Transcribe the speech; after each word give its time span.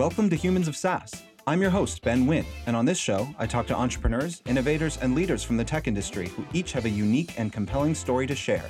Welcome 0.00 0.30
to 0.30 0.36
Humans 0.36 0.66
of 0.66 0.76
SaaS. 0.76 1.12
I'm 1.46 1.60
your 1.60 1.68
host, 1.68 2.00
Ben 2.00 2.26
Wynn, 2.26 2.46
and 2.64 2.74
on 2.74 2.86
this 2.86 2.96
show, 2.96 3.28
I 3.38 3.46
talk 3.46 3.66
to 3.66 3.76
entrepreneurs, 3.76 4.42
innovators, 4.46 4.96
and 4.96 5.14
leaders 5.14 5.44
from 5.44 5.58
the 5.58 5.64
tech 5.64 5.86
industry 5.86 6.28
who 6.28 6.46
each 6.54 6.72
have 6.72 6.86
a 6.86 6.88
unique 6.88 7.38
and 7.38 7.52
compelling 7.52 7.94
story 7.94 8.26
to 8.26 8.34
share. 8.34 8.64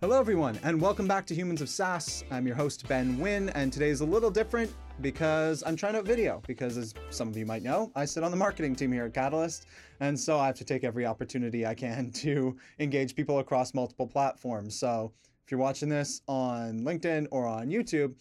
Hello, 0.00 0.18
everyone, 0.18 0.58
and 0.64 0.80
welcome 0.80 1.06
back 1.06 1.24
to 1.26 1.36
Humans 1.36 1.62
of 1.62 1.68
SaaS. 1.68 2.24
I'm 2.32 2.48
your 2.48 2.56
host, 2.56 2.88
Ben 2.88 3.16
Wynn, 3.16 3.50
and 3.50 3.72
today's 3.72 4.00
a 4.00 4.04
little 4.04 4.28
different 4.28 4.74
because 5.00 5.62
I'm 5.64 5.76
trying 5.76 5.94
out 5.94 6.04
video. 6.04 6.42
Because, 6.48 6.76
as 6.76 6.94
some 7.10 7.28
of 7.28 7.36
you 7.36 7.46
might 7.46 7.62
know, 7.62 7.92
I 7.94 8.04
sit 8.04 8.24
on 8.24 8.32
the 8.32 8.36
marketing 8.36 8.74
team 8.74 8.90
here 8.90 9.04
at 9.04 9.14
Catalyst, 9.14 9.66
and 10.00 10.18
so 10.18 10.36
I 10.36 10.46
have 10.46 10.56
to 10.56 10.64
take 10.64 10.82
every 10.82 11.06
opportunity 11.06 11.64
I 11.64 11.74
can 11.74 12.10
to 12.14 12.56
engage 12.80 13.14
people 13.14 13.38
across 13.38 13.72
multiple 13.72 14.08
platforms. 14.08 14.76
So, 14.76 15.12
if 15.44 15.52
you're 15.52 15.60
watching 15.60 15.88
this 15.88 16.22
on 16.26 16.80
LinkedIn 16.80 17.28
or 17.30 17.46
on 17.46 17.68
YouTube, 17.68 18.14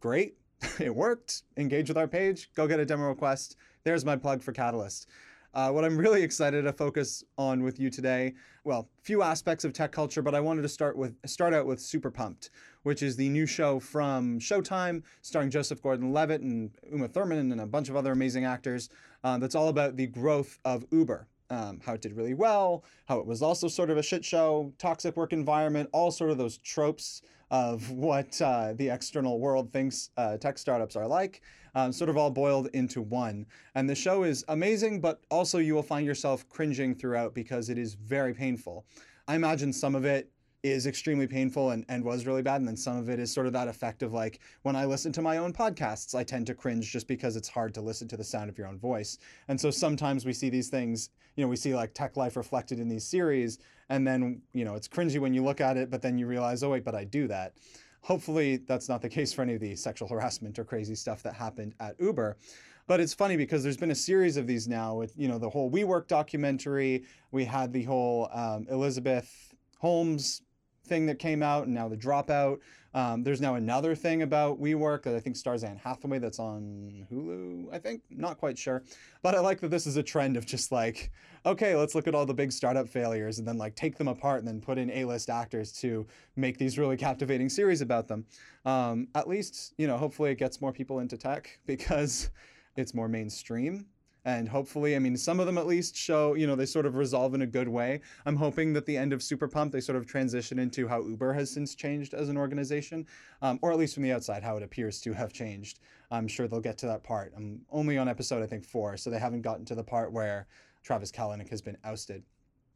great. 0.00 0.38
it 0.80 0.94
worked. 0.94 1.42
Engage 1.56 1.88
with 1.88 1.98
our 1.98 2.08
page. 2.08 2.50
Go 2.54 2.66
get 2.66 2.80
a 2.80 2.84
demo 2.84 3.08
request. 3.08 3.56
There's 3.84 4.04
my 4.04 4.16
plug 4.16 4.42
for 4.42 4.52
Catalyst. 4.52 5.08
Uh, 5.52 5.70
what 5.70 5.84
I'm 5.84 5.96
really 5.96 6.22
excited 6.22 6.62
to 6.62 6.72
focus 6.72 7.22
on 7.38 7.62
with 7.62 7.78
you 7.78 7.88
today, 7.88 8.34
well, 8.64 8.88
a 8.98 9.02
few 9.02 9.22
aspects 9.22 9.64
of 9.64 9.72
tech 9.72 9.92
culture, 9.92 10.20
but 10.20 10.34
I 10.34 10.40
wanted 10.40 10.62
to 10.62 10.68
start 10.68 10.96
with 10.96 11.14
start 11.26 11.54
out 11.54 11.64
with 11.64 11.80
Super 11.80 12.10
Pumped, 12.10 12.50
which 12.82 13.04
is 13.04 13.14
the 13.14 13.28
new 13.28 13.46
show 13.46 13.78
from 13.78 14.40
Showtime, 14.40 15.04
starring 15.22 15.50
Joseph 15.50 15.80
Gordon-Levitt 15.80 16.40
and 16.40 16.72
Uma 16.90 17.06
Thurman 17.06 17.52
and 17.52 17.60
a 17.60 17.66
bunch 17.66 17.88
of 17.88 17.94
other 17.94 18.10
amazing 18.10 18.44
actors. 18.44 18.88
Uh, 19.22 19.38
that's 19.38 19.54
all 19.54 19.68
about 19.68 19.96
the 19.96 20.08
growth 20.08 20.58
of 20.64 20.84
Uber. 20.90 21.28
Um, 21.50 21.78
how 21.84 21.92
it 21.92 22.00
did 22.00 22.16
really 22.16 22.34
well, 22.34 22.84
how 23.04 23.18
it 23.18 23.26
was 23.26 23.42
also 23.42 23.68
sort 23.68 23.90
of 23.90 23.98
a 23.98 24.02
shit 24.02 24.24
show, 24.24 24.72
toxic 24.78 25.14
work 25.14 25.32
environment, 25.32 25.90
all 25.92 26.10
sort 26.10 26.30
of 26.30 26.38
those 26.38 26.56
tropes 26.56 27.20
of 27.50 27.90
what 27.90 28.40
uh, 28.40 28.72
the 28.74 28.88
external 28.88 29.38
world 29.38 29.72
thinks 29.72 30.10
uh, 30.16 30.36
tech 30.36 30.58
startups 30.58 30.96
are 30.96 31.06
like, 31.06 31.42
um, 31.74 31.92
sort 31.92 32.10
of 32.10 32.16
all 32.16 32.30
boiled 32.30 32.68
into 32.72 33.02
one. 33.02 33.46
And 33.74 33.88
the 33.88 33.94
show 33.94 34.22
is 34.22 34.44
amazing, 34.48 35.00
but 35.00 35.20
also 35.30 35.58
you 35.58 35.74
will 35.74 35.82
find 35.82 36.06
yourself 36.06 36.48
cringing 36.48 36.94
throughout 36.94 37.34
because 37.34 37.68
it 37.68 37.78
is 37.78 37.94
very 37.94 38.34
painful. 38.34 38.84
I 39.26 39.34
imagine 39.36 39.72
some 39.72 39.94
of 39.94 40.04
it 40.04 40.30
is 40.64 40.86
extremely 40.86 41.26
painful 41.26 41.72
and, 41.72 41.84
and 41.90 42.02
was 42.02 42.26
really 42.26 42.40
bad. 42.40 42.56
And 42.56 42.66
then 42.66 42.76
some 42.76 42.96
of 42.96 43.10
it 43.10 43.20
is 43.20 43.30
sort 43.30 43.46
of 43.46 43.52
that 43.52 43.68
effect 43.68 44.02
of 44.02 44.14
like 44.14 44.40
when 44.62 44.74
I 44.74 44.86
listen 44.86 45.12
to 45.12 45.22
my 45.22 45.36
own 45.36 45.52
podcasts, 45.52 46.14
I 46.14 46.24
tend 46.24 46.46
to 46.46 46.54
cringe 46.54 46.90
just 46.90 47.06
because 47.06 47.36
it's 47.36 47.48
hard 47.48 47.74
to 47.74 47.82
listen 47.82 48.08
to 48.08 48.16
the 48.16 48.24
sound 48.24 48.48
of 48.48 48.56
your 48.56 48.66
own 48.66 48.78
voice. 48.78 49.18
And 49.48 49.60
so 49.60 49.70
sometimes 49.70 50.24
we 50.24 50.32
see 50.32 50.48
these 50.48 50.70
things, 50.70 51.10
you 51.36 51.44
know, 51.44 51.48
we 51.48 51.56
see 51.56 51.74
like 51.74 51.92
tech 51.92 52.16
life 52.16 52.34
reflected 52.34 52.80
in 52.80 52.88
these 52.88 53.04
series. 53.04 53.58
And 53.90 54.06
then, 54.06 54.40
you 54.54 54.64
know, 54.64 54.74
it's 54.74 54.88
cringy 54.88 55.20
when 55.20 55.34
you 55.34 55.44
look 55.44 55.60
at 55.60 55.76
it, 55.76 55.90
but 55.90 56.00
then 56.00 56.16
you 56.16 56.26
realize, 56.26 56.62
oh, 56.62 56.70
wait, 56.70 56.82
but 56.82 56.94
I 56.94 57.04
do 57.04 57.28
that. 57.28 57.52
Hopefully, 58.00 58.56
that's 58.56 58.88
not 58.88 59.02
the 59.02 59.08
case 59.08 59.34
for 59.34 59.42
any 59.42 59.54
of 59.54 59.60
the 59.60 59.76
sexual 59.76 60.08
harassment 60.08 60.58
or 60.58 60.64
crazy 60.64 60.94
stuff 60.94 61.22
that 61.24 61.34
happened 61.34 61.74
at 61.80 61.94
Uber. 62.00 62.38
But 62.86 63.00
it's 63.00 63.14
funny 63.14 63.36
because 63.36 63.62
there's 63.62 63.76
been 63.78 63.90
a 63.90 63.94
series 63.94 64.36
of 64.36 64.46
these 64.46 64.68
now. 64.68 64.94
With 64.94 65.14
you 65.16 65.26
know 65.26 65.38
the 65.38 65.48
whole 65.48 65.70
WeWork 65.70 66.06
documentary, 66.06 67.04
we 67.32 67.46
had 67.46 67.72
the 67.72 67.82
whole 67.82 68.28
um, 68.30 68.66
Elizabeth 68.68 69.54
Holmes 69.78 70.42
thing 70.84 71.06
that 71.06 71.18
came 71.18 71.42
out, 71.42 71.64
and 71.64 71.74
now 71.74 71.88
the 71.88 71.96
dropout. 71.96 72.60
Um, 72.94 73.24
there's 73.24 73.40
now 73.40 73.56
another 73.56 73.96
thing 73.96 74.22
about 74.22 74.60
WeWork 74.60 75.02
that 75.02 75.16
I 75.16 75.20
think 75.20 75.34
stars 75.34 75.64
Anne 75.64 75.76
Hathaway 75.76 76.20
that's 76.20 76.38
on 76.38 77.06
Hulu, 77.10 77.74
I 77.74 77.78
think. 77.78 78.02
Not 78.08 78.38
quite 78.38 78.56
sure. 78.56 78.84
But 79.20 79.34
I 79.34 79.40
like 79.40 79.60
that 79.60 79.70
this 79.70 79.86
is 79.86 79.96
a 79.96 80.02
trend 80.02 80.36
of 80.36 80.46
just 80.46 80.70
like, 80.70 81.10
okay, 81.44 81.74
let's 81.74 81.96
look 81.96 82.06
at 82.06 82.14
all 82.14 82.24
the 82.24 82.34
big 82.34 82.52
startup 82.52 82.88
failures 82.88 83.40
and 83.40 83.48
then 83.48 83.58
like 83.58 83.74
take 83.74 83.98
them 83.98 84.06
apart 84.06 84.38
and 84.38 84.46
then 84.46 84.60
put 84.60 84.78
in 84.78 84.90
A-list 84.90 85.28
actors 85.28 85.72
to 85.80 86.06
make 86.36 86.56
these 86.56 86.78
really 86.78 86.96
captivating 86.96 87.48
series 87.48 87.80
about 87.80 88.06
them. 88.06 88.24
Um, 88.64 89.08
at 89.16 89.28
least, 89.28 89.74
you 89.76 89.88
know, 89.88 89.96
hopefully 89.96 90.30
it 90.30 90.38
gets 90.38 90.60
more 90.60 90.72
people 90.72 91.00
into 91.00 91.18
tech 91.18 91.58
because 91.66 92.30
it's 92.76 92.94
more 92.94 93.08
mainstream 93.08 93.86
and 94.24 94.48
hopefully 94.48 94.96
i 94.96 94.98
mean 94.98 95.16
some 95.16 95.40
of 95.40 95.46
them 95.46 95.58
at 95.58 95.66
least 95.66 95.96
show 95.96 96.34
you 96.34 96.46
know 96.46 96.56
they 96.56 96.66
sort 96.66 96.86
of 96.86 96.96
resolve 96.96 97.34
in 97.34 97.42
a 97.42 97.46
good 97.46 97.68
way. 97.68 98.00
I'm 98.26 98.36
hoping 98.36 98.72
that 98.72 98.86
the 98.86 98.96
end 98.96 99.12
of 99.12 99.22
super 99.22 99.48
pump 99.48 99.72
they 99.72 99.80
sort 99.80 99.96
of 99.96 100.06
transition 100.06 100.58
into 100.58 100.88
how 100.88 101.02
uber 101.02 101.32
has 101.32 101.50
since 101.50 101.74
changed 101.74 102.14
as 102.14 102.28
an 102.28 102.36
organization 102.36 103.06
um, 103.42 103.58
or 103.62 103.72
at 103.72 103.78
least 103.78 103.94
from 103.94 104.02
the 104.02 104.12
outside 104.12 104.42
how 104.42 104.56
it 104.56 104.62
appears 104.62 105.00
to 105.02 105.12
have 105.12 105.32
changed. 105.32 105.80
I'm 106.10 106.28
sure 106.28 106.46
they'll 106.46 106.60
get 106.60 106.78
to 106.78 106.86
that 106.86 107.02
part. 107.02 107.32
I'm 107.36 107.60
only 107.70 107.98
on 107.98 108.08
episode 108.08 108.42
i 108.42 108.46
think 108.46 108.64
four 108.64 108.96
so 108.96 109.10
they 109.10 109.18
haven't 109.18 109.42
gotten 109.42 109.64
to 109.66 109.74
the 109.74 109.84
part 109.84 110.12
where 110.12 110.46
travis 110.82 111.10
kalanick 111.10 111.50
has 111.50 111.62
been 111.62 111.78
ousted. 111.84 112.22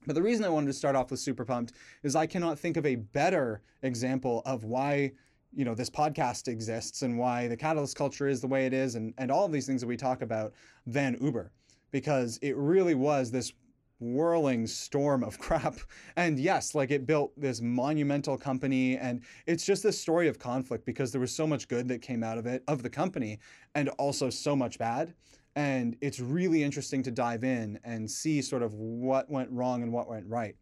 But 0.06 0.15
the 0.15 0.23
reason 0.23 0.44
I 0.44 0.49
wanted 0.49 0.69
to 0.69 0.73
start 0.73 0.97
off 0.97 1.11
with 1.11 1.21
Super 1.21 1.44
Pumped 1.44 1.73
is 2.03 2.17
I 2.17 2.27
cannot 2.27 2.59
think 2.59 2.77
of 2.77 2.87
a 2.87 2.94
better 2.94 3.62
example 3.83 4.43
of 4.47 4.65
why 4.65 5.12
you 5.55 5.65
know 5.65 5.75
this 5.75 5.91
podcast 5.91 6.49
exists 6.49 7.03
and 7.03 7.19
why 7.19 7.49
the 7.49 7.57
catalyst 7.57 7.97
culture 7.97 8.29
is 8.29 8.41
the 8.41 8.47
way 8.47 8.67
it 8.67 8.73
is 8.73 8.95
and, 8.95 9.15
and 9.19 9.31
all 9.31 9.45
of 9.45 9.53
these 9.53 9.67
things 9.67 9.81
that 9.81 9.87
we 9.87 9.97
talk 9.97 10.23
about 10.23 10.53
than 10.87 11.17
uber 11.21 11.51
because 11.91 12.39
it 12.43 12.57
really 12.57 12.95
was 12.95 13.31
this 13.31 13.53
whirling 14.01 14.67
storm 14.67 15.25
of 15.25 15.39
crap. 15.39 15.77
And 16.17 16.39
yes 16.39 16.75
like 16.75 16.91
it 16.91 17.07
built 17.07 17.33
this 17.37 17.61
monumental 17.61 18.37
company 18.37 18.97
and 18.97 19.23
it's 19.47 19.65
just 19.65 19.83
this 19.83 20.01
story 20.01 20.29
of 20.29 20.39
conflict 20.39 20.85
because 20.85 21.13
there 21.13 21.21
was 21.21 21.35
so 21.35 21.47
much 21.47 21.69
good 21.69 21.89
that 21.89 22.03
came 22.03 22.23
out 22.23 22.39
of 22.39 22.47
it 22.47 22.63
of 22.69 22.83
the 22.83 22.91
company 22.91 23.39
and 23.75 23.89
also 23.91 24.31
so 24.31 24.55
much 24.55 24.79
bad. 24.79 25.15
And 25.57 25.97
it's 26.01 26.21
really 26.21 26.63
interesting 26.63 27.03
to 27.03 27.11
dive 27.11 27.43
in 27.43 27.81
and 27.83 28.09
see 28.09 28.43
sort 28.43 28.63
of 28.63 28.75
what 28.75 29.29
went 29.29 29.51
wrong 29.51 29.83
and 29.83 29.93
what 29.93 30.09
went 30.09 30.27
right. 30.29 30.55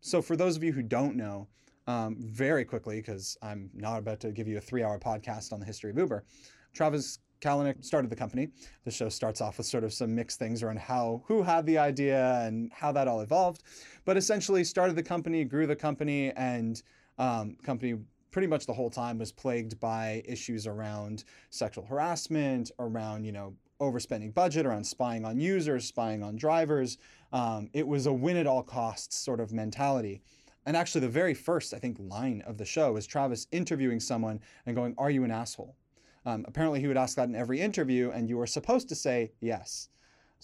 So 0.00 0.20
for 0.20 0.34
those 0.34 0.56
of 0.56 0.64
you 0.64 0.72
who 0.72 0.82
don't 0.82 1.14
know 1.14 1.46
um, 1.86 2.16
very 2.18 2.64
quickly 2.64 2.96
because 2.96 3.36
I'm 3.42 3.70
not 3.74 3.98
about 3.98 4.20
to 4.20 4.32
give 4.32 4.48
you 4.48 4.58
a 4.58 4.60
three 4.60 4.82
hour 4.82 4.98
podcast 4.98 5.52
on 5.52 5.60
the 5.60 5.66
history 5.66 5.90
of 5.90 5.98
Uber. 5.98 6.24
Travis 6.72 7.18
Kalanick 7.40 7.84
started 7.84 8.10
the 8.10 8.16
company. 8.16 8.48
The 8.84 8.90
show 8.90 9.08
starts 9.08 9.40
off 9.40 9.58
with 9.58 9.66
sort 9.66 9.84
of 9.84 9.92
some 9.92 10.14
mixed 10.14 10.38
things 10.38 10.62
around 10.62 10.78
how 10.78 11.22
who 11.26 11.42
had 11.42 11.66
the 11.66 11.76
idea 11.76 12.40
and 12.42 12.70
how 12.72 12.92
that 12.92 13.08
all 13.08 13.20
evolved, 13.20 13.64
but 14.04 14.16
essentially 14.16 14.64
started 14.64 14.96
the 14.96 15.02
company, 15.02 15.44
grew 15.44 15.66
the 15.66 15.76
company, 15.76 16.30
and 16.32 16.82
um, 17.18 17.56
company 17.62 17.98
pretty 18.30 18.46
much 18.46 18.64
the 18.64 18.72
whole 18.72 18.90
time 18.90 19.18
was 19.18 19.32
plagued 19.32 19.78
by 19.78 20.22
issues 20.24 20.66
around 20.66 21.24
sexual 21.50 21.84
harassment, 21.84 22.70
around 22.78 23.24
you 23.24 23.32
know 23.32 23.54
overspending 23.80 24.32
budget, 24.32 24.64
around 24.64 24.84
spying 24.84 25.24
on 25.24 25.40
users, 25.40 25.84
spying 25.84 26.22
on 26.22 26.36
drivers. 26.36 26.98
Um, 27.32 27.68
it 27.72 27.86
was 27.86 28.06
a 28.06 28.12
win 28.12 28.36
at 28.36 28.46
all 28.46 28.62
costs 28.62 29.18
sort 29.18 29.40
of 29.40 29.52
mentality. 29.52 30.22
And 30.64 30.76
actually, 30.76 31.00
the 31.00 31.08
very 31.08 31.34
first, 31.34 31.74
I 31.74 31.78
think, 31.78 31.96
line 31.98 32.42
of 32.46 32.56
the 32.56 32.64
show 32.64 32.96
is 32.96 33.06
Travis 33.06 33.46
interviewing 33.50 34.00
someone 34.00 34.40
and 34.66 34.76
going, 34.76 34.94
Are 34.98 35.10
you 35.10 35.24
an 35.24 35.30
asshole? 35.30 35.76
Um, 36.24 36.44
apparently, 36.46 36.80
he 36.80 36.86
would 36.86 36.96
ask 36.96 37.16
that 37.16 37.28
in 37.28 37.34
every 37.34 37.60
interview, 37.60 38.10
and 38.10 38.28
you 38.28 38.40
are 38.40 38.46
supposed 38.46 38.88
to 38.90 38.94
say 38.94 39.32
yes. 39.40 39.88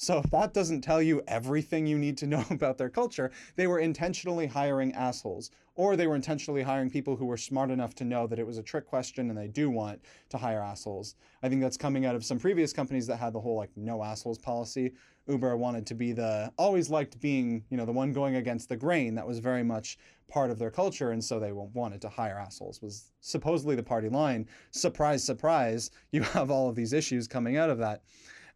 So 0.00 0.18
if 0.18 0.30
that 0.30 0.54
doesn't 0.54 0.82
tell 0.82 1.02
you 1.02 1.22
everything 1.26 1.84
you 1.84 1.98
need 1.98 2.16
to 2.18 2.26
know 2.28 2.44
about 2.50 2.78
their 2.78 2.88
culture, 2.88 3.32
they 3.56 3.66
were 3.66 3.80
intentionally 3.80 4.46
hiring 4.46 4.92
assholes, 4.94 5.50
or 5.74 5.96
they 5.96 6.06
were 6.06 6.14
intentionally 6.14 6.62
hiring 6.62 6.88
people 6.88 7.16
who 7.16 7.26
were 7.26 7.36
smart 7.36 7.72
enough 7.72 7.96
to 7.96 8.04
know 8.04 8.28
that 8.28 8.38
it 8.38 8.46
was 8.46 8.58
a 8.58 8.62
trick 8.62 8.86
question 8.86 9.28
and 9.28 9.36
they 9.36 9.48
do 9.48 9.68
want 9.68 10.00
to 10.28 10.38
hire 10.38 10.62
assholes. 10.62 11.16
I 11.42 11.48
think 11.48 11.60
that's 11.60 11.76
coming 11.76 12.06
out 12.06 12.14
of 12.14 12.24
some 12.24 12.38
previous 12.38 12.72
companies 12.72 13.08
that 13.08 13.16
had 13.16 13.32
the 13.32 13.40
whole 13.40 13.56
like 13.56 13.70
no 13.76 14.04
assholes 14.04 14.38
policy. 14.38 14.92
Uber 15.28 15.56
wanted 15.56 15.86
to 15.86 15.94
be 15.94 16.12
the 16.12 16.52
always 16.58 16.90
liked 16.90 17.20
being, 17.20 17.64
you 17.70 17.76
know, 17.76 17.84
the 17.84 17.92
one 17.92 18.12
going 18.12 18.36
against 18.36 18.68
the 18.68 18.76
grain. 18.76 19.14
That 19.14 19.26
was 19.26 19.38
very 19.38 19.62
much 19.62 19.98
part 20.28 20.50
of 20.50 20.58
their 20.58 20.70
culture, 20.70 21.12
and 21.12 21.22
so 21.24 21.38
they 21.38 21.52
wanted 21.52 22.00
to 22.02 22.08
hire 22.08 22.38
assholes. 22.38 22.80
Was 22.82 23.12
supposedly 23.20 23.76
the 23.76 23.82
party 23.82 24.08
line. 24.08 24.46
Surprise, 24.70 25.24
surprise! 25.24 25.90
You 26.12 26.22
have 26.22 26.50
all 26.50 26.68
of 26.68 26.74
these 26.74 26.92
issues 26.92 27.28
coming 27.28 27.56
out 27.56 27.70
of 27.70 27.78
that, 27.78 28.02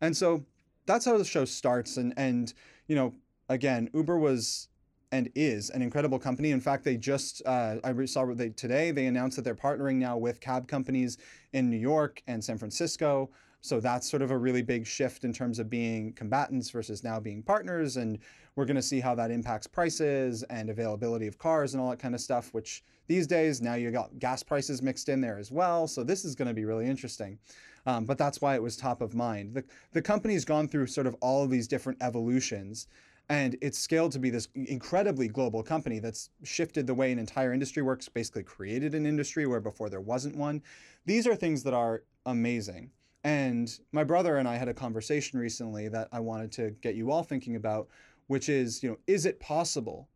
and 0.00 0.16
so 0.16 0.44
that's 0.86 1.04
how 1.04 1.18
the 1.18 1.24
show 1.24 1.44
starts. 1.44 1.96
And 1.96 2.14
and 2.16 2.52
you 2.86 2.96
know, 2.96 3.14
again, 3.48 3.90
Uber 3.92 4.18
was 4.18 4.68
and 5.12 5.30
is 5.34 5.68
an 5.70 5.82
incredible 5.82 6.18
company. 6.18 6.50
In 6.50 6.60
fact, 6.60 6.84
they 6.84 6.96
just 6.96 7.42
uh, 7.44 7.76
I 7.84 8.04
saw 8.06 8.24
they 8.34 8.48
today 8.48 8.90
they 8.90 9.06
announced 9.06 9.36
that 9.36 9.42
they're 9.42 9.54
partnering 9.54 9.96
now 9.96 10.16
with 10.16 10.40
cab 10.40 10.66
companies 10.66 11.18
in 11.52 11.70
New 11.70 11.76
York 11.76 12.22
and 12.26 12.42
San 12.42 12.58
Francisco. 12.58 13.30
So 13.62 13.80
that's 13.80 14.10
sort 14.10 14.22
of 14.22 14.30
a 14.32 14.36
really 14.36 14.62
big 14.62 14.86
shift 14.86 15.24
in 15.24 15.32
terms 15.32 15.58
of 15.58 15.70
being 15.70 16.12
combatants 16.12 16.68
versus 16.70 17.02
now 17.02 17.18
being 17.20 17.42
partners. 17.42 17.96
And 17.96 18.18
we're 18.56 18.64
going 18.64 18.76
to 18.76 18.82
see 18.82 19.00
how 19.00 19.14
that 19.14 19.30
impacts 19.30 19.66
prices 19.66 20.42
and 20.44 20.68
availability 20.68 21.28
of 21.28 21.38
cars 21.38 21.72
and 21.72 21.80
all 21.80 21.90
that 21.90 21.98
kind 22.00 22.14
of 22.14 22.20
stuff, 22.20 22.52
which 22.52 22.82
these 23.06 23.26
days 23.26 23.62
now 23.62 23.74
you 23.74 23.90
got 23.90 24.18
gas 24.18 24.42
prices 24.42 24.82
mixed 24.82 25.08
in 25.08 25.20
there 25.20 25.38
as 25.38 25.50
well. 25.50 25.86
So 25.86 26.02
this 26.02 26.24
is 26.24 26.34
going 26.34 26.48
to 26.48 26.54
be 26.54 26.64
really 26.64 26.86
interesting. 26.86 27.38
Um, 27.86 28.04
but 28.04 28.18
that's 28.18 28.40
why 28.40 28.54
it 28.56 28.62
was 28.62 28.76
top 28.76 29.00
of 29.00 29.14
mind. 29.14 29.54
The, 29.54 29.64
the 29.92 30.02
company's 30.02 30.44
gone 30.44 30.68
through 30.68 30.88
sort 30.88 31.06
of 31.06 31.14
all 31.20 31.44
of 31.44 31.50
these 31.50 31.66
different 31.66 32.02
evolutions 32.02 32.88
and 33.28 33.56
it's 33.62 33.78
scaled 33.78 34.12
to 34.12 34.18
be 34.18 34.30
this 34.30 34.48
incredibly 34.54 35.28
global 35.28 35.62
company 35.62 35.98
that's 35.98 36.30
shifted 36.42 36.86
the 36.86 36.94
way 36.94 37.12
an 37.12 37.18
entire 37.18 37.52
industry 37.52 37.82
works, 37.82 38.08
basically 38.08 38.42
created 38.42 38.94
an 38.94 39.06
industry 39.06 39.46
where 39.46 39.60
before 39.60 39.88
there 39.88 40.00
wasn't 40.00 40.36
one. 40.36 40.62
These 41.06 41.26
are 41.26 41.34
things 41.34 41.62
that 41.62 41.72
are 41.72 42.02
amazing. 42.26 42.90
And 43.24 43.78
my 43.92 44.04
brother 44.04 44.36
and 44.36 44.48
I 44.48 44.56
had 44.56 44.68
a 44.68 44.74
conversation 44.74 45.38
recently 45.38 45.88
that 45.88 46.08
I 46.10 46.20
wanted 46.20 46.50
to 46.52 46.70
get 46.80 46.96
you 46.96 47.10
all 47.10 47.22
thinking 47.22 47.56
about, 47.56 47.88
which 48.26 48.48
is, 48.48 48.82
you 48.82 48.90
know, 48.90 48.98
is 49.06 49.26
it 49.26 49.38
possible 49.38 50.08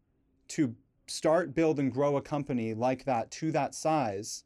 to 0.49 0.75
start, 1.07 1.55
build, 1.55 1.79
and 1.79 1.93
grow 1.93 2.17
a 2.17 2.23
company 2.23 2.75
like 2.75 3.05
that 3.05 3.31
to 3.31 3.53
that 3.53 3.75
size 3.75 4.45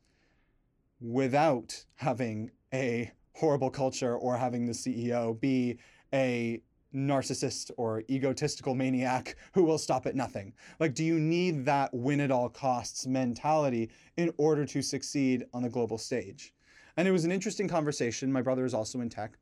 without 1.01 1.85
having 1.97 2.51
a 2.75 3.11
horrible 3.35 3.71
culture 3.71 4.17
or 4.17 4.37
having 4.37 4.67
the 4.67 4.73
CEO 4.73 5.39
be 5.41 5.79
a 6.13 6.61
narcissist 6.95 7.71
or 7.77 8.03
egotistical 8.11 8.75
maniac 8.75 9.37
who 9.55 9.63
will 9.63 9.79
stop 9.79 10.05
at 10.07 10.15
nothing? 10.15 10.53
Like, 10.79 10.95
do 10.95 11.05
you 11.05 11.19
need 11.19 11.65
that 11.65 11.95
win 11.95 12.21
at 12.21 12.31
all 12.31 12.49
costs 12.49 13.07
mentality 13.07 13.91
in 14.17 14.33
order 14.37 14.67
to 14.67 14.83
succeed 14.83 15.47
on 15.55 15.63
the 15.63 15.71
global 15.71 15.97
stage? 15.97 16.53
And 16.97 17.07
it 17.07 17.13
was 17.13 17.25
an 17.25 17.33
interesting 17.33 17.69
conversation. 17.69 18.33
My 18.33 18.43
brother 18.43 18.65
is 18.65 18.75
also 18.75 19.01
in 19.01 19.09
tech. 19.09 19.39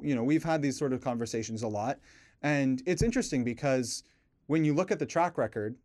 You 0.00 0.14
know, 0.14 0.24
we've 0.24 0.42
had 0.42 0.62
these 0.62 0.78
sort 0.78 0.92
of 0.92 1.00
conversations 1.00 1.62
a 1.62 1.68
lot. 1.68 1.98
And 2.42 2.82
it's 2.86 3.02
interesting 3.02 3.44
because 3.44 4.02
when 4.46 4.64
you 4.64 4.74
look 4.74 4.90
at 4.90 4.98
the 4.98 5.06
track 5.06 5.38
record, 5.38 5.76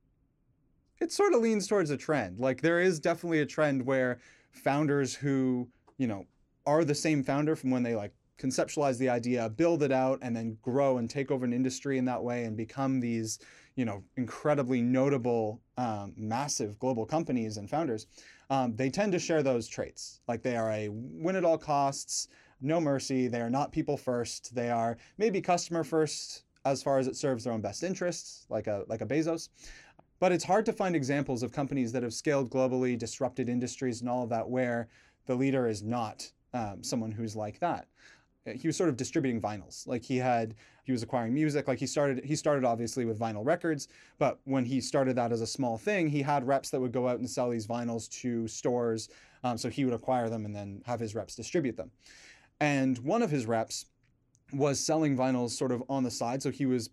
it 0.99 1.11
sort 1.11 1.33
of 1.33 1.41
leans 1.41 1.67
towards 1.67 1.91
a 1.91 1.97
trend. 1.97 2.39
Like, 2.39 2.61
there 2.61 2.79
is 2.79 2.99
definitely 2.99 3.41
a 3.41 3.45
trend 3.45 3.85
where 3.85 4.19
founders 4.51 5.13
who, 5.13 5.69
you 5.97 6.07
know, 6.07 6.25
are 6.65 6.83
the 6.83 6.95
same 6.95 7.23
founder 7.23 7.55
from 7.55 7.69
when 7.69 7.83
they 7.83 7.95
like 7.95 8.13
conceptualize 8.39 8.97
the 8.97 9.09
idea, 9.09 9.49
build 9.49 9.83
it 9.83 9.91
out, 9.91 10.19
and 10.21 10.35
then 10.35 10.57
grow 10.61 10.97
and 10.97 11.09
take 11.09 11.31
over 11.31 11.45
an 11.45 11.53
industry 11.53 11.97
in 11.97 12.05
that 12.05 12.23
way 12.23 12.43
and 12.45 12.57
become 12.57 12.99
these, 12.99 13.39
you 13.75 13.85
know, 13.85 14.03
incredibly 14.15 14.81
notable, 14.81 15.61
um, 15.77 16.13
massive 16.17 16.77
global 16.79 17.05
companies 17.05 17.57
and 17.57 17.69
founders, 17.69 18.07
um, 18.49 18.75
they 18.75 18.89
tend 18.89 19.11
to 19.11 19.19
share 19.19 19.43
those 19.43 19.67
traits. 19.67 20.21
Like 20.27 20.41
they 20.41 20.55
are 20.55 20.71
a 20.71 20.89
win 20.89 21.35
at 21.35 21.45
all 21.45 21.57
costs, 21.57 22.29
no 22.61 22.79
mercy. 22.79 23.27
They 23.27 23.41
are 23.41 23.49
not 23.49 23.71
people 23.71 23.97
first. 23.97 24.55
They 24.55 24.69
are 24.69 24.97
maybe 25.17 25.41
customer 25.41 25.83
first 25.83 26.43
as 26.65 26.83
far 26.83 26.97
as 26.99 27.07
it 27.07 27.15
serves 27.15 27.43
their 27.43 27.53
own 27.53 27.61
best 27.61 27.83
interests, 27.83 28.45
like 28.49 28.67
a 28.67 28.83
like 28.87 29.01
a 29.01 29.05
Bezos. 29.05 29.49
But 30.19 30.31
it's 30.31 30.43
hard 30.43 30.65
to 30.65 30.73
find 30.73 30.95
examples 30.95 31.43
of 31.43 31.51
companies 31.51 31.91
that 31.91 32.03
have 32.03 32.13
scaled 32.13 32.49
globally, 32.49 32.97
disrupted 32.97 33.49
industries, 33.49 34.01
and 34.01 34.09
all 34.09 34.23
of 34.23 34.29
that, 34.29 34.49
where 34.49 34.87
the 35.27 35.35
leader 35.35 35.67
is 35.67 35.83
not 35.83 36.31
um, 36.53 36.81
someone 36.81 37.11
who's 37.11 37.35
like 37.35 37.59
that 37.59 37.87
he 38.55 38.67
was 38.67 38.77
sort 38.77 38.89
of 38.89 38.97
distributing 38.97 39.41
vinyls. 39.41 39.87
Like 39.87 40.03
he 40.03 40.17
had, 40.17 40.55
he 40.83 40.91
was 40.91 41.03
acquiring 41.03 41.33
music. 41.33 41.67
Like 41.67 41.79
he 41.79 41.87
started, 41.87 42.23
he 42.23 42.35
started 42.35 42.65
obviously 42.65 43.05
with 43.05 43.19
vinyl 43.19 43.45
records, 43.45 43.87
but 44.17 44.39
when 44.45 44.65
he 44.65 44.81
started 44.81 45.15
that 45.17 45.31
as 45.31 45.41
a 45.41 45.47
small 45.47 45.77
thing, 45.77 46.09
he 46.09 46.21
had 46.21 46.47
reps 46.47 46.69
that 46.69 46.79
would 46.79 46.91
go 46.91 47.07
out 47.07 47.19
and 47.19 47.29
sell 47.29 47.49
these 47.49 47.67
vinyls 47.67 48.09
to 48.21 48.47
stores. 48.47 49.09
Um, 49.43 49.57
so 49.57 49.69
he 49.69 49.85
would 49.85 49.93
acquire 49.93 50.29
them 50.29 50.45
and 50.45 50.55
then 50.55 50.81
have 50.85 50.99
his 50.99 51.15
reps 51.15 51.35
distribute 51.35 51.77
them. 51.77 51.91
And 52.59 52.97
one 52.99 53.21
of 53.21 53.29
his 53.29 53.45
reps 53.45 53.85
was 54.53 54.79
selling 54.79 55.17
vinyls 55.17 55.51
sort 55.51 55.71
of 55.71 55.83
on 55.89 56.03
the 56.03 56.11
side. 56.11 56.41
So 56.41 56.51
he 56.51 56.65
was, 56.65 56.89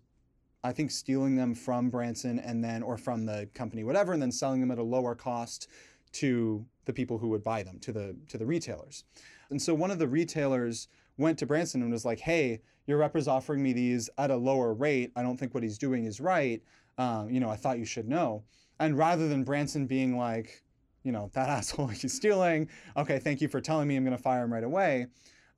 I 0.63 0.71
think, 0.71 0.91
stealing 0.91 1.35
them 1.35 1.55
from 1.55 1.89
Branson 1.89 2.39
and 2.39 2.63
then, 2.63 2.83
or 2.83 2.97
from 2.97 3.25
the 3.25 3.49
company, 3.53 3.83
whatever, 3.83 4.13
and 4.13 4.21
then 4.21 4.31
selling 4.31 4.59
them 4.59 4.71
at 4.71 4.77
a 4.77 4.83
lower 4.83 5.15
cost 5.15 5.67
to 6.13 6.65
the 6.85 6.93
people 6.93 7.17
who 7.17 7.29
would 7.29 7.43
buy 7.43 7.63
them, 7.63 7.79
to 7.79 7.91
the 7.91 8.15
to 8.29 8.37
the 8.37 8.45
retailers. 8.45 9.03
And 9.49 9.61
so 9.61 9.73
one 9.73 9.91
of 9.91 9.99
the 9.99 10.07
retailers 10.07 10.87
went 11.17 11.39
to 11.39 11.45
Branson 11.45 11.81
and 11.81 11.91
was 11.91 12.05
like, 12.05 12.19
hey, 12.19 12.61
your 12.87 12.97
rep 12.97 13.15
is 13.15 13.27
offering 13.27 13.63
me 13.63 13.73
these 13.73 14.09
at 14.17 14.31
a 14.31 14.35
lower 14.35 14.73
rate. 14.73 15.11
I 15.15 15.21
don't 15.21 15.37
think 15.37 15.53
what 15.53 15.63
he's 15.63 15.77
doing 15.77 16.05
is 16.05 16.19
right. 16.19 16.61
Um, 16.97 17.29
you 17.29 17.39
know, 17.39 17.49
I 17.49 17.55
thought 17.55 17.79
you 17.79 17.85
should 17.85 18.07
know. 18.07 18.43
And 18.79 18.97
rather 18.97 19.27
than 19.27 19.43
Branson 19.43 19.87
being 19.87 20.17
like, 20.17 20.63
you 21.03 21.11
know, 21.11 21.29
that 21.33 21.49
asshole, 21.57 21.87
he's 21.87 22.13
stealing. 22.13 22.69
Okay, 22.97 23.19
thank 23.19 23.41
you 23.41 23.47
for 23.47 23.61
telling 23.61 23.87
me. 23.87 23.95
I'm 23.95 24.03
going 24.03 24.15
to 24.15 24.21
fire 24.21 24.43
him 24.43 24.53
right 24.53 24.63
away. 24.63 25.07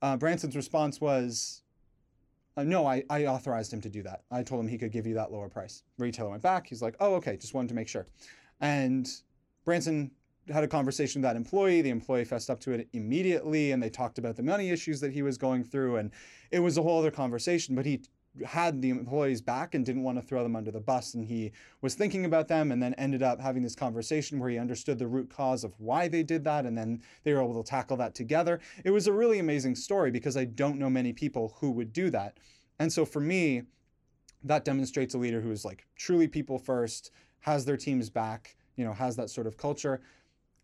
Uh, 0.00 0.16
Branson's 0.16 0.56
response 0.56 1.00
was, 1.00 1.62
uh, 2.56 2.64
no, 2.64 2.86
I, 2.86 3.04
I 3.10 3.26
authorized 3.26 3.72
him 3.72 3.80
to 3.82 3.88
do 3.88 4.02
that. 4.02 4.22
I 4.30 4.42
told 4.42 4.60
him 4.60 4.68
he 4.68 4.78
could 4.78 4.92
give 4.92 5.06
you 5.06 5.14
that 5.14 5.32
lower 5.32 5.48
price. 5.48 5.82
Retailer 5.98 6.30
went 6.30 6.42
back. 6.42 6.66
He's 6.66 6.82
like, 6.82 6.96
oh, 7.00 7.14
okay, 7.14 7.36
just 7.36 7.54
wanted 7.54 7.68
to 7.68 7.74
make 7.74 7.88
sure. 7.88 8.06
And 8.60 9.08
Branson 9.64 10.10
had 10.50 10.64
a 10.64 10.68
conversation 10.68 11.20
with 11.20 11.28
that 11.28 11.36
employee. 11.36 11.82
The 11.82 11.90
employee 11.90 12.24
fessed 12.24 12.50
up 12.50 12.60
to 12.60 12.72
it 12.72 12.88
immediately, 12.92 13.72
and 13.72 13.82
they 13.82 13.90
talked 13.90 14.18
about 14.18 14.36
the 14.36 14.42
money 14.42 14.70
issues 14.70 15.00
that 15.00 15.12
he 15.12 15.22
was 15.22 15.38
going 15.38 15.64
through, 15.64 15.96
and 15.96 16.10
it 16.50 16.60
was 16.60 16.78
a 16.78 16.82
whole 16.82 16.98
other 16.98 17.10
conversation. 17.10 17.74
But 17.74 17.86
he 17.86 18.02
had 18.44 18.80
the 18.80 18.90
employees 18.90 19.40
back 19.40 19.74
and 19.74 19.84
didn't 19.84 20.02
want 20.04 20.16
to 20.18 20.22
throw 20.22 20.42
them 20.42 20.54
under 20.54 20.70
the 20.70 20.80
bus, 20.80 21.14
and 21.14 21.24
he 21.24 21.52
was 21.80 21.94
thinking 21.94 22.24
about 22.24 22.48
them, 22.48 22.70
and 22.70 22.82
then 22.82 22.94
ended 22.94 23.22
up 23.22 23.40
having 23.40 23.62
this 23.62 23.74
conversation 23.74 24.38
where 24.38 24.50
he 24.50 24.58
understood 24.58 24.98
the 24.98 25.06
root 25.06 25.28
cause 25.30 25.64
of 25.64 25.74
why 25.78 26.08
they 26.08 26.22
did 26.22 26.44
that, 26.44 26.64
and 26.64 26.76
then 26.76 27.02
they 27.24 27.32
were 27.32 27.42
able 27.42 27.62
to 27.62 27.68
tackle 27.68 27.96
that 27.96 28.14
together. 28.14 28.60
It 28.84 28.90
was 28.90 29.06
a 29.06 29.12
really 29.12 29.38
amazing 29.38 29.74
story 29.74 30.10
because 30.10 30.36
I 30.36 30.44
don't 30.44 30.78
know 30.78 30.90
many 30.90 31.12
people 31.12 31.56
who 31.60 31.70
would 31.72 31.92
do 31.92 32.10
that, 32.10 32.38
and 32.78 32.92
so 32.92 33.04
for 33.04 33.20
me, 33.20 33.62
that 34.44 34.64
demonstrates 34.64 35.14
a 35.14 35.18
leader 35.18 35.40
who 35.40 35.50
is 35.50 35.64
like 35.64 35.86
truly 35.96 36.28
people 36.28 36.58
first, 36.58 37.10
has 37.40 37.64
their 37.64 37.76
teams 37.76 38.10
back, 38.10 38.56
you 38.76 38.84
know, 38.84 38.92
has 38.92 39.16
that 39.16 39.30
sort 39.30 39.46
of 39.46 39.56
culture. 39.56 40.00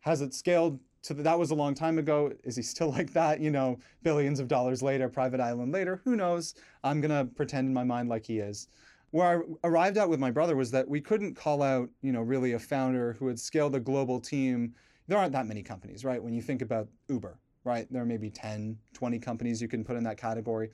Has 0.05 0.21
it 0.21 0.35
scaled 0.35 0.81
to 1.05 1.15
the, 1.15 1.23
that 1.23 1.39
was 1.39 1.51
a 1.51 1.55
long 1.55 1.75
time 1.75 1.99
ago? 1.99 2.31
Is 2.45 2.57
he 2.57 2.63
still 2.63 2.91
like 2.91 3.15
that? 3.15 3.41
You 3.41 3.51
know, 3.51 3.79
billions 4.03 4.39
of 4.39 4.49
dollars 4.49 4.83
later, 4.83 5.09
private 5.09 5.41
island 5.41 5.73
later, 5.73 6.03
who 6.05 6.15
knows? 6.15 6.55
I'm 6.83 7.01
going 7.01 7.11
to 7.11 7.25
pretend 7.35 7.69
in 7.69 7.75
my 7.75 7.85
mind 7.85 8.11
like 8.11 8.27
he 8.27 8.39
is. 8.39 8.69
Where 9.13 9.27
I 9.27 9.67
arrived 9.67 9.97
at 9.97 10.11
with 10.11 10.21
my 10.21 10.31
brother 10.31 10.57
was 10.57 10.71
that 10.73 10.87
we 10.87 11.01
couldn't 11.01 11.37
call 11.37 11.63
out, 11.63 11.89
you 12.03 12.13
know, 12.13 12.21
really 12.21 12.53
a 12.53 12.59
founder 12.59 13.15
who 13.15 13.29
had 13.29 13.41
scaled 13.41 13.75
a 13.77 13.81
global 13.81 14.21
team. 14.21 14.75
There 15.09 15.17
aren't 15.17 15.33
that 15.33 15.47
many 15.47 15.63
companies, 15.63 16.05
right? 16.05 16.23
When 16.23 16.35
you 16.35 16.43
think 16.43 16.61
about 16.61 16.89
Uber, 17.09 17.39
right? 17.65 17.87
There 17.91 18.03
are 18.03 18.07
maybe 18.07 18.29
10, 18.29 18.77
20 18.93 19.19
companies 19.21 19.63
you 19.63 19.69
can 19.69 19.85
put 19.85 19.97
in 19.97 20.05
that 20.05 20.19
category. 20.19 20.71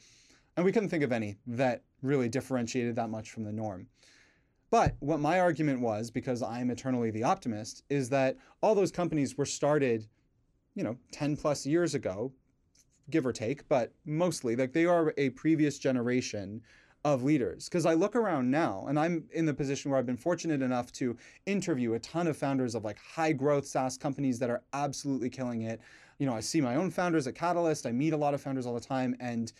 And 0.57 0.65
we 0.65 0.73
couldn't 0.73 0.89
think 0.89 1.05
of 1.05 1.13
any 1.13 1.37
that 1.47 1.85
really 2.03 2.29
differentiated 2.29 2.97
that 2.97 3.11
much 3.11 3.31
from 3.31 3.45
the 3.45 3.53
norm. 3.53 3.87
But 4.71 4.97
what 5.01 5.21
my 5.21 5.41
argument 5.41 5.81
was, 5.81 6.11
because 6.11 6.43
I'm 6.43 6.71
eternally 6.71 7.11
the 7.11 7.25
optimist, 7.25 7.83
is 7.91 8.09
that 8.11 8.37
all 8.63 8.75
those 8.75 8.93
companies 8.93 9.37
were 9.37 9.47
started, 9.47 10.07
you 10.75 10.85
know, 10.85 10.97
10 11.13 11.37
plus 11.37 11.67
years 11.67 11.95
ago, 11.95 12.33
give 13.11 13.27
or 13.27 13.33
take, 13.33 13.69
but 13.69 13.93
mostly 14.05 14.55
like 14.55 14.73
they 14.73 14.87
are 14.87 15.13
a 15.17 15.31
previous 15.31 15.79
generation 15.79 16.63
of 17.05 17.23
leaders. 17.23 17.69
Because 17.69 17.87
I 17.87 17.95
look 17.95 18.15
around 18.15 18.51
now 18.51 18.87
and 18.89 18.99
I'm 18.99 19.25
in 19.33 19.47
the 19.47 19.55
position 19.55 19.91
where 19.91 19.99
I've 19.99 20.07
been 20.07 20.17
fortunate 20.17 20.63
enough 20.63 20.93
to 20.93 21.17
interview 21.47 21.95
a 21.95 21.99
ton 21.99 22.27
of 22.27 22.37
founders 22.37 22.75
of 22.75 22.85
like 22.85 22.99
high 22.99 23.33
growth 23.33 23.67
SaaS 23.67 23.97
companies 23.97 24.39
that 24.39 24.51
are 24.51 24.63
absolutely 24.73 25.31
killing 25.31 25.63
it. 25.63 25.81
You 26.19 26.27
know, 26.27 26.35
I 26.35 26.41
see 26.41 26.61
my 26.61 26.77
own 26.77 26.91
founders 26.91 27.27
at 27.27 27.35
Catalyst, 27.35 27.87
I 27.87 27.93
meet 27.93 28.13
a 28.13 28.17
lot 28.17 28.35
of 28.35 28.43
founders 28.43 28.67
all 28.67 28.75
the 28.75 28.81
time. 28.81 29.17
And 29.19 29.53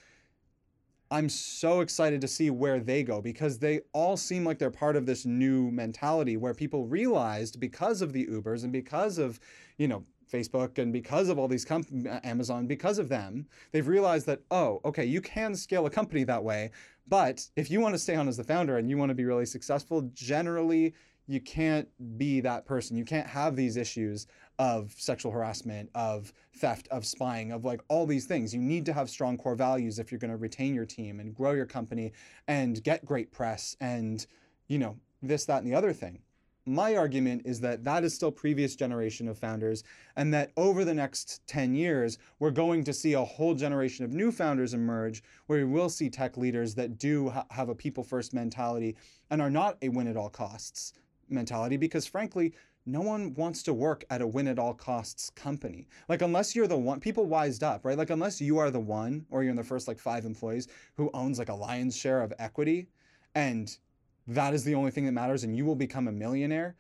I'm 1.11 1.29
so 1.29 1.81
excited 1.81 2.21
to 2.21 2.29
see 2.29 2.51
where 2.51 2.79
they 2.79 3.03
go 3.03 3.21
because 3.21 3.59
they 3.59 3.81
all 3.93 4.17
seem 4.17 4.45
like 4.45 4.59
they're 4.59 4.71
part 4.71 4.95
of 4.95 5.07
this 5.07 5.27
new 5.27 5.71
mentality 5.71 6.37
where 6.37 6.55
people 6.55 6.87
realized 6.87 7.59
because 7.59 8.01
of 8.01 8.13
the 8.13 8.27
Ubers 8.27 8.63
and 8.63 8.73
because 8.73 9.19
of, 9.19 9.41
you 9.77 9.89
know, 9.89 10.05
Facebook 10.33 10.79
and 10.79 10.93
because 10.93 11.29
of 11.29 11.37
all 11.37 11.49
these 11.49 11.65
companies, 11.65 12.07
Amazon, 12.23 12.69
because 12.69 13.01
of 13.01 13.09
them, 13.09 13.47
they've 13.73 13.89
realized 13.89 14.27
that, 14.27 14.43
oh, 14.53 14.81
okay, 14.85 15.05
you 15.05 15.21
can 15.21 15.57
scale 15.57 15.87
a 15.87 15.91
company 15.91 16.23
that 16.23 16.45
way. 16.45 16.71
But 17.09 17.45
if 17.57 17.73
you 17.73 17.81
want 17.81 17.97
to 17.97 17.99
stay 17.99 18.15
on 18.15 18.29
as 18.29 18.37
the 18.37 18.45
founder 18.45 18.79
and 18.79 18.89
you 18.89 18.97
want 18.97 19.11
to 19.11 19.15
be 19.17 19.25
really 19.25 19.47
successful, 19.47 20.03
generally 20.15 20.95
you 21.27 21.41
can't 21.41 21.89
be 22.19 22.41
that 22.41 22.67
person. 22.67 22.97
You 22.97 23.05
can't 23.05 23.27
have 23.27 23.57
these 23.57 23.77
issues 23.77 24.27
of 24.61 24.93
sexual 24.99 25.33
harassment, 25.33 25.89
of 25.95 26.35
theft, 26.55 26.87
of 26.91 27.07
spying, 27.07 27.51
of 27.51 27.65
like 27.65 27.81
all 27.89 28.05
these 28.05 28.27
things. 28.27 28.55
You 28.55 28.61
need 28.61 28.85
to 28.85 28.93
have 28.93 29.09
strong 29.09 29.39
core 29.39 29.55
values 29.55 29.99
if 29.99 30.13
you're 30.13 30.19
going 30.19 30.31
to 30.31 30.37
retain 30.37 30.75
your 30.75 30.85
team 30.85 31.19
and 31.19 31.35
grow 31.35 31.53
your 31.53 31.65
company 31.65 32.13
and 32.47 32.85
get 32.85 33.07
great 33.07 33.33
press 33.33 33.75
and, 33.81 34.27
you 34.69 34.79
know, 34.79 34.99
this, 35.23 35.47
that, 35.47 35.63
and 35.63 35.67
the 35.67 35.75
other 35.75 35.95
thing. 35.95 36.19
My 36.67 36.95
argument 36.95 37.43
is 37.47 37.61
that 37.61 37.85
that 37.85 38.05
is 38.05 38.15
still 38.15 38.31
previous 38.31 38.77
generation 38.77 39.29
of 39.29 39.39
founders, 39.39 39.83
and 40.15 40.33
that 40.35 40.53
over 40.59 40.85
the 40.85 40.93
next 40.93 41.41
10 41.47 41.75
years, 41.75 42.19
we're 42.39 42.51
going 42.51 42.85
to 42.85 42.93
see 42.93 43.15
a 43.15 43.25
whole 43.25 43.55
generation 43.55 44.05
of 44.05 44.13
new 44.13 44.31
founders 44.31 44.75
emerge 44.75 45.23
where 45.47 45.61
we 45.61 45.73
will 45.73 45.89
see 45.89 46.11
tech 46.11 46.37
leaders 46.37 46.75
that 46.75 46.99
do 46.99 47.31
ha- 47.31 47.47
have 47.51 47.71
a 47.71 47.75
people 47.75 48.05
first 48.05 48.35
mentality 48.35 48.95
and 49.31 49.41
are 49.41 49.51
not 49.51 49.79
a 49.81 49.89
win 49.89 50.07
at 50.07 50.19
all 50.19 50.29
costs 50.29 50.93
mentality 51.31 51.77
because 51.77 52.07
frankly, 52.07 52.53
no 52.87 53.01
one 53.01 53.35
wants 53.35 53.63
to 53.65 53.75
work 53.75 54.05
at 54.11 54.23
a 54.23 54.27
win 54.27 54.49
at 54.49 54.59
all 54.59 54.75
costs 54.75 55.31
company. 55.31 55.87
Like 56.09 56.23
unless 56.23 56.57
you're 56.57 56.67
the 56.67 56.77
one 56.77 57.01
people 57.01 57.27
wised 57.27 57.63
up, 57.63 57.85
right? 57.85 57.99
Like 57.99 58.11
unless 58.11 58.41
you 58.41 58.59
are 58.59 58.71
the 58.71 58.81
one 58.81 59.27
or 59.31 59.43
you're 59.43 59.51
in 59.51 59.57
the 59.57 59.63
first 59.65 59.87
like 59.87 59.99
5 59.99 60.25
employees 60.25 60.69
who 60.97 61.11
owns 61.13 61.39
like 61.39 61.51
a 61.51 61.55
lion's 61.55 61.97
share 61.97 62.23
of 62.23 62.33
equity 62.39 62.89
and 63.35 63.77
that 64.27 64.55
is 64.55 64.65
the 64.65 64.75
only 64.75 64.91
thing 64.91 65.07
that 65.07 65.13
matters 65.13 65.45
and 65.45 65.57
you 65.57 65.65
will 65.65 65.77
become 65.77 66.09
a 66.09 66.13
millionaire, 66.13 66.77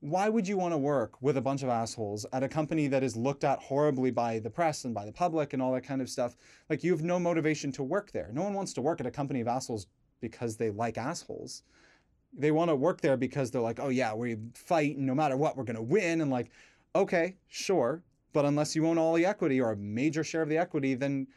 why 0.00 0.28
would 0.28 0.46
you 0.46 0.56
want 0.56 0.72
to 0.72 0.78
work 0.78 1.20
with 1.22 1.36
a 1.36 1.40
bunch 1.40 1.62
of 1.62 1.68
assholes 1.68 2.26
at 2.32 2.42
a 2.42 2.48
company 2.48 2.88
that 2.88 3.02
is 3.02 3.16
looked 3.16 3.42
at 3.42 3.58
horribly 3.58 4.10
by 4.10 4.38
the 4.38 4.50
press 4.50 4.84
and 4.84 4.94
by 4.94 5.04
the 5.04 5.12
public 5.12 5.52
and 5.52 5.62
all 5.62 5.72
that 5.72 5.82
kind 5.84 6.02
of 6.02 6.10
stuff? 6.10 6.36
Like 6.68 6.84
you 6.84 6.92
have 6.92 7.02
no 7.02 7.18
motivation 7.18 7.72
to 7.72 7.82
work 7.82 8.12
there. 8.12 8.30
No 8.32 8.42
one 8.42 8.54
wants 8.54 8.74
to 8.74 8.82
work 8.82 9.00
at 9.00 9.06
a 9.06 9.10
company 9.10 9.40
of 9.40 9.48
assholes 9.48 9.86
because 10.20 10.56
they 10.56 10.70
like 10.70 10.98
assholes 10.98 11.62
they 12.36 12.50
want 12.50 12.70
to 12.70 12.76
work 12.76 13.00
there 13.00 13.16
because 13.16 13.50
they're 13.50 13.60
like, 13.60 13.80
oh 13.80 13.88
yeah, 13.88 14.14
we 14.14 14.36
fight 14.54 14.96
and 14.96 15.06
no 15.06 15.14
matter 15.14 15.36
what, 15.36 15.56
we're 15.56 15.64
going 15.64 15.76
to 15.76 15.82
win. 15.82 16.20
And 16.20 16.30
like, 16.30 16.50
okay, 16.94 17.36
sure. 17.48 18.02
But 18.32 18.44
unless 18.44 18.74
you 18.74 18.86
own 18.86 18.98
all 18.98 19.14
the 19.14 19.26
equity 19.26 19.60
or 19.60 19.72
a 19.72 19.76
major 19.76 20.24
share 20.24 20.42
of 20.42 20.48
the 20.48 20.58
equity, 20.58 20.94
then 20.94 21.28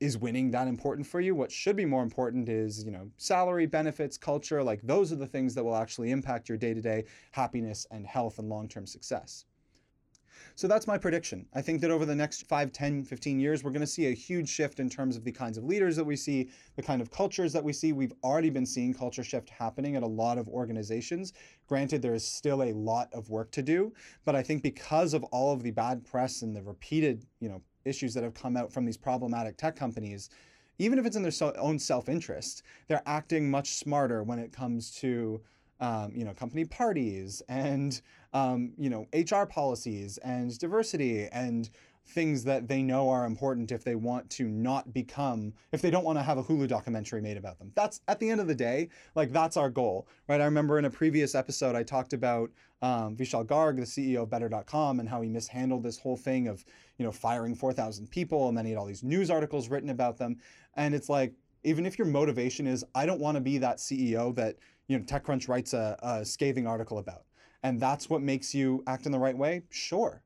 is 0.00 0.18
winning 0.18 0.50
that 0.50 0.68
important 0.68 1.06
for 1.06 1.20
you? 1.20 1.34
What 1.34 1.52
should 1.52 1.76
be 1.76 1.84
more 1.84 2.02
important 2.02 2.48
is, 2.48 2.82
you 2.84 2.90
know, 2.90 3.10
salary, 3.16 3.66
benefits, 3.66 4.16
culture. 4.16 4.62
Like 4.62 4.80
those 4.82 5.12
are 5.12 5.16
the 5.16 5.26
things 5.26 5.54
that 5.54 5.64
will 5.64 5.76
actually 5.76 6.10
impact 6.10 6.48
your 6.48 6.58
day-to-day 6.58 7.04
happiness 7.30 7.86
and 7.90 8.06
health 8.06 8.38
and 8.38 8.48
long-term 8.48 8.86
success. 8.86 9.44
So 10.54 10.68
that's 10.68 10.86
my 10.86 10.98
prediction. 10.98 11.46
I 11.54 11.62
think 11.62 11.80
that 11.80 11.90
over 11.90 12.04
the 12.04 12.14
next 12.14 12.46
5, 12.46 12.72
10, 12.72 13.04
15 13.04 13.40
years, 13.40 13.64
we're 13.64 13.70
going 13.70 13.80
to 13.80 13.86
see 13.86 14.08
a 14.08 14.12
huge 14.12 14.48
shift 14.48 14.80
in 14.80 14.88
terms 14.88 15.16
of 15.16 15.24
the 15.24 15.32
kinds 15.32 15.56
of 15.56 15.64
leaders 15.64 15.96
that 15.96 16.04
we 16.04 16.16
see, 16.16 16.50
the 16.76 16.82
kind 16.82 17.00
of 17.00 17.10
cultures 17.10 17.52
that 17.52 17.64
we 17.64 17.72
see. 17.72 17.92
We've 17.92 18.12
already 18.22 18.50
been 18.50 18.66
seeing 18.66 18.92
culture 18.92 19.24
shift 19.24 19.50
happening 19.50 19.96
at 19.96 20.02
a 20.02 20.06
lot 20.06 20.38
of 20.38 20.48
organizations. 20.48 21.32
Granted, 21.66 22.02
there 22.02 22.14
is 22.14 22.26
still 22.26 22.62
a 22.62 22.72
lot 22.72 23.08
of 23.12 23.30
work 23.30 23.50
to 23.52 23.62
do, 23.62 23.92
but 24.24 24.36
I 24.36 24.42
think 24.42 24.62
because 24.62 25.14
of 25.14 25.24
all 25.24 25.52
of 25.52 25.62
the 25.62 25.70
bad 25.70 26.04
press 26.04 26.42
and 26.42 26.54
the 26.54 26.62
repeated, 26.62 27.24
you 27.40 27.48
know, 27.48 27.62
issues 27.84 28.14
that 28.14 28.22
have 28.22 28.34
come 28.34 28.56
out 28.56 28.72
from 28.72 28.84
these 28.84 28.96
problematic 28.96 29.56
tech 29.56 29.74
companies, 29.74 30.28
even 30.78 30.98
if 30.98 31.06
it's 31.06 31.16
in 31.16 31.22
their 31.22 31.32
own 31.58 31.78
self-interest, 31.78 32.62
they're 32.88 33.02
acting 33.06 33.50
much 33.50 33.74
smarter 33.74 34.22
when 34.22 34.38
it 34.38 34.52
comes 34.52 34.90
to 34.96 35.40
um, 35.82 36.12
you 36.14 36.24
know, 36.24 36.32
company 36.32 36.64
parties 36.64 37.42
and 37.48 38.00
um, 38.32 38.72
you 38.78 38.90
know, 38.90 39.06
HR 39.12 39.44
policies 39.44 40.18
and 40.18 40.56
diversity 40.58 41.28
and 41.32 41.68
things 42.04 42.44
that 42.44 42.66
they 42.66 42.82
know 42.82 43.08
are 43.08 43.24
important 43.24 43.70
if 43.70 43.84
they 43.84 43.94
want 43.94 44.28
to 44.28 44.48
not 44.48 44.92
become 44.92 45.52
if 45.70 45.80
they 45.80 45.90
don't 45.90 46.04
want 46.04 46.18
to 46.18 46.22
have 46.22 46.36
a 46.36 46.42
Hulu 46.42 46.66
documentary 46.66 47.20
made 47.20 47.36
about 47.36 47.58
them. 47.58 47.70
That's 47.74 48.00
at 48.08 48.18
the 48.18 48.28
end 48.28 48.40
of 48.40 48.48
the 48.48 48.54
day, 48.54 48.88
like 49.14 49.32
that's 49.32 49.56
our 49.56 49.70
goal, 49.70 50.08
right? 50.28 50.40
I 50.40 50.44
remember 50.44 50.78
in 50.78 50.84
a 50.84 50.90
previous 50.90 51.34
episode 51.34 51.76
I 51.76 51.82
talked 51.82 52.12
about 52.12 52.50
um, 52.82 53.16
Vishal 53.16 53.46
Garg, 53.46 53.76
the 53.76 53.82
CEO 53.82 54.22
of 54.22 54.30
Better.com, 54.30 54.98
and 54.98 55.08
how 55.08 55.20
he 55.20 55.28
mishandled 55.28 55.84
this 55.84 55.98
whole 55.98 56.16
thing 56.16 56.48
of 56.48 56.64
you 56.98 57.04
know 57.04 57.12
firing 57.12 57.54
4,000 57.54 58.10
people, 58.10 58.48
and 58.48 58.58
then 58.58 58.64
he 58.64 58.72
had 58.72 58.78
all 58.78 58.86
these 58.86 59.04
news 59.04 59.30
articles 59.30 59.68
written 59.68 59.90
about 59.90 60.18
them, 60.18 60.38
and 60.74 60.94
it's 60.94 61.08
like 61.08 61.32
even 61.64 61.86
if 61.86 61.98
your 61.98 62.08
motivation 62.08 62.66
is 62.66 62.84
I 62.94 63.06
don't 63.06 63.20
want 63.20 63.36
to 63.36 63.40
be 63.40 63.58
that 63.58 63.78
CEO 63.78 64.34
that 64.34 64.56
you 64.88 64.98
know 64.98 65.04
TechCrunch 65.04 65.48
writes 65.48 65.72
a, 65.72 65.96
a 66.02 66.24
scathing 66.24 66.66
article 66.66 66.98
about, 66.98 67.24
and 67.62 67.80
that's 67.80 68.10
what 68.10 68.22
makes 68.22 68.54
you 68.54 68.82
act 68.86 69.06
in 69.06 69.12
the 69.12 69.18
right 69.18 69.36
way, 69.36 69.62
sure 69.70 70.22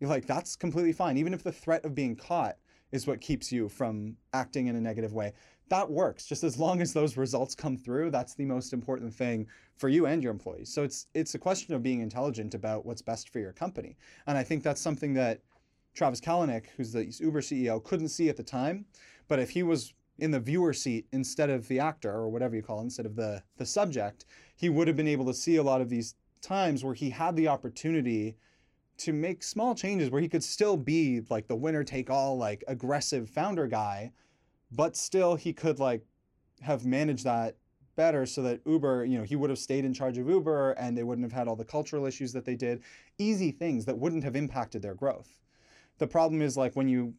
you're 0.00 0.10
like, 0.10 0.26
that's 0.26 0.56
completely 0.56 0.92
fine. 0.92 1.16
Even 1.18 1.34
if 1.34 1.42
the 1.42 1.52
threat 1.52 1.84
of 1.84 1.94
being 1.94 2.16
caught 2.16 2.56
is 2.90 3.06
what 3.06 3.20
keeps 3.20 3.52
you 3.52 3.68
from 3.68 4.16
acting 4.32 4.66
in 4.66 4.74
a 4.74 4.80
negative 4.80 5.12
way, 5.12 5.34
that 5.68 5.88
works. 5.88 6.26
Just 6.26 6.42
as 6.42 6.58
long 6.58 6.80
as 6.80 6.92
those 6.92 7.16
results 7.16 7.54
come 7.54 7.76
through, 7.76 8.10
that's 8.10 8.34
the 8.34 8.46
most 8.46 8.72
important 8.72 9.14
thing 9.14 9.46
for 9.76 9.88
you 9.88 10.06
and 10.06 10.22
your 10.22 10.32
employees. 10.32 10.72
So 10.72 10.82
it's 10.82 11.06
it's 11.14 11.34
a 11.34 11.38
question 11.38 11.74
of 11.74 11.82
being 11.82 12.00
intelligent 12.00 12.54
about 12.54 12.84
what's 12.84 13.02
best 13.02 13.28
for 13.28 13.38
your 13.38 13.52
company. 13.52 13.96
And 14.26 14.36
I 14.36 14.42
think 14.42 14.64
that's 14.64 14.80
something 14.80 15.14
that 15.14 15.42
Travis 15.94 16.20
Kalanick, 16.20 16.66
who's 16.76 16.92
the 16.92 17.04
Uber 17.20 17.40
CEO, 17.40 17.82
couldn't 17.84 18.08
see 18.08 18.28
at 18.28 18.36
the 18.36 18.42
time. 18.42 18.86
But 19.28 19.38
if 19.38 19.50
he 19.50 19.62
was 19.62 19.92
in 20.18 20.32
the 20.32 20.40
viewer 20.40 20.72
seat 20.72 21.06
instead 21.12 21.50
of 21.50 21.68
the 21.68 21.78
actor 21.78 22.10
or 22.10 22.28
whatever 22.28 22.56
you 22.56 22.62
call 22.62 22.80
it, 22.80 22.84
instead 22.84 23.06
of 23.06 23.14
the 23.14 23.42
the 23.58 23.66
subject, 23.66 24.24
he 24.56 24.70
would 24.70 24.88
have 24.88 24.96
been 24.96 25.06
able 25.06 25.26
to 25.26 25.34
see 25.34 25.56
a 25.56 25.62
lot 25.62 25.80
of 25.80 25.88
these 25.88 26.16
times 26.40 26.84
where 26.84 26.94
he 26.94 27.10
had 27.10 27.36
the 27.36 27.48
opportunity 27.48 28.36
to 28.98 29.12
make 29.12 29.42
small 29.42 29.74
changes 29.74 30.10
where 30.10 30.20
he 30.20 30.28
could 30.28 30.44
still 30.44 30.76
be 30.76 31.22
like 31.30 31.48
the 31.48 31.56
winner 31.56 31.84
take 31.84 32.10
all 32.10 32.36
like 32.36 32.62
aggressive 32.68 33.30
founder 33.30 33.66
guy 33.66 34.12
but 34.72 34.96
still 34.96 35.36
he 35.36 35.52
could 35.52 35.78
like 35.78 36.04
have 36.60 36.84
managed 36.84 37.24
that 37.24 37.56
better 37.96 38.24
so 38.24 38.42
that 38.42 38.60
Uber, 38.64 39.04
you 39.04 39.18
know, 39.18 39.24
he 39.24 39.36
would 39.36 39.50
have 39.50 39.58
stayed 39.58 39.84
in 39.84 39.92
charge 39.92 40.16
of 40.18 40.28
Uber 40.28 40.72
and 40.72 40.96
they 40.96 41.02
wouldn't 41.02 41.24
have 41.24 41.38
had 41.38 41.48
all 41.48 41.56
the 41.56 41.64
cultural 41.64 42.06
issues 42.06 42.32
that 42.32 42.44
they 42.44 42.54
did. 42.54 42.82
Easy 43.18 43.50
things 43.50 43.84
that 43.84 43.98
wouldn't 43.98 44.24
have 44.24 44.36
impacted 44.36 44.80
their 44.80 44.94
growth. 44.94 45.38
The 45.98 46.06
problem 46.06 46.40
is 46.40 46.56
like 46.56 46.74
when 46.74 46.88
you, 46.88 47.14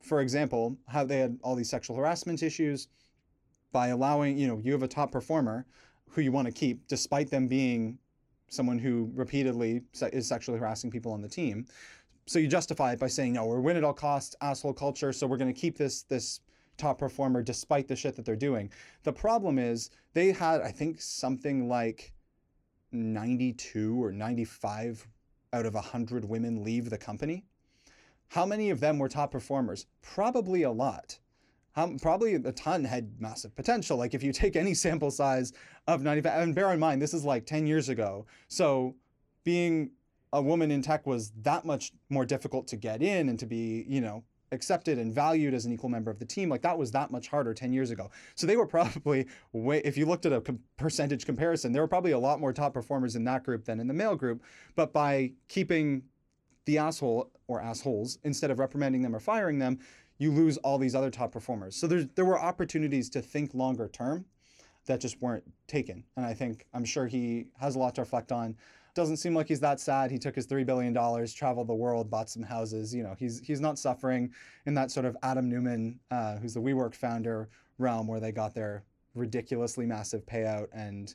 for 0.00 0.20
example, 0.20 0.76
how 0.86 1.04
they 1.04 1.18
had 1.18 1.38
all 1.42 1.56
these 1.56 1.70
sexual 1.70 1.96
harassment 1.96 2.42
issues 2.42 2.88
by 3.72 3.88
allowing, 3.88 4.38
you 4.38 4.46
know, 4.46 4.60
you 4.62 4.72
have 4.72 4.82
a 4.82 4.88
top 4.88 5.10
performer 5.10 5.66
who 6.10 6.20
you 6.20 6.32
want 6.32 6.46
to 6.46 6.52
keep 6.52 6.86
despite 6.86 7.30
them 7.30 7.48
being 7.48 7.98
someone 8.50 8.78
who 8.78 9.10
repeatedly 9.14 9.82
is 10.12 10.28
sexually 10.28 10.58
harassing 10.58 10.90
people 10.90 11.12
on 11.12 11.22
the 11.22 11.28
team. 11.28 11.64
So 12.26 12.38
you 12.38 12.46
justify 12.46 12.92
it 12.92 12.98
by 12.98 13.06
saying, 13.06 13.32
no, 13.32 13.46
we're 13.46 13.60
win 13.60 13.76
at 13.76 13.84
all 13.84 13.94
costs, 13.94 14.36
asshole 14.40 14.74
culture, 14.74 15.12
so 15.12 15.26
we're 15.26 15.38
going 15.38 15.52
to 15.52 15.58
keep 15.58 15.78
this 15.78 16.02
this 16.02 16.40
top 16.76 16.98
performer 16.98 17.42
despite 17.42 17.88
the 17.88 17.96
shit 17.96 18.16
that 18.16 18.24
they're 18.24 18.36
doing. 18.36 18.70
The 19.02 19.12
problem 19.12 19.58
is 19.58 19.90
they 20.14 20.32
had, 20.32 20.60
I 20.62 20.70
think, 20.70 21.00
something 21.00 21.68
like 21.68 22.12
92 22.92 24.02
or 24.02 24.12
95 24.12 25.06
out 25.52 25.66
of 25.66 25.74
100 25.74 26.24
women 26.24 26.64
leave 26.64 26.90
the 26.90 26.98
company. 26.98 27.44
How 28.28 28.46
many 28.46 28.70
of 28.70 28.80
them 28.80 28.98
were 28.98 29.08
top 29.08 29.32
performers? 29.32 29.86
Probably 30.02 30.62
a 30.62 30.70
lot 30.70 31.18
um, 31.76 31.98
probably 31.98 32.34
a 32.34 32.52
ton 32.52 32.84
had 32.84 33.20
massive 33.20 33.54
potential. 33.54 33.96
Like 33.96 34.14
if 34.14 34.22
you 34.22 34.32
take 34.32 34.56
any 34.56 34.74
sample 34.84 35.10
size 35.10 35.52
of 35.86 36.02
95, 36.02 36.42
and 36.42 36.54
bear 36.54 36.72
in 36.72 36.80
mind, 36.80 37.00
this 37.00 37.14
is 37.14 37.24
like 37.24 37.46
10 37.46 37.66
years 37.66 37.88
ago. 37.88 38.26
So 38.48 38.96
being 39.44 39.90
a 40.32 40.40
woman 40.42 40.70
in 40.70 40.82
tech 40.82 41.06
was 41.06 41.32
that 41.42 41.64
much 41.64 41.92
more 42.08 42.24
difficult 42.24 42.66
to 42.68 42.76
get 42.76 43.02
in 43.02 43.28
and 43.28 43.38
to 43.38 43.46
be, 43.46 43.84
you 43.88 44.00
know, 44.00 44.24
accepted 44.52 44.98
and 44.98 45.14
valued 45.14 45.54
as 45.54 45.64
an 45.64 45.72
equal 45.72 45.88
member 45.88 46.10
of 46.10 46.18
the 46.18 46.24
team. 46.24 46.48
Like 46.48 46.62
that 46.62 46.76
was 46.76 46.90
that 46.92 47.10
much 47.10 47.28
harder 47.28 47.54
10 47.54 47.72
years 47.72 47.90
ago. 47.90 48.10
So 48.34 48.46
they 48.46 48.56
were 48.56 48.66
probably 48.66 49.26
way, 49.52 49.80
if 49.84 49.96
you 49.96 50.06
looked 50.06 50.26
at 50.26 50.32
a 50.32 50.40
com- 50.40 50.60
percentage 50.76 51.24
comparison, 51.24 51.72
there 51.72 51.82
were 51.82 51.88
probably 51.88 52.12
a 52.12 52.18
lot 52.18 52.40
more 52.40 52.52
top 52.52 52.74
performers 52.74 53.16
in 53.16 53.24
that 53.24 53.44
group 53.44 53.64
than 53.64 53.80
in 53.80 53.86
the 53.86 53.94
male 53.94 54.16
group. 54.16 54.42
But 54.74 54.92
by 54.92 55.32
keeping 55.48 56.02
the 56.66 56.78
asshole 56.78 57.30
or 57.46 57.60
assholes 57.60 58.18
instead 58.24 58.50
of 58.50 58.58
reprimanding 58.58 59.02
them 59.02 59.14
or 59.14 59.20
firing 59.20 59.58
them, 59.58 59.78
you 60.20 60.30
lose 60.30 60.58
all 60.58 60.76
these 60.78 60.94
other 60.94 61.10
top 61.10 61.32
performers. 61.32 61.74
So 61.74 61.86
there, 61.86 62.04
there 62.14 62.26
were 62.26 62.38
opportunities 62.38 63.08
to 63.10 63.22
think 63.22 63.54
longer 63.54 63.88
term 63.88 64.26
that 64.84 65.00
just 65.00 65.20
weren't 65.22 65.44
taken. 65.66 66.04
And 66.14 66.26
I 66.26 66.34
think, 66.34 66.66
I'm 66.74 66.84
sure 66.84 67.06
he 67.06 67.46
has 67.58 67.74
a 67.74 67.78
lot 67.78 67.94
to 67.94 68.02
reflect 68.02 68.30
on. 68.30 68.54
Doesn't 68.94 69.16
seem 69.16 69.34
like 69.34 69.48
he's 69.48 69.60
that 69.60 69.80
sad. 69.80 70.10
He 70.10 70.18
took 70.18 70.34
his 70.34 70.46
$3 70.46 70.66
billion, 70.66 70.92
traveled 71.28 71.68
the 71.68 71.74
world, 71.74 72.10
bought 72.10 72.28
some 72.28 72.42
houses. 72.42 72.94
You 72.94 73.02
know, 73.02 73.16
he's, 73.18 73.40
he's 73.40 73.62
not 73.62 73.78
suffering 73.78 74.30
in 74.66 74.74
that 74.74 74.90
sort 74.90 75.06
of 75.06 75.16
Adam 75.22 75.48
Neumann, 75.48 75.98
uh, 76.10 76.36
who's 76.36 76.52
the 76.52 76.60
WeWork 76.60 76.94
founder 76.94 77.48
realm 77.78 78.06
where 78.06 78.20
they 78.20 78.30
got 78.30 78.54
their 78.54 78.84
ridiculously 79.14 79.86
massive 79.86 80.26
payout 80.26 80.66
and 80.74 81.14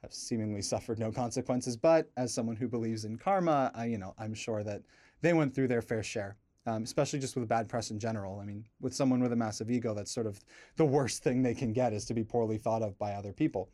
have 0.00 0.12
seemingly 0.12 0.62
suffered 0.62 0.98
no 0.98 1.12
consequences. 1.12 1.76
But 1.76 2.08
as 2.16 2.32
someone 2.32 2.56
who 2.56 2.66
believes 2.66 3.04
in 3.04 3.18
karma, 3.18 3.70
I, 3.74 3.86
you 3.86 3.98
know, 3.98 4.14
I'm 4.18 4.32
sure 4.32 4.62
that 4.62 4.80
they 5.20 5.34
went 5.34 5.54
through 5.54 5.68
their 5.68 5.82
fair 5.82 6.02
share 6.02 6.36
um, 6.68 6.82
especially 6.82 7.18
just 7.18 7.34
with 7.36 7.48
bad 7.48 7.68
press 7.68 7.90
in 7.90 7.98
general. 7.98 8.38
I 8.40 8.44
mean, 8.44 8.64
with 8.80 8.94
someone 8.94 9.20
with 9.20 9.32
a 9.32 9.36
massive 9.36 9.70
ego, 9.70 9.94
that's 9.94 10.10
sort 10.10 10.26
of 10.26 10.40
the 10.76 10.84
worst 10.84 11.22
thing 11.22 11.42
they 11.42 11.54
can 11.54 11.72
get 11.72 11.92
is 11.92 12.04
to 12.06 12.14
be 12.14 12.22
poorly 12.22 12.58
thought 12.58 12.82
of 12.82 12.98
by 12.98 13.12
other 13.14 13.32
people. 13.32 13.70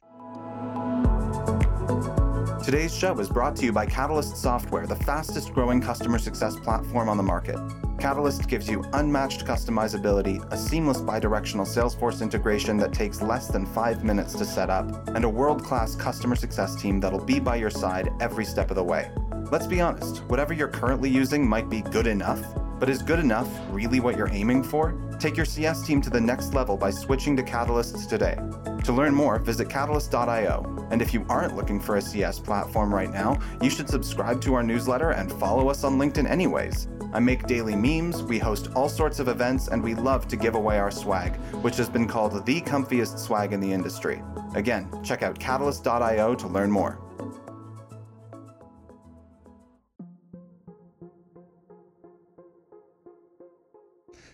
Today's 2.65 2.97
show 2.97 3.19
is 3.19 3.29
brought 3.29 3.57
to 3.57 3.67
you 3.67 3.73
by 3.73 3.85
Catalyst 3.85 4.39
Software, 4.39 4.87
the 4.87 4.97
fastest 4.97 5.53
growing 5.53 5.83
customer 5.83 6.19
success 6.19 6.57
platform 6.57 7.11
on 7.11 7.19
the 7.19 7.23
market. 7.23 7.59
Catalyst 7.99 8.49
gives 8.49 8.71
you 8.71 8.83
unmatched 8.95 9.45
customizability, 9.45 10.43
a 10.51 10.57
seamless 10.57 11.03
bidirectional 11.03 11.67
Salesforce 11.67 12.23
integration 12.23 12.79
that 12.79 12.93
takes 12.95 13.21
less 13.21 13.49
than 13.49 13.67
five 13.67 14.03
minutes 14.03 14.33
to 14.35 14.47
set 14.47 14.71
up, 14.71 15.09
and 15.09 15.27
a 15.27 15.29
world 15.29 15.63
class 15.63 15.95
customer 15.95 16.37
success 16.37 16.75
team 16.75 17.01
that'll 17.01 17.25
be 17.25 17.39
by 17.39 17.57
your 17.57 17.71
side 17.71 18.09
every 18.19 18.47
step 18.47 18.71
of 18.71 18.77
the 18.77 18.83
way. 18.83 19.11
Let's 19.51 19.67
be 19.67 19.81
honest, 19.81 20.19
whatever 20.25 20.53
you're 20.53 20.69
currently 20.69 21.11
using 21.11 21.47
might 21.49 21.69
be 21.69 21.83
good 21.83 22.07
enough 22.07 22.45
but 22.79 22.89
is 22.89 23.03
good 23.03 23.19
enough 23.19 23.49
really 23.71 24.01
what 24.01 24.17
you're 24.17 24.31
aiming 24.31 24.63
for? 24.63 24.95
Take 25.19 25.37
your 25.37 25.47
CS 25.47 25.87
team 25.87 26.03
to 26.03 26.11
the 26.11 26.21
next 26.21 26.55
level 26.55 26.77
by 26.77 26.91
switching 26.91 27.37
to 27.37 27.43
Catalyst 27.43 28.11
today. 28.11 28.39
To 28.85 28.93
learn 28.93 29.15
more, 29.15 29.39
visit 29.39 29.71
catalyst.io. 29.71 30.87
And 30.91 31.01
if 31.01 31.15
you 31.15 31.25
aren't 31.29 31.57
looking 31.57 31.81
for 31.81 31.97
a 31.97 32.03
CS 32.03 32.39
platform 32.39 32.95
right 32.95 33.11
now, 33.11 33.41
you 33.63 33.71
should 33.71 33.89
subscribe 33.89 34.41
to 34.43 34.55
our 34.55 34.63
newsletter 34.63 35.13
and 35.13 35.33
follow 35.33 35.71
us 35.71 35.83
on 35.83 35.99
LinkedIn 35.99 36.29
anyways. 36.29 36.89
I 37.15 37.21
make 37.21 37.47
daily 37.47 37.77
memes, 37.77 38.23
we 38.23 38.39
host 38.39 38.69
all 38.75 38.89
sorts 38.89 39.19
of 39.19 39.29
events, 39.29 39.69
and 39.69 39.83
we 39.83 39.95
love 39.95 40.29
to 40.29 40.37
give 40.37 40.57
away 40.57 40.79
our 40.79 40.91
swag, 40.91 41.37
which 41.63 41.77
has 41.77 41.89
been 41.89 42.09
called 42.09 42.45
the 42.45 42.61
comfiest 42.63 43.19
swag 43.19 43.53
in 43.53 43.61
the 43.61 43.73
industry. 43.73 44.23
Again, 44.55 44.91
check 45.03 45.23
out 45.23 45.39
catalyst.io 45.39 46.35
to 46.35 46.49
learn 46.49 46.71
more. 46.71 47.04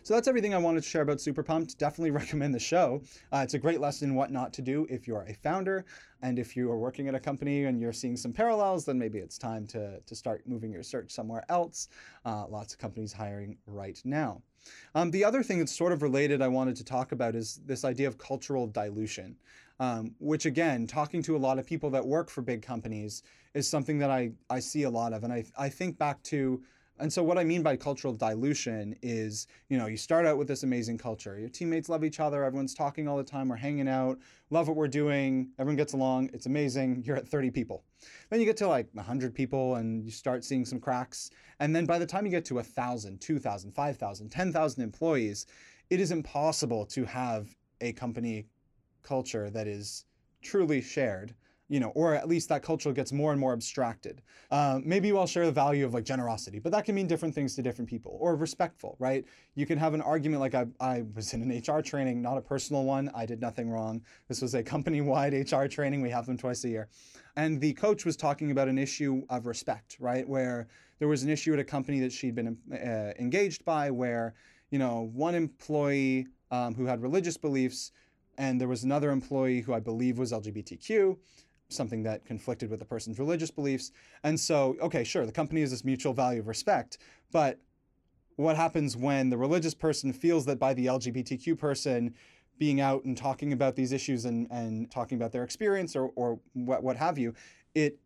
So 0.02 0.14
that's 0.14 0.28
everything 0.28 0.54
I 0.54 0.59
wanted 0.59 0.83
to 0.83 0.88
share 0.88 1.02
about 1.02 1.21
Super 1.21 1.42
Pumped. 1.42 1.78
Definitely 1.78 2.11
recommend 2.23 2.54
the 2.54 2.59
show. 2.61 3.02
Uh, 3.33 3.38
it's 3.38 3.54
a 3.54 3.59
great 3.59 3.80
lesson 3.80 4.11
in 4.11 4.14
what 4.14 4.30
not 4.30 4.52
to 4.54 4.62
do 4.62 4.87
if 4.88 5.07
you're 5.07 5.26
a 5.28 5.35
founder. 5.35 5.85
And 6.23 6.38
if 6.38 6.57
you 6.57 6.71
are 6.71 6.78
working 6.78 7.09
at 7.09 7.14
a 7.14 7.21
company 7.21 7.64
and 7.64 7.80
you're 7.80 7.92
seeing 7.92 8.16
some 8.16 8.33
parallels, 8.33 8.85
then 8.85 8.99
maybe 8.99 9.19
it's 9.19 9.38
time 9.38 9.66
to, 9.69 10.00
to 10.00 10.14
start 10.14 10.42
moving 10.47 10.73
your 10.73 10.83
search 10.83 11.11
somewhere 11.11 11.45
else. 11.49 11.88
Uh, 12.25 12.47
lots 12.49 12.73
of 12.73 12.78
companies 12.78 13.12
hiring 13.12 13.57
right 13.66 14.00
now. 14.04 14.42
Um, 14.95 15.11
the 15.11 15.25
other 15.25 15.42
thing 15.42 15.59
that's 15.59 15.76
sort 15.76 15.92
of 15.92 16.02
related 16.02 16.42
I 16.42 16.49
wanted 16.49 16.76
to 16.76 16.85
talk 16.85 17.12
about 17.12 17.35
is 17.35 17.61
this 17.64 17.85
idea 17.85 18.09
of 18.09 18.19
cultural 18.19 18.66
dilution, 18.66 19.37
um, 19.78 20.14
which 20.19 20.47
again, 20.47 20.87
talking 20.87 21.23
to 21.23 21.37
a 21.37 21.38
lot 21.38 21.59
of 21.59 21.66
people 21.66 21.90
that 21.90 22.07
work 22.07 22.28
for 22.30 22.42
big 22.42 22.62
companies 22.62 23.23
is 23.54 23.69
something 23.69 23.99
that 23.99 24.11
I, 24.11 24.33
I 24.49 24.61
see 24.61 24.85
a 24.85 24.90
lot 24.90 25.12
of. 25.12 25.25
And 25.25 25.33
I, 25.33 25.45
I 25.59 25.69
think 25.69 25.99
back 25.99 26.23
to 26.25 26.62
and 27.00 27.12
so 27.12 27.23
what 27.23 27.38
I 27.38 27.45
mean 27.45 27.62
by 27.62 27.76
cultural 27.76 28.12
dilution 28.12 28.95
is, 29.02 29.47
you 29.69 29.78
know, 29.78 29.87
you 29.87 29.97
start 29.97 30.26
out 30.26 30.38
with 30.38 30.47
this 30.47 30.62
amazing 30.62 30.99
culture. 30.99 31.38
Your 31.38 31.49
teammates 31.49 31.88
love 31.88 32.04
each 32.04 32.21
other, 32.21 32.45
everyone's 32.45 32.75
talking 32.75 33.09
all 33.09 33.16
the 33.16 33.25
time, 33.25 33.49
we're 33.49 33.57
hanging 33.57 33.88
out, 33.88 34.19
love 34.50 34.69
what 34.69 34.76
we're 34.76 34.88
doing, 34.88 35.50
everyone 35.59 35.76
gets 35.76 35.95
along, 35.95 36.30
it's 36.33 36.47
amazing. 36.47 37.02
You're 37.04 37.16
at 37.16 37.26
30 37.26 37.50
people. 37.50 37.85
Then 38.28 38.40
you 38.40 38.47
get 38.47 38.57
to 38.59 38.69
like 38.69 38.88
100 38.92 39.35
people 39.35 39.76
and 39.76 40.04
you 40.04 40.11
start 40.11 40.45
seeing 40.45 40.64
some 40.64 40.78
cracks. 40.78 41.30
And 41.59 41.75
then 41.75 41.87
by 41.87 41.99
the 41.99 42.07
time 42.07 42.25
you 42.25 42.30
get 42.30 42.45
to 42.47 42.54
1,000, 42.54 43.21
2,000, 43.21 43.73
5,000, 43.73 44.28
10,000 44.28 44.83
employees, 44.83 45.47
it 45.88 46.00
is 46.00 46.12
impossible 46.12 46.87
to 46.87 47.04
have 47.04 47.54
a 47.80 47.92
company 47.92 48.47
culture 49.02 49.50
that 49.50 49.66
is 49.66 50.04
truly 50.42 50.80
shared 50.80 51.35
you 51.71 51.79
know, 51.79 51.91
or 51.91 52.15
at 52.17 52.29
least 52.29 52.49
that 52.49 52.65
culture 52.65 52.93
gets 52.93 53.12
more 53.12 53.31
and 53.31 53.41
more 53.41 53.53
abstracted. 53.53 54.23
Uh, 54.50 54.81
maybe 54.85 55.07
you 55.07 55.17
all 55.17 55.27
share 55.27 55.47
the 55.47 55.53
value 55.53 55.87
of 55.87 55.95
like 55.95 56.05
generosity, 56.05 56.59
but 56.59 56.73
that 56.73 56.85
can 56.85 56.97
mean 56.97 57.07
different 57.07 57.33
things 57.33 57.55
to 57.55 57.62
different 57.62 57.89
people. 57.89 58.19
Or 58.21 58.35
respectful, 58.35 58.97
right? 58.99 59.25
You 59.55 59.67
can 59.67 59.79
have 59.79 59.95
an 59.95 60.03
argument 60.03 60.41
like 60.41 60.57
I, 60.57 60.67
I 60.81 61.05
was 61.15 61.33
in 61.33 61.49
an 61.49 61.62
HR 61.65 61.81
training, 61.81 62.21
not 62.21 62.37
a 62.37 62.41
personal 62.41 62.83
one. 62.83 63.09
I 63.15 63.25
did 63.25 63.41
nothing 63.41 63.71
wrong. 63.71 64.03
This 64.27 64.43
was 64.43 64.57
a 64.57 64.65
company-wide 64.65 65.33
HR 65.53 65.67
training. 65.67 66.03
We 66.03 66.11
have 66.11 66.27
them 66.27 66.37
twice 66.37 66.65
a 66.65 66.69
year, 66.69 66.89
and 67.37 67.61
the 67.61 67.73
coach 67.75 68.05
was 68.05 68.17
talking 68.17 68.50
about 68.50 68.67
an 68.67 68.77
issue 68.77 69.23
of 69.31 69.47
respect, 69.47 69.97
right? 70.00 70.29
Where 70.29 70.67
there 70.99 71.07
was 71.07 71.23
an 71.23 71.31
issue 71.31 71.53
at 71.53 71.61
a 71.61 71.65
company 71.65 72.00
that 72.00 72.11
she'd 72.11 72.35
been 72.35 72.59
uh, 72.73 73.12
engaged 73.21 73.65
by, 73.65 73.93
where 73.93 74.35
you 74.71 74.81
know 74.81 75.09
one 75.15 75.37
employee 75.37 76.27
um, 76.50 76.75
who 76.75 76.87
had 76.87 77.00
religious 77.00 77.37
beliefs 77.37 77.93
and 78.41 78.59
there 78.59 78.69
was 78.69 78.85
another 78.85 79.11
employee 79.11 79.61
who 79.61 79.75
I 79.75 79.81
believe 79.81 80.19
was 80.19 80.33
LGBTQ, 80.33 81.15
something 81.73 82.03
that 82.05 82.25
conflicted 82.25 82.71
with 82.71 82.79
the 82.79 82.85
person's 82.85 83.19
religious 83.19 83.50
beliefs. 83.50 83.93
And 84.23 84.39
so, 84.39 84.77
okay, 84.81 85.05
sure, 85.05 85.27
the 85.27 85.33
company 85.33 85.62
is 85.62 85.71
this 85.71 85.85
mutual 85.85 86.12
value 86.12 86.41
of 86.41 86.49
respect, 86.49 86.99
but 87.33 87.59
what 88.37 88.57
happens 88.57 88.97
when 88.97 89.29
the 89.29 89.37
religious 89.37 89.75
person 89.75 90.12
feels 90.12 90.47
that 90.47 90.59
by 90.59 90.73
the 90.73 90.87
LGBTQ 90.87 91.59
person 91.59 92.15
being 92.59 92.81
out 92.81 93.05
and 93.05 93.17
talking 93.17 93.53
about 93.53 93.77
these 93.77 93.93
issues 93.93 94.25
and, 94.25 94.47
and 94.50 94.91
talking 94.91 95.17
about 95.17 95.33
their 95.33 95.45
experience 95.45 95.95
or, 95.95 96.11
or 96.17 96.39
what, 96.55 96.83
what 96.83 96.97
have 96.97 97.19
you, 97.19 97.35
it 97.75 97.99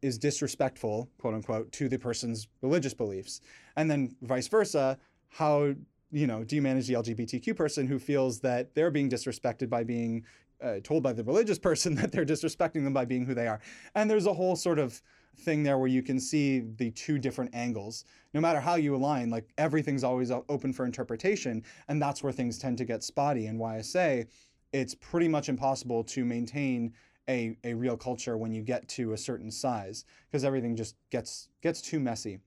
is 0.00 0.18
disrespectful, 0.18 1.08
quote 1.18 1.34
unquote, 1.34 1.70
to 1.72 1.88
the 1.88 1.98
person's 1.98 2.48
religious 2.60 2.94
beliefs. 2.94 3.40
And 3.76 3.90
then 3.90 4.16
vice 4.22 4.48
versa, 4.48 4.98
how 5.28 5.74
you 6.12 6.26
know, 6.26 6.44
do 6.44 6.54
you 6.54 6.62
manage 6.62 6.86
the 6.86 6.94
LGBTQ 6.94 7.56
person 7.56 7.86
who 7.86 7.98
feels 7.98 8.40
that 8.40 8.74
they're 8.74 8.90
being 8.90 9.08
disrespected 9.08 9.70
by 9.70 9.82
being 9.82 10.24
uh, 10.62 10.80
told 10.82 11.02
by 11.02 11.12
the 11.12 11.24
religious 11.24 11.58
person 11.58 11.94
that 11.96 12.12
they're 12.12 12.24
disrespecting 12.24 12.84
them 12.84 12.92
by 12.92 13.04
being 13.04 13.24
who 13.24 13.34
they 13.34 13.48
are. 13.48 13.60
And 13.94 14.10
there's 14.10 14.26
a 14.26 14.32
whole 14.32 14.56
sort 14.56 14.78
of 14.78 15.02
thing 15.36 15.62
there 15.62 15.78
where 15.78 15.88
you 15.88 16.02
can 16.02 16.20
see 16.20 16.60
the 16.60 16.90
two 16.90 17.18
different 17.18 17.54
angles. 17.54 18.04
No 18.34 18.40
matter 18.40 18.60
how 18.60 18.74
you 18.74 18.94
align, 18.94 19.30
like 19.30 19.50
everything's 19.58 20.04
always 20.04 20.30
open 20.30 20.72
for 20.72 20.84
interpretation. 20.84 21.64
And 21.88 22.00
that's 22.00 22.22
where 22.22 22.32
things 22.32 22.58
tend 22.58 22.78
to 22.78 22.84
get 22.84 23.02
spotty. 23.02 23.46
And 23.46 23.58
why 23.58 23.76
I 23.76 23.80
say 23.80 24.26
it's 24.72 24.94
pretty 24.94 25.28
much 25.28 25.48
impossible 25.48 26.04
to 26.04 26.24
maintain 26.24 26.92
a, 27.28 27.56
a 27.64 27.74
real 27.74 27.96
culture 27.96 28.36
when 28.36 28.52
you 28.52 28.62
get 28.62 28.88
to 28.88 29.12
a 29.12 29.16
certain 29.16 29.50
size 29.50 30.04
because 30.30 30.44
everything 30.44 30.74
just 30.74 30.96
gets 31.10 31.48
gets 31.62 31.80
too 31.80 32.00
messy 32.00 32.40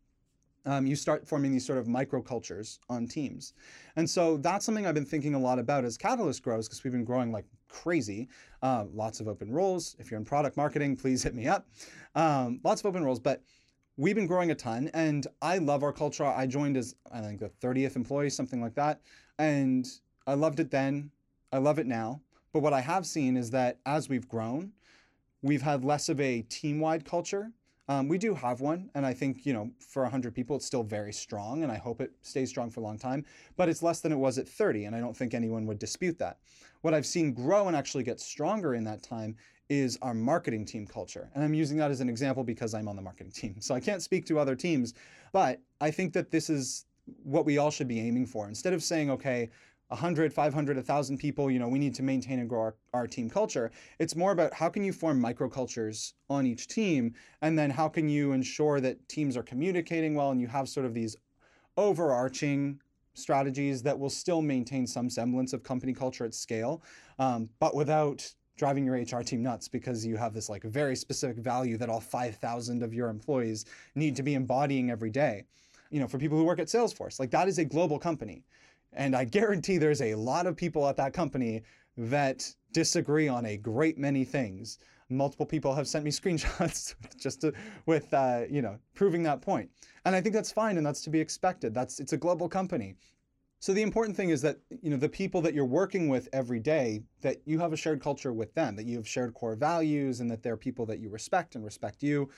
um, 0.65 0.85
you 0.85 0.95
start 0.95 1.27
forming 1.27 1.51
these 1.51 1.65
sort 1.65 1.77
of 1.77 1.85
microcultures 1.85 2.79
on 2.89 3.07
teams. 3.07 3.53
And 3.95 4.09
so 4.09 4.37
that's 4.37 4.65
something 4.65 4.85
I've 4.85 4.95
been 4.95 5.05
thinking 5.05 5.35
a 5.35 5.39
lot 5.39 5.59
about 5.59 5.85
as 5.85 5.97
Catalyst 5.97 6.43
grows 6.43 6.67
because 6.67 6.83
we've 6.83 6.93
been 6.93 7.03
growing 7.03 7.31
like 7.31 7.45
crazy. 7.67 8.29
Uh, 8.61 8.85
lots 8.93 9.19
of 9.19 9.27
open 9.27 9.51
roles. 9.51 9.95
If 9.99 10.09
you're 10.11 10.19
in 10.19 10.25
product 10.25 10.57
marketing, 10.57 10.95
please 10.95 11.23
hit 11.23 11.35
me 11.35 11.47
up. 11.47 11.67
Um, 12.15 12.59
lots 12.63 12.81
of 12.81 12.87
open 12.87 13.03
roles, 13.03 13.19
but 13.19 13.41
we've 13.97 14.15
been 14.15 14.27
growing 14.27 14.51
a 14.51 14.55
ton 14.55 14.89
and 14.93 15.27
I 15.41 15.57
love 15.57 15.83
our 15.83 15.93
culture. 15.93 16.25
I 16.25 16.47
joined 16.47 16.77
as, 16.77 16.95
I 17.11 17.21
think, 17.21 17.39
the 17.39 17.49
30th 17.61 17.95
employee, 17.95 18.29
something 18.29 18.61
like 18.61 18.75
that. 18.75 19.01
And 19.39 19.87
I 20.27 20.33
loved 20.33 20.59
it 20.59 20.71
then. 20.71 21.11
I 21.51 21.57
love 21.57 21.79
it 21.79 21.87
now. 21.87 22.21
But 22.53 22.61
what 22.61 22.73
I 22.73 22.81
have 22.81 23.05
seen 23.05 23.37
is 23.37 23.51
that 23.51 23.79
as 23.85 24.09
we've 24.09 24.27
grown, 24.27 24.71
we've 25.41 25.61
had 25.61 25.83
less 25.85 26.09
of 26.09 26.19
a 26.19 26.41
team 26.43 26.79
wide 26.79 27.05
culture 27.05 27.51
um, 27.87 28.07
we 28.07 28.17
do 28.17 28.33
have 28.33 28.61
one, 28.61 28.89
and 28.95 29.05
I 29.05 29.13
think 29.13 29.45
you 29.45 29.53
know 29.53 29.69
for 29.79 30.03
100 30.03 30.33
people, 30.33 30.55
it's 30.55 30.65
still 30.65 30.83
very 30.83 31.13
strong, 31.13 31.63
and 31.63 31.71
I 31.71 31.77
hope 31.77 32.01
it 32.01 32.11
stays 32.21 32.49
strong 32.49 32.69
for 32.69 32.79
a 32.79 32.83
long 32.83 32.97
time. 32.97 33.25
But 33.57 33.69
it's 33.69 33.83
less 33.83 34.01
than 34.01 34.11
it 34.11 34.17
was 34.17 34.37
at 34.37 34.47
30, 34.47 34.85
and 34.85 34.95
I 34.95 34.99
don't 34.99 35.15
think 35.15 35.33
anyone 35.33 35.65
would 35.67 35.79
dispute 35.79 36.17
that. 36.19 36.39
What 36.81 36.93
I've 36.93 37.05
seen 37.05 37.33
grow 37.33 37.67
and 37.67 37.75
actually 37.75 38.03
get 38.03 38.19
stronger 38.19 38.73
in 38.73 38.83
that 38.85 39.03
time 39.03 39.35
is 39.69 39.97
our 40.01 40.13
marketing 40.13 40.65
team 40.65 40.87
culture, 40.87 41.29
and 41.35 41.43
I'm 41.43 41.53
using 41.53 41.77
that 41.77 41.91
as 41.91 42.01
an 42.01 42.09
example 42.09 42.43
because 42.43 42.73
I'm 42.73 42.87
on 42.87 42.95
the 42.95 43.01
marketing 43.01 43.31
team, 43.31 43.55
so 43.61 43.75
I 43.75 43.79
can't 43.79 44.01
speak 44.01 44.25
to 44.27 44.39
other 44.39 44.55
teams. 44.55 44.93
But 45.31 45.61
I 45.79 45.91
think 45.91 46.13
that 46.13 46.31
this 46.31 46.49
is 46.49 46.85
what 47.23 47.45
we 47.45 47.59
all 47.59 47.69
should 47.69 47.87
be 47.87 47.99
aiming 47.99 48.25
for. 48.25 48.47
Instead 48.47 48.73
of 48.73 48.81
saying, 48.81 49.11
okay, 49.11 49.49
100, 49.89 50.33
500, 50.33 50.77
1,000 50.77 51.17
people, 51.17 51.51
you 51.51 51.59
know, 51.59 51.67
we 51.67 51.79
need 51.79 51.93
to 51.95 52.03
maintain 52.03 52.39
and 52.39 52.49
grow 52.49 52.59
our, 52.59 52.75
our 52.93 53.07
team 53.07 53.29
culture. 53.29 53.71
It's 53.99 54.15
more 54.15 54.31
about 54.31 54.53
how 54.53 54.69
can 54.69 54.83
you 54.83 54.91
form 54.91 55.21
microcultures 55.21 56.13
on 56.29 56.47
each 56.47 56.67
team, 56.67 57.13
and 57.41 57.57
then 57.57 57.69
how 57.69 57.87
can 57.87 58.09
you 58.09 58.31
ensure 58.31 58.79
that 58.81 59.07
teams 59.07 59.37
are 59.37 59.43
communicating 59.43 60.15
well 60.15 60.31
and 60.31 60.41
you 60.41 60.47
have 60.47 60.67
sort 60.67 60.85
of 60.85 60.93
these 60.93 61.15
overarching 61.77 62.79
strategies 63.13 63.81
that 63.83 63.97
will 63.97 64.09
still 64.09 64.41
maintain 64.41 64.87
some 64.87 65.09
semblance 65.09 65.53
of 65.53 65.63
company 65.63 65.93
culture 65.93 66.25
at 66.25 66.33
scale, 66.33 66.83
um, 67.19 67.49
but 67.59 67.75
without 67.75 68.27
driving 68.57 68.85
your 68.85 68.95
HR 68.95 69.21
team 69.21 69.43
nuts 69.43 69.67
because 69.67 70.05
you 70.05 70.15
have 70.15 70.33
this 70.33 70.49
like 70.49 70.63
very 70.63 70.95
specific 70.95 71.37
value 71.37 71.77
that 71.77 71.89
all 71.89 71.99
5,000 71.99 72.83
of 72.83 72.93
your 72.93 73.09
employees 73.09 73.65
need 73.95 74.15
to 74.15 74.23
be 74.23 74.33
embodying 74.33 74.89
every 74.89 75.09
day. 75.09 75.43
You 75.91 75.99
know, 75.99 76.07
for 76.07 76.17
people 76.17 76.37
who 76.37 76.45
work 76.45 76.59
at 76.59 76.67
Salesforce, 76.67 77.19
like 77.19 77.31
that 77.31 77.47
is 77.47 77.57
a 77.57 77.65
global 77.65 77.99
company. 77.99 78.43
And 78.95 79.15
I 79.15 79.25
guarantee 79.25 79.77
there's 79.77 80.01
a 80.01 80.15
lot 80.15 80.47
of 80.47 80.55
people 80.55 80.87
at 80.87 80.97
that 80.97 81.13
company 81.13 81.63
that 81.97 82.53
disagree 82.71 83.27
on 83.27 83.45
a 83.45 83.57
great 83.57 83.97
many 83.97 84.25
things. 84.25 84.79
Multiple 85.09 85.45
people 85.45 85.73
have 85.73 85.87
sent 85.87 86.03
me 86.03 86.11
screenshots 86.19 86.95
just 87.17 87.41
to, 87.41 87.53
with, 87.85 88.13
uh, 88.13 88.41
you 88.49 88.61
know, 88.61 88.77
proving 88.93 89.23
that 89.23 89.41
point. 89.41 89.69
And 90.05 90.15
I 90.15 90.21
think 90.21 90.33
that's 90.33 90.51
fine 90.51 90.77
and 90.77 90.85
that's 90.85 91.01
to 91.01 91.09
be 91.09 91.19
expected. 91.19 91.73
That's, 91.73 91.99
it's 91.99 92.13
a 92.13 92.17
global 92.17 92.49
company. 92.49 92.95
So 93.59 93.73
the 93.73 93.81
important 93.81 94.15
thing 94.15 94.29
is 94.29 94.41
that, 94.41 94.59
you 94.81 94.89
know, 94.89 94.97
the 94.97 95.09
people 95.09 95.41
that 95.41 95.53
you're 95.53 95.65
working 95.65 96.09
with 96.09 96.29
every 96.33 96.59
day, 96.59 97.01
that 97.21 97.37
you 97.45 97.57
have 97.59 97.73
a 97.73 97.77
shared 97.77 98.01
culture 98.01 98.33
with 98.33 98.53
them, 98.53 98.75
that 98.75 98.85
you 98.85 98.97
have 98.97 99.07
shared 99.07 99.33
core 99.33 99.55
values 99.55 100.19
and 100.19 100.29
that 100.29 100.43
they're 100.43 100.57
people 100.57 100.85
that 100.87 100.99
you 100.99 101.09
respect 101.09 101.55
and 101.55 101.65
respect 101.65 102.03
you 102.03 102.29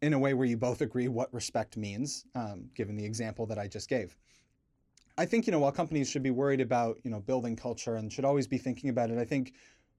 in 0.00 0.14
a 0.14 0.18
way 0.18 0.32
where 0.32 0.46
you 0.46 0.56
both 0.56 0.80
agree 0.80 1.08
what 1.08 1.32
respect 1.34 1.76
means, 1.76 2.24
um, 2.34 2.70
given 2.74 2.96
the 2.96 3.04
example 3.04 3.44
that 3.46 3.58
I 3.58 3.68
just 3.68 3.88
gave. 3.88 4.16
I 5.20 5.26
think 5.26 5.46
you 5.46 5.50
know 5.50 5.58
while 5.58 5.70
companies 5.70 6.08
should 6.08 6.22
be 6.22 6.30
worried 6.30 6.62
about 6.62 6.96
you 7.04 7.10
know 7.10 7.20
building 7.20 7.54
culture 7.54 7.96
and 7.96 8.10
should 8.10 8.24
always 8.24 8.46
be 8.46 8.56
thinking 8.56 8.88
about 8.88 9.10
it, 9.10 9.18
I 9.18 9.24
think 9.26 9.52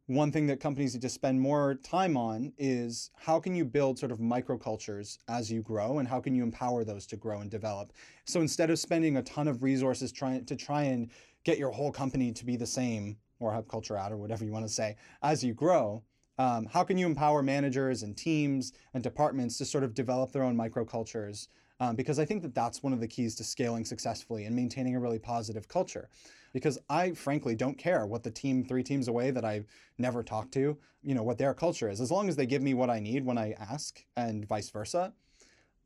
one 0.07 0.31
thing 0.31 0.47
that 0.47 0.59
companies 0.59 0.95
need 0.95 1.03
to 1.03 1.09
spend 1.09 1.39
more 1.39 1.75
time 1.75 2.17
on 2.17 2.51
is 2.57 3.11
how 3.15 3.39
can 3.39 3.53
you 3.53 3.63
build 3.63 3.99
sort 3.99 4.11
of 4.11 4.17
microcultures 4.17 5.19
as 5.27 5.51
you 5.51 5.61
grow 5.61 5.99
and 5.99 6.07
how 6.07 6.19
can 6.19 6.33
you 6.33 6.41
empower 6.41 6.83
those 6.83 7.05
to 7.05 7.17
grow 7.17 7.41
and 7.41 7.51
develop. 7.51 7.93
So 8.25 8.41
instead 8.41 8.71
of 8.71 8.79
spending 8.79 9.17
a 9.17 9.21
ton 9.21 9.47
of 9.47 9.61
resources 9.61 10.11
trying 10.11 10.43
to 10.43 10.55
try 10.55 10.85
and 10.85 11.11
get 11.43 11.59
your 11.59 11.69
whole 11.69 11.91
company 11.91 12.31
to 12.31 12.43
be 12.43 12.55
the 12.55 12.65
same 12.65 13.15
or 13.39 13.53
have 13.53 13.67
culture 13.67 13.95
out 13.95 14.11
or 14.11 14.17
whatever 14.17 14.43
you 14.43 14.51
want 14.51 14.65
to 14.65 14.73
say 14.73 14.95
as 15.21 15.43
you 15.43 15.53
grow, 15.53 16.01
um, 16.39 16.65
how 16.65 16.83
can 16.83 16.97
you 16.97 17.05
empower 17.05 17.43
managers 17.43 18.01
and 18.01 18.17
teams 18.17 18.73
and 18.95 19.03
departments 19.03 19.59
to 19.59 19.65
sort 19.65 19.83
of 19.83 19.93
develop 19.93 20.31
their 20.31 20.41
own 20.41 20.57
microcultures 20.57 21.47
um, 21.81 21.95
because 21.95 22.19
I 22.19 22.25
think 22.25 22.43
that 22.43 22.53
that's 22.53 22.83
one 22.83 22.93
of 22.93 22.99
the 22.99 23.07
keys 23.07 23.35
to 23.35 23.43
scaling 23.43 23.85
successfully 23.85 24.45
and 24.45 24.55
maintaining 24.55 24.95
a 24.95 24.99
really 24.99 25.17
positive 25.17 25.67
culture. 25.67 26.09
Because 26.53 26.77
I 26.89 27.13
frankly 27.13 27.55
don't 27.55 27.77
care 27.77 28.05
what 28.05 28.21
the 28.21 28.29
team 28.29 28.63
three 28.63 28.83
teams 28.83 29.07
away 29.07 29.31
that 29.31 29.43
I've 29.43 29.65
never 29.97 30.21
talked 30.21 30.53
to, 30.53 30.77
you 31.01 31.15
know, 31.15 31.23
what 31.23 31.39
their 31.39 31.55
culture 31.55 31.89
is. 31.89 31.99
As 31.99 32.11
long 32.11 32.29
as 32.29 32.35
they 32.35 32.45
give 32.45 32.61
me 32.61 32.75
what 32.75 32.91
I 32.91 32.99
need 32.99 33.25
when 33.25 33.37
I 33.37 33.53
ask 33.53 34.05
and 34.15 34.47
vice 34.47 34.69
versa, 34.69 35.11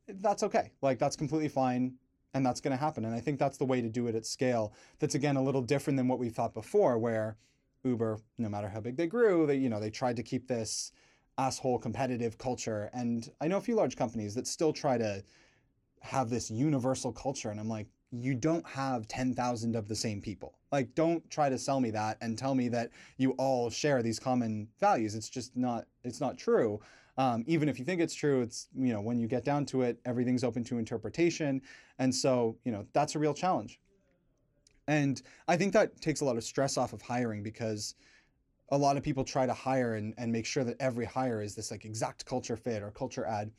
that's 0.06 0.42
okay. 0.42 0.70
Like 0.82 0.98
that's 0.98 1.16
completely 1.16 1.48
fine 1.48 1.94
and 2.34 2.44
that's 2.44 2.60
going 2.60 2.76
to 2.76 2.84
happen. 2.84 3.06
And 3.06 3.14
I 3.14 3.20
think 3.20 3.38
that's 3.38 3.56
the 3.56 3.64
way 3.64 3.80
to 3.80 3.88
do 3.88 4.06
it 4.06 4.14
at 4.14 4.26
scale. 4.26 4.74
That's 4.98 5.14
again 5.14 5.36
a 5.36 5.42
little 5.42 5.62
different 5.62 5.96
than 5.96 6.08
what 6.08 6.18
we 6.18 6.28
thought 6.28 6.52
before, 6.52 6.98
where 6.98 7.38
Uber, 7.84 8.18
no 8.36 8.50
matter 8.50 8.68
how 8.68 8.80
big 8.80 8.98
they 8.98 9.06
grew, 9.06 9.46
they 9.46 9.56
you 9.56 9.70
know 9.70 9.80
they 9.80 9.90
tried 9.90 10.16
to 10.16 10.22
keep 10.22 10.46
this 10.46 10.92
asshole 11.38 11.78
competitive 11.78 12.36
culture. 12.36 12.90
And 12.92 13.30
I 13.40 13.48
know 13.48 13.56
a 13.56 13.62
few 13.62 13.76
large 13.76 13.96
companies 13.96 14.34
that 14.34 14.46
still 14.46 14.72
try 14.72 14.98
to 14.98 15.22
have 16.00 16.30
this 16.30 16.50
universal 16.50 17.12
culture. 17.12 17.50
And 17.50 17.58
I'm 17.58 17.68
like, 17.68 17.88
you 18.10 18.34
don't 18.34 18.66
have 18.66 19.08
10,000 19.08 19.76
of 19.76 19.88
the 19.88 19.96
same 19.96 20.20
people. 20.20 20.58
Like, 20.72 20.94
don't 20.94 21.28
try 21.30 21.48
to 21.48 21.58
sell 21.58 21.80
me 21.80 21.90
that 21.90 22.18
and 22.20 22.38
tell 22.38 22.54
me 22.54 22.68
that 22.68 22.90
you 23.16 23.32
all 23.32 23.70
share 23.70 24.02
these 24.02 24.18
common 24.18 24.68
values. 24.80 25.14
It's 25.14 25.28
just 25.28 25.56
not, 25.56 25.86
it's 26.04 26.20
not 26.20 26.38
true. 26.38 26.80
Um, 27.18 27.44
even 27.46 27.68
if 27.68 27.78
you 27.78 27.84
think 27.84 28.00
it's 28.00 28.14
true, 28.14 28.42
it's, 28.42 28.68
you 28.76 28.92
know, 28.92 29.00
when 29.00 29.18
you 29.18 29.26
get 29.26 29.44
down 29.44 29.64
to 29.66 29.82
it, 29.82 29.98
everything's 30.04 30.44
open 30.44 30.64
to 30.64 30.78
interpretation. 30.78 31.62
And 31.98 32.14
so, 32.14 32.58
you 32.64 32.72
know, 32.72 32.86
that's 32.92 33.14
a 33.14 33.18
real 33.18 33.34
challenge. 33.34 33.80
And 34.88 35.20
I 35.48 35.56
think 35.56 35.72
that 35.72 36.00
takes 36.00 36.20
a 36.20 36.24
lot 36.24 36.36
of 36.36 36.44
stress 36.44 36.76
off 36.76 36.92
of 36.92 37.02
hiring 37.02 37.42
because 37.42 37.94
a 38.70 38.78
lot 38.78 38.96
of 38.96 39.02
people 39.02 39.24
try 39.24 39.46
to 39.46 39.52
hire 39.54 39.94
and, 39.94 40.14
and 40.18 40.30
make 40.30 40.46
sure 40.46 40.64
that 40.64 40.76
every 40.78 41.04
hire 41.04 41.42
is 41.42 41.54
this 41.54 41.70
like 41.70 41.84
exact 41.84 42.24
culture 42.26 42.56
fit 42.56 42.82
or 42.82 42.90
culture 42.90 43.24
add. 43.24 43.50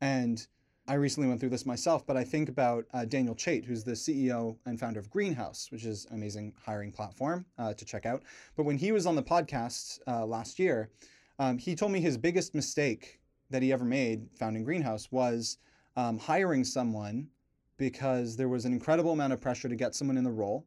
And 0.00 0.46
I 0.90 0.94
recently 0.94 1.28
went 1.28 1.38
through 1.38 1.50
this 1.50 1.66
myself, 1.66 2.04
but 2.04 2.16
I 2.16 2.24
think 2.24 2.48
about 2.48 2.84
uh, 2.92 3.04
Daniel 3.04 3.36
Chait, 3.36 3.64
who's 3.64 3.84
the 3.84 3.92
CEO 3.92 4.56
and 4.66 4.80
founder 4.80 4.98
of 4.98 5.08
Greenhouse, 5.08 5.68
which 5.70 5.84
is 5.84 6.04
an 6.06 6.16
amazing 6.16 6.52
hiring 6.60 6.90
platform 6.90 7.46
uh, 7.58 7.72
to 7.74 7.84
check 7.84 8.06
out. 8.06 8.24
But 8.56 8.64
when 8.64 8.76
he 8.76 8.90
was 8.90 9.06
on 9.06 9.14
the 9.14 9.22
podcast 9.22 10.00
uh, 10.08 10.26
last 10.26 10.58
year, 10.58 10.90
um, 11.38 11.58
he 11.58 11.76
told 11.76 11.92
me 11.92 12.00
his 12.00 12.18
biggest 12.18 12.56
mistake 12.56 13.20
that 13.50 13.62
he 13.62 13.72
ever 13.72 13.84
made 13.84 14.26
founding 14.34 14.64
Greenhouse 14.64 15.12
was 15.12 15.58
um, 15.94 16.18
hiring 16.18 16.64
someone 16.64 17.28
because 17.76 18.36
there 18.36 18.48
was 18.48 18.64
an 18.64 18.72
incredible 18.72 19.12
amount 19.12 19.32
of 19.32 19.40
pressure 19.40 19.68
to 19.68 19.76
get 19.76 19.94
someone 19.94 20.16
in 20.16 20.24
the 20.24 20.30
role. 20.32 20.66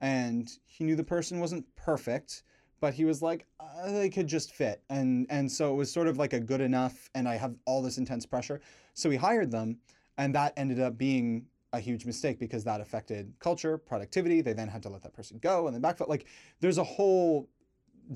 And 0.00 0.50
he 0.66 0.82
knew 0.82 0.96
the 0.96 1.04
person 1.04 1.38
wasn't 1.38 1.72
perfect, 1.76 2.42
but 2.82 2.92
he 2.92 3.04
was 3.04 3.22
like, 3.22 3.46
uh, 3.60 3.92
they 3.92 4.10
could 4.10 4.26
just 4.26 4.52
fit. 4.52 4.82
And, 4.90 5.24
and 5.30 5.50
so 5.50 5.72
it 5.72 5.76
was 5.76 5.90
sort 5.90 6.08
of 6.08 6.18
like 6.18 6.32
a 6.32 6.40
good 6.40 6.60
enough, 6.60 7.08
and 7.14 7.28
I 7.28 7.36
have 7.36 7.54
all 7.64 7.80
this 7.80 7.96
intense 7.96 8.26
pressure. 8.26 8.60
So 8.92 9.08
he 9.08 9.16
hired 9.16 9.52
them, 9.52 9.78
and 10.18 10.34
that 10.34 10.52
ended 10.56 10.80
up 10.80 10.98
being 10.98 11.46
a 11.72 11.78
huge 11.78 12.04
mistake 12.04 12.40
because 12.40 12.64
that 12.64 12.80
affected 12.80 13.32
culture, 13.38 13.78
productivity. 13.78 14.40
They 14.40 14.52
then 14.52 14.66
had 14.66 14.82
to 14.82 14.88
let 14.88 15.00
that 15.04 15.12
person 15.12 15.38
go 15.40 15.68
and 15.68 15.74
then 15.74 15.80
backfill. 15.80 16.08
Like 16.08 16.26
there's 16.58 16.78
a 16.78 16.84
whole 16.84 17.48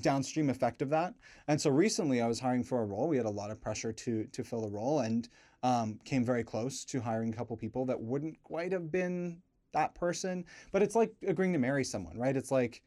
downstream 0.01 0.49
effect 0.49 0.81
of 0.81 0.89
that. 0.89 1.13
And 1.47 1.59
so 1.59 1.69
recently 1.69 2.21
I 2.21 2.27
was 2.27 2.41
hiring 2.41 2.65
for 2.65 2.81
a 2.81 2.85
role. 2.85 3.07
We 3.07 3.15
had 3.15 3.25
a 3.25 3.31
lot 3.31 3.51
of 3.51 3.61
pressure 3.61 3.93
to 3.93 4.25
to 4.25 4.43
fill 4.43 4.61
the 4.61 4.69
role 4.69 4.99
and 4.99 5.29
um, 5.63 5.97
came 6.03 6.25
very 6.25 6.43
close 6.43 6.83
to 6.85 6.99
hiring 6.99 7.33
a 7.33 7.35
couple 7.35 7.55
people 7.55 7.85
that 7.85 7.99
wouldn't 7.99 8.43
quite 8.43 8.73
have 8.73 8.91
been 8.91 9.41
that 9.71 9.95
person. 9.95 10.45
But 10.71 10.81
it's 10.83 10.95
like 10.95 11.13
agreeing 11.25 11.53
to 11.53 11.59
marry 11.59 11.85
someone, 11.85 12.17
right? 12.17 12.35
It's 12.35 12.51
like, 12.51 12.83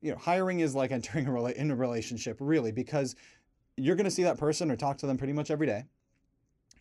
you 0.00 0.12
know, 0.12 0.18
hiring 0.18 0.60
is 0.60 0.74
like 0.74 0.90
entering 0.92 1.26
a, 1.26 1.30
rela- 1.30 1.54
in 1.54 1.70
a 1.70 1.76
relationship, 1.76 2.36
really, 2.40 2.72
because 2.72 3.16
you're 3.76 3.96
going 3.96 4.04
to 4.04 4.10
see 4.10 4.24
that 4.24 4.38
person 4.38 4.70
or 4.70 4.76
talk 4.76 4.98
to 4.98 5.06
them 5.06 5.16
pretty 5.16 5.32
much 5.32 5.50
every 5.50 5.66
day 5.66 5.84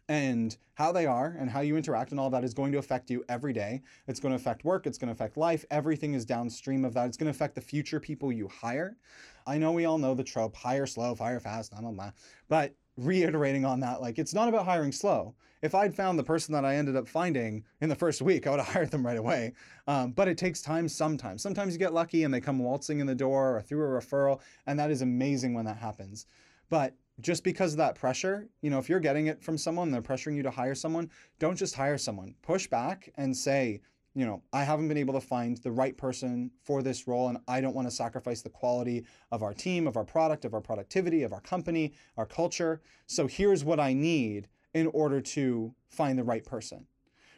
and 0.09 0.57
how 0.75 0.91
they 0.91 1.05
are 1.05 1.35
and 1.37 1.49
how 1.49 1.59
you 1.59 1.75
interact 1.75 2.11
and 2.11 2.19
all 2.19 2.29
that 2.29 2.43
is 2.43 2.53
going 2.53 2.71
to 2.71 2.77
affect 2.77 3.09
you 3.09 3.23
every 3.27 3.51
day. 3.53 3.81
It's 4.07 4.19
going 4.19 4.31
to 4.31 4.35
affect 4.35 4.63
work, 4.63 4.87
it's 4.87 4.97
going 4.97 5.07
to 5.07 5.13
affect 5.13 5.37
life. 5.37 5.65
Everything 5.69 6.13
is 6.13 6.25
downstream 6.25 6.85
of 6.85 6.93
that. 6.93 7.07
It's 7.07 7.17
going 7.17 7.25
to 7.25 7.35
affect 7.35 7.55
the 7.55 7.61
future 7.61 7.99
people 7.99 8.31
you 8.31 8.47
hire. 8.47 8.97
I 9.45 9.57
know 9.57 9.71
we 9.71 9.85
all 9.85 9.97
know 9.97 10.13
the 10.13 10.23
trope 10.23 10.55
hire 10.55 10.85
slow, 10.85 11.15
fire 11.15 11.39
fast, 11.39 11.71
blah, 11.71 11.81
blah, 11.81 11.91
blah. 11.91 12.11
But 12.47 12.75
reiterating 12.97 13.63
on 13.65 13.79
that, 13.81 14.01
like 14.01 14.19
it's 14.19 14.33
not 14.33 14.49
about 14.49 14.65
hiring 14.65 14.91
slow. 14.91 15.35
If 15.61 15.73
I'd 15.73 15.95
found 15.95 16.19
the 16.19 16.23
person 16.23 16.53
that 16.53 16.65
I 16.65 16.75
ended 16.75 16.95
up 16.95 17.07
finding 17.07 17.63
in 17.81 17.89
the 17.89 17.95
first 17.95 18.21
week, 18.21 18.45
I 18.45 18.51
would 18.51 18.59
have 18.59 18.67
hired 18.73 18.91
them 18.91 19.05
right 19.05 19.17
away. 19.17 19.53
Um, 19.87 20.11
but 20.11 20.27
it 20.27 20.37
takes 20.37 20.61
time 20.61 20.87
sometimes. 20.87 21.41
Sometimes 21.41 21.73
you 21.73 21.79
get 21.79 21.93
lucky 21.93 22.23
and 22.23 22.33
they 22.33 22.41
come 22.41 22.59
waltzing 22.59 22.99
in 22.99 23.07
the 23.07 23.15
door 23.15 23.57
or 23.57 23.61
through 23.61 23.83
a 23.83 24.01
referral, 24.01 24.41
and 24.65 24.79
that 24.79 24.91
is 24.91 25.01
amazing 25.01 25.53
when 25.53 25.65
that 25.65 25.77
happens. 25.77 26.25
But 26.69 26.95
just 27.19 27.43
because 27.43 27.73
of 27.73 27.77
that 27.77 27.95
pressure, 27.95 28.47
you 28.61 28.69
know, 28.69 28.77
if 28.77 28.89
you're 28.89 28.99
getting 28.99 29.27
it 29.27 29.41
from 29.41 29.57
someone, 29.57 29.91
they're 29.91 30.01
pressuring 30.01 30.35
you 30.35 30.43
to 30.43 30.51
hire 30.51 30.75
someone, 30.75 31.09
don't 31.39 31.55
just 31.55 31.75
hire 31.75 31.97
someone. 31.97 32.35
Push 32.41 32.67
back 32.67 33.09
and 33.15 33.35
say, 33.35 33.81
you 34.17 34.25
know, 34.25 34.41
I 34.51 34.63
haven't 34.63 34.87
been 34.87 34.97
able 34.97 35.13
to 35.13 35.21
find 35.21 35.57
the 35.57 35.71
right 35.71 35.95
person 35.95 36.49
for 36.63 36.81
this 36.81 37.07
role, 37.07 37.27
and 37.27 37.37
I 37.47 37.61
don't 37.61 37.75
want 37.75 37.87
to 37.87 37.93
sacrifice 37.93 38.41
the 38.41 38.49
quality 38.49 39.05
of 39.31 39.43
our 39.43 39.53
team, 39.53 39.85
of 39.85 39.95
our 39.95 40.03
product, 40.03 40.43
of 40.43 40.55
our 40.55 40.59
productivity, 40.59 41.21
of 41.21 41.33
our 41.33 41.39
company, 41.39 41.93
our 42.17 42.25
culture. 42.25 42.81
So 43.05 43.27
here's 43.27 43.63
what 43.63 43.79
I 43.79 43.93
need 43.93 44.47
in 44.73 44.87
order 44.87 45.21
to 45.21 45.71
find 45.89 46.17
the 46.17 46.23
right 46.23 46.43
person. 46.43 46.87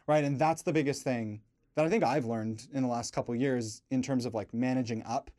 Right. 0.07 0.23
And 0.23 0.39
that's 0.39 0.61
the 0.61 0.71
biggest 0.71 1.03
thing 1.03 1.41
that 1.75 1.85
I 1.85 1.89
think 1.89 2.05
I've 2.05 2.23
learned 2.23 2.65
in 2.73 2.83
the 2.83 2.89
last 2.89 3.13
couple 3.13 3.35
years 3.35 3.81
in 3.91 4.01
terms 4.01 4.25
of 4.25 4.33
like 4.33 4.53
managing 4.53 5.03
up. 5.03 5.29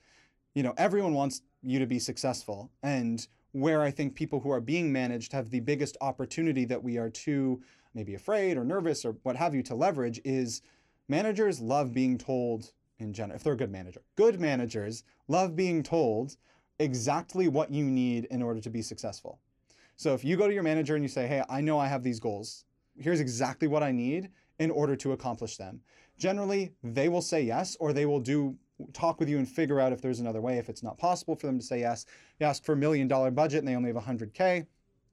You 0.52 0.62
know, 0.62 0.74
everyone 0.76 1.14
wants 1.14 1.40
you 1.62 1.78
to 1.78 1.86
be 1.86 1.98
successful. 1.98 2.70
And 2.82 3.26
where 3.52 3.80
I 3.80 3.90
think 3.90 4.14
people 4.14 4.40
who 4.40 4.50
are 4.50 4.60
being 4.60 4.92
managed 4.92 5.32
have 5.32 5.48
the 5.48 5.60
biggest 5.60 5.96
opportunity 6.02 6.66
that 6.66 6.84
we 6.84 6.98
are 6.98 7.08
too 7.08 7.62
maybe 7.94 8.14
afraid 8.14 8.58
or 8.58 8.64
nervous 8.64 9.06
or 9.06 9.16
what 9.22 9.36
have 9.36 9.54
you 9.54 9.62
to 9.62 9.74
leverage 9.74 10.20
is 10.22 10.60
managers 11.10 11.60
love 11.60 11.92
being 11.92 12.16
told 12.16 12.72
in 12.98 13.12
general 13.12 13.36
if 13.36 13.42
they're 13.42 13.54
a 13.54 13.56
good 13.56 13.70
manager 13.70 14.00
good 14.16 14.40
managers 14.40 15.02
love 15.28 15.56
being 15.56 15.82
told 15.82 16.36
exactly 16.78 17.48
what 17.48 17.70
you 17.70 17.84
need 17.84 18.24
in 18.26 18.40
order 18.42 18.60
to 18.60 18.70
be 18.70 18.80
successful 18.80 19.40
so 19.96 20.14
if 20.14 20.24
you 20.24 20.36
go 20.36 20.46
to 20.46 20.54
your 20.54 20.62
manager 20.62 20.94
and 20.94 21.04
you 21.04 21.08
say 21.08 21.26
hey 21.26 21.42
i 21.50 21.60
know 21.60 21.78
i 21.78 21.86
have 21.86 22.02
these 22.02 22.20
goals 22.20 22.64
here's 22.98 23.20
exactly 23.20 23.68
what 23.68 23.82
i 23.82 23.90
need 23.90 24.30
in 24.58 24.70
order 24.70 24.94
to 24.94 25.12
accomplish 25.12 25.56
them 25.56 25.80
generally 26.16 26.72
they 26.82 27.08
will 27.08 27.22
say 27.22 27.42
yes 27.42 27.76
or 27.80 27.92
they 27.92 28.06
will 28.06 28.20
do 28.20 28.56
talk 28.92 29.20
with 29.20 29.28
you 29.28 29.38
and 29.38 29.48
figure 29.48 29.80
out 29.80 29.92
if 29.92 30.00
there's 30.00 30.20
another 30.20 30.40
way. 30.40 30.58
If 30.58 30.68
it's 30.68 30.82
not 30.82 30.98
possible 30.98 31.36
for 31.36 31.46
them 31.46 31.58
to 31.58 31.64
say 31.64 31.80
yes, 31.80 32.06
you 32.38 32.46
ask 32.46 32.64
for 32.64 32.72
a 32.72 32.76
million 32.76 33.08
dollar 33.08 33.30
budget 33.30 33.60
and 33.60 33.68
they 33.68 33.76
only 33.76 33.92
have 33.92 34.02
100K, 34.02 34.66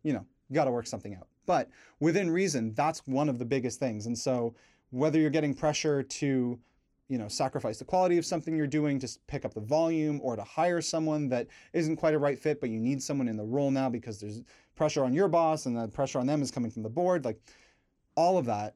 you 0.03 0.13
know, 0.13 0.25
you 0.49 0.55
got 0.55 0.65
to 0.65 0.71
work 0.71 0.87
something 0.87 1.15
out. 1.15 1.27
But 1.45 1.69
within 1.99 2.29
reason, 2.29 2.73
that's 2.73 3.05
one 3.05 3.29
of 3.29 3.39
the 3.39 3.45
biggest 3.45 3.79
things. 3.79 4.05
And 4.05 4.17
so 4.17 4.55
whether 4.91 5.19
you're 5.19 5.29
getting 5.29 5.53
pressure 5.53 6.03
to, 6.03 6.59
you 7.07 7.17
know, 7.17 7.27
sacrifice 7.27 7.79
the 7.79 7.85
quality 7.85 8.17
of 8.17 8.25
something 8.25 8.55
you're 8.55 8.67
doing 8.67 8.99
to 8.99 9.09
pick 9.27 9.45
up 9.45 9.53
the 9.53 9.61
volume 9.61 10.19
or 10.23 10.35
to 10.35 10.43
hire 10.43 10.81
someone 10.81 11.29
that 11.29 11.47
isn't 11.73 11.97
quite 11.97 12.13
a 12.13 12.19
right 12.19 12.39
fit, 12.39 12.59
but 12.59 12.69
you 12.69 12.79
need 12.79 13.01
someone 13.01 13.27
in 13.27 13.37
the 13.37 13.43
role 13.43 13.71
now 13.71 13.89
because 13.89 14.19
there's 14.19 14.41
pressure 14.75 15.03
on 15.03 15.13
your 15.13 15.27
boss 15.27 15.65
and 15.65 15.77
the 15.77 15.87
pressure 15.87 16.19
on 16.19 16.27
them 16.27 16.41
is 16.41 16.51
coming 16.51 16.71
from 16.71 16.83
the 16.83 16.89
board, 16.89 17.25
like 17.25 17.39
all 18.15 18.37
of 18.37 18.45
that 18.45 18.75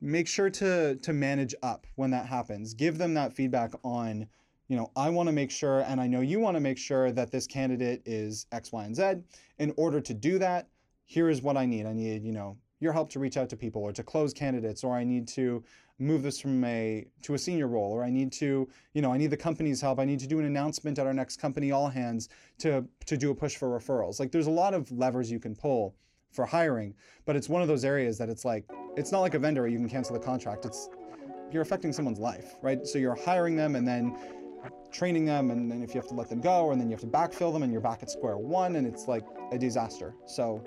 make 0.00 0.28
sure 0.28 0.50
to 0.50 0.96
to 0.96 1.12
manage 1.12 1.54
up 1.62 1.86
when 1.96 2.10
that 2.10 2.26
happens. 2.26 2.74
Give 2.74 2.98
them 2.98 3.14
that 3.14 3.32
feedback 3.32 3.72
on, 3.82 4.26
you 4.68 4.76
know, 4.76 4.90
I 4.96 5.10
want 5.10 5.28
to 5.28 5.32
make 5.32 5.50
sure, 5.50 5.80
and 5.80 6.00
I 6.00 6.06
know 6.06 6.20
you 6.20 6.40
want 6.40 6.56
to 6.56 6.60
make 6.60 6.78
sure 6.78 7.10
that 7.12 7.30
this 7.30 7.46
candidate 7.46 8.02
is 8.04 8.46
X, 8.52 8.72
Y, 8.72 8.84
and 8.84 8.94
Z. 8.94 9.14
In 9.58 9.72
order 9.76 10.00
to 10.00 10.14
do 10.14 10.38
that, 10.38 10.68
here 11.04 11.28
is 11.28 11.42
what 11.42 11.56
I 11.56 11.66
need. 11.66 11.86
I 11.86 11.92
need, 11.92 12.24
you 12.24 12.32
know, 12.32 12.56
your 12.80 12.92
help 12.92 13.10
to 13.10 13.18
reach 13.18 13.36
out 13.36 13.48
to 13.50 13.56
people 13.56 13.82
or 13.82 13.92
to 13.92 14.02
close 14.02 14.32
candidates, 14.32 14.84
or 14.84 14.94
I 14.94 15.04
need 15.04 15.26
to 15.28 15.64
move 15.98 16.22
this 16.22 16.40
from 16.40 16.62
a 16.64 17.06
to 17.22 17.34
a 17.34 17.38
senior 17.38 17.66
role, 17.66 17.90
or 17.92 18.04
I 18.04 18.10
need 18.10 18.32
to, 18.34 18.68
you 18.94 19.02
know, 19.02 19.12
I 19.12 19.18
need 19.18 19.30
the 19.30 19.36
company's 19.36 19.80
help. 19.80 19.98
I 19.98 20.04
need 20.04 20.20
to 20.20 20.26
do 20.26 20.38
an 20.38 20.44
announcement 20.44 20.98
at 20.98 21.06
our 21.06 21.14
next 21.14 21.40
company 21.40 21.72
all 21.72 21.88
hands 21.88 22.28
to 22.58 22.84
to 23.06 23.16
do 23.16 23.30
a 23.30 23.34
push 23.34 23.56
for 23.56 23.68
referrals. 23.68 24.20
Like 24.20 24.30
there's 24.30 24.46
a 24.46 24.50
lot 24.50 24.74
of 24.74 24.90
levers 24.92 25.30
you 25.30 25.40
can 25.40 25.54
pull 25.54 25.96
for 26.30 26.46
hiring, 26.46 26.94
but 27.24 27.36
it's 27.36 27.48
one 27.48 27.62
of 27.62 27.68
those 27.68 27.84
areas 27.84 28.18
that 28.18 28.28
it's 28.28 28.44
like 28.44 28.64
it's 28.96 29.10
not 29.10 29.20
like 29.20 29.34
a 29.34 29.38
vendor 29.38 29.62
where 29.62 29.70
you 29.70 29.78
can 29.78 29.88
cancel 29.88 30.14
the 30.14 30.24
contract. 30.24 30.64
It's 30.64 30.88
you're 31.50 31.62
affecting 31.62 31.92
someone's 31.92 32.18
life, 32.18 32.56
right? 32.62 32.86
So 32.86 32.98
you're 32.98 33.14
hiring 33.14 33.56
them 33.56 33.74
and 33.74 33.88
then 33.88 34.16
training 34.92 35.24
them, 35.24 35.50
and 35.50 35.70
then 35.70 35.82
if 35.82 35.94
you 35.94 36.00
have 36.00 36.08
to 36.08 36.14
let 36.14 36.28
them 36.28 36.40
go, 36.40 36.70
and 36.70 36.80
then 36.80 36.88
you 36.88 36.96
have 36.96 37.00
to 37.00 37.06
backfill 37.06 37.52
them, 37.52 37.62
and 37.62 37.72
you're 37.72 37.80
back 37.80 38.02
at 38.02 38.10
square 38.10 38.36
one, 38.36 38.76
and 38.76 38.86
it's 38.86 39.06
like 39.08 39.24
a 39.52 39.58
disaster. 39.58 40.14
So 40.26 40.64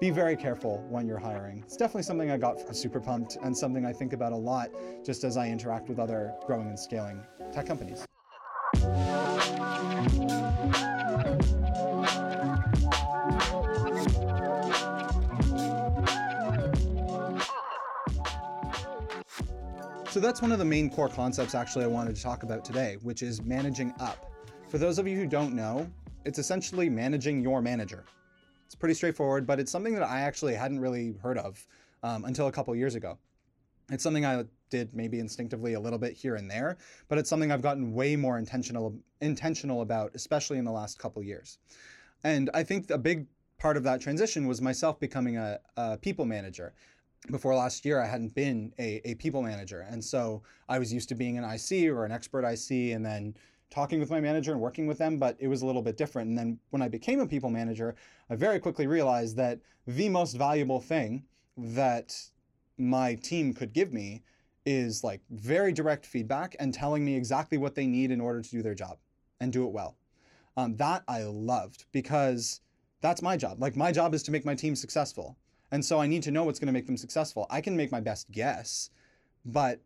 be 0.00 0.10
very 0.10 0.36
careful 0.36 0.84
when 0.88 1.08
you're 1.08 1.18
hiring. 1.18 1.62
It's 1.66 1.76
definitely 1.76 2.04
something 2.04 2.30
I 2.30 2.36
got 2.36 2.60
from 2.60 2.72
Super 2.72 3.00
Pumped 3.00 3.36
and 3.42 3.56
something 3.56 3.84
I 3.84 3.92
think 3.92 4.12
about 4.12 4.32
a 4.32 4.36
lot 4.36 4.70
just 5.04 5.24
as 5.24 5.36
I 5.36 5.48
interact 5.48 5.88
with 5.88 5.98
other 5.98 6.34
growing 6.46 6.68
and 6.68 6.78
scaling 6.78 7.20
tech 7.52 7.66
companies. 7.66 8.04
So 20.10 20.20
that's 20.20 20.40
one 20.40 20.52
of 20.52 20.58
the 20.58 20.64
main 20.64 20.90
core 20.90 21.08
concepts 21.08 21.54
actually 21.54 21.84
I 21.84 21.88
wanted 21.88 22.14
to 22.16 22.22
talk 22.22 22.44
about 22.44 22.64
today, 22.64 22.98
which 23.02 23.22
is 23.22 23.42
managing 23.42 23.92
up. 24.00 24.30
For 24.68 24.78
those 24.78 24.98
of 24.98 25.08
you 25.08 25.16
who 25.16 25.26
don't 25.26 25.54
know, 25.54 25.90
it's 26.24 26.38
essentially 26.38 26.88
managing 26.88 27.40
your 27.40 27.60
manager. 27.60 28.04
It's 28.68 28.74
pretty 28.74 28.94
straightforward, 28.94 29.46
but 29.46 29.58
it's 29.58 29.72
something 29.72 29.94
that 29.94 30.02
I 30.02 30.20
actually 30.20 30.54
hadn't 30.54 30.80
really 30.80 31.14
heard 31.22 31.38
of 31.38 31.66
um, 32.02 32.26
until 32.26 32.48
a 32.48 32.52
couple 32.52 32.76
years 32.76 32.94
ago. 32.94 33.16
It's 33.90 34.02
something 34.02 34.26
I 34.26 34.44
did 34.68 34.94
maybe 34.94 35.20
instinctively 35.20 35.72
a 35.72 35.80
little 35.80 35.98
bit 35.98 36.12
here 36.12 36.34
and 36.34 36.50
there, 36.50 36.76
but 37.08 37.16
it's 37.16 37.30
something 37.30 37.50
I've 37.50 37.62
gotten 37.62 37.94
way 37.94 38.14
more 38.14 38.36
intentional 38.36 38.94
intentional 39.22 39.80
about, 39.80 40.10
especially 40.14 40.58
in 40.58 40.66
the 40.66 40.70
last 40.70 40.98
couple 40.98 41.22
years. 41.22 41.56
And 42.24 42.50
I 42.52 42.62
think 42.62 42.90
a 42.90 42.98
big 42.98 43.26
part 43.56 43.78
of 43.78 43.84
that 43.84 44.02
transition 44.02 44.46
was 44.46 44.60
myself 44.60 45.00
becoming 45.00 45.38
a, 45.38 45.60
a 45.78 45.96
people 45.96 46.26
manager 46.26 46.74
before 47.30 47.54
last 47.54 47.84
year, 47.84 48.00
I 48.00 48.06
hadn't 48.06 48.34
been 48.34 48.72
a, 48.78 49.00
a 49.04 49.14
people 49.14 49.42
manager. 49.42 49.86
And 49.90 50.04
so 50.04 50.42
I 50.68 50.78
was 50.78 50.92
used 50.92 51.08
to 51.10 51.14
being 51.14 51.38
an 51.38 51.44
IC 51.44 51.90
or 51.90 52.04
an 52.04 52.12
expert 52.12 52.44
IC 52.44 52.94
and 52.94 53.04
then 53.04 53.34
talking 53.70 54.00
with 54.00 54.10
my 54.10 54.20
manager 54.20 54.52
and 54.52 54.60
working 54.60 54.86
with 54.86 54.98
them, 54.98 55.18
but 55.18 55.36
it 55.38 55.48
was 55.48 55.62
a 55.62 55.66
little 55.66 55.82
bit 55.82 55.96
different. 55.96 56.28
And 56.28 56.38
then 56.38 56.58
when 56.70 56.82
I 56.82 56.88
became 56.88 57.20
a 57.20 57.26
people 57.26 57.50
manager, 57.50 57.94
I 58.30 58.36
very 58.36 58.58
quickly 58.58 58.86
realized 58.86 59.36
that 59.36 59.60
the 59.86 60.08
most 60.08 60.36
valuable 60.36 60.80
thing 60.80 61.24
that 61.56 62.14
my 62.78 63.14
team 63.16 63.52
could 63.52 63.72
give 63.72 63.92
me 63.92 64.22
is 64.64 65.02
like 65.02 65.20
very 65.30 65.72
direct 65.72 66.06
feedback 66.06 66.54
and 66.58 66.72
telling 66.72 67.04
me 67.04 67.16
exactly 67.16 67.58
what 67.58 67.74
they 67.74 67.86
need 67.86 68.10
in 68.10 68.20
order 68.20 68.40
to 68.40 68.50
do 68.50 68.62
their 68.62 68.74
job 68.74 68.98
and 69.40 69.52
do 69.52 69.66
it 69.66 69.72
well. 69.72 69.96
Um, 70.56 70.76
that 70.76 71.04
I 71.08 71.22
loved 71.22 71.84
because 71.92 72.60
that's 73.00 73.22
my 73.22 73.36
job. 73.36 73.60
Like 73.60 73.76
my 73.76 73.92
job 73.92 74.14
is 74.14 74.22
to 74.24 74.30
make 74.30 74.44
my 74.44 74.54
team 74.54 74.74
successful. 74.74 75.36
And 75.70 75.84
so 75.84 76.00
I 76.00 76.06
need 76.06 76.22
to 76.24 76.30
know 76.30 76.44
what's 76.44 76.58
going 76.58 76.66
to 76.66 76.72
make 76.72 76.86
them 76.86 76.96
successful. 76.96 77.46
I 77.50 77.60
can 77.60 77.76
make 77.76 77.92
my 77.92 78.00
best 78.00 78.30
guess, 78.30 78.90
but 79.44 79.80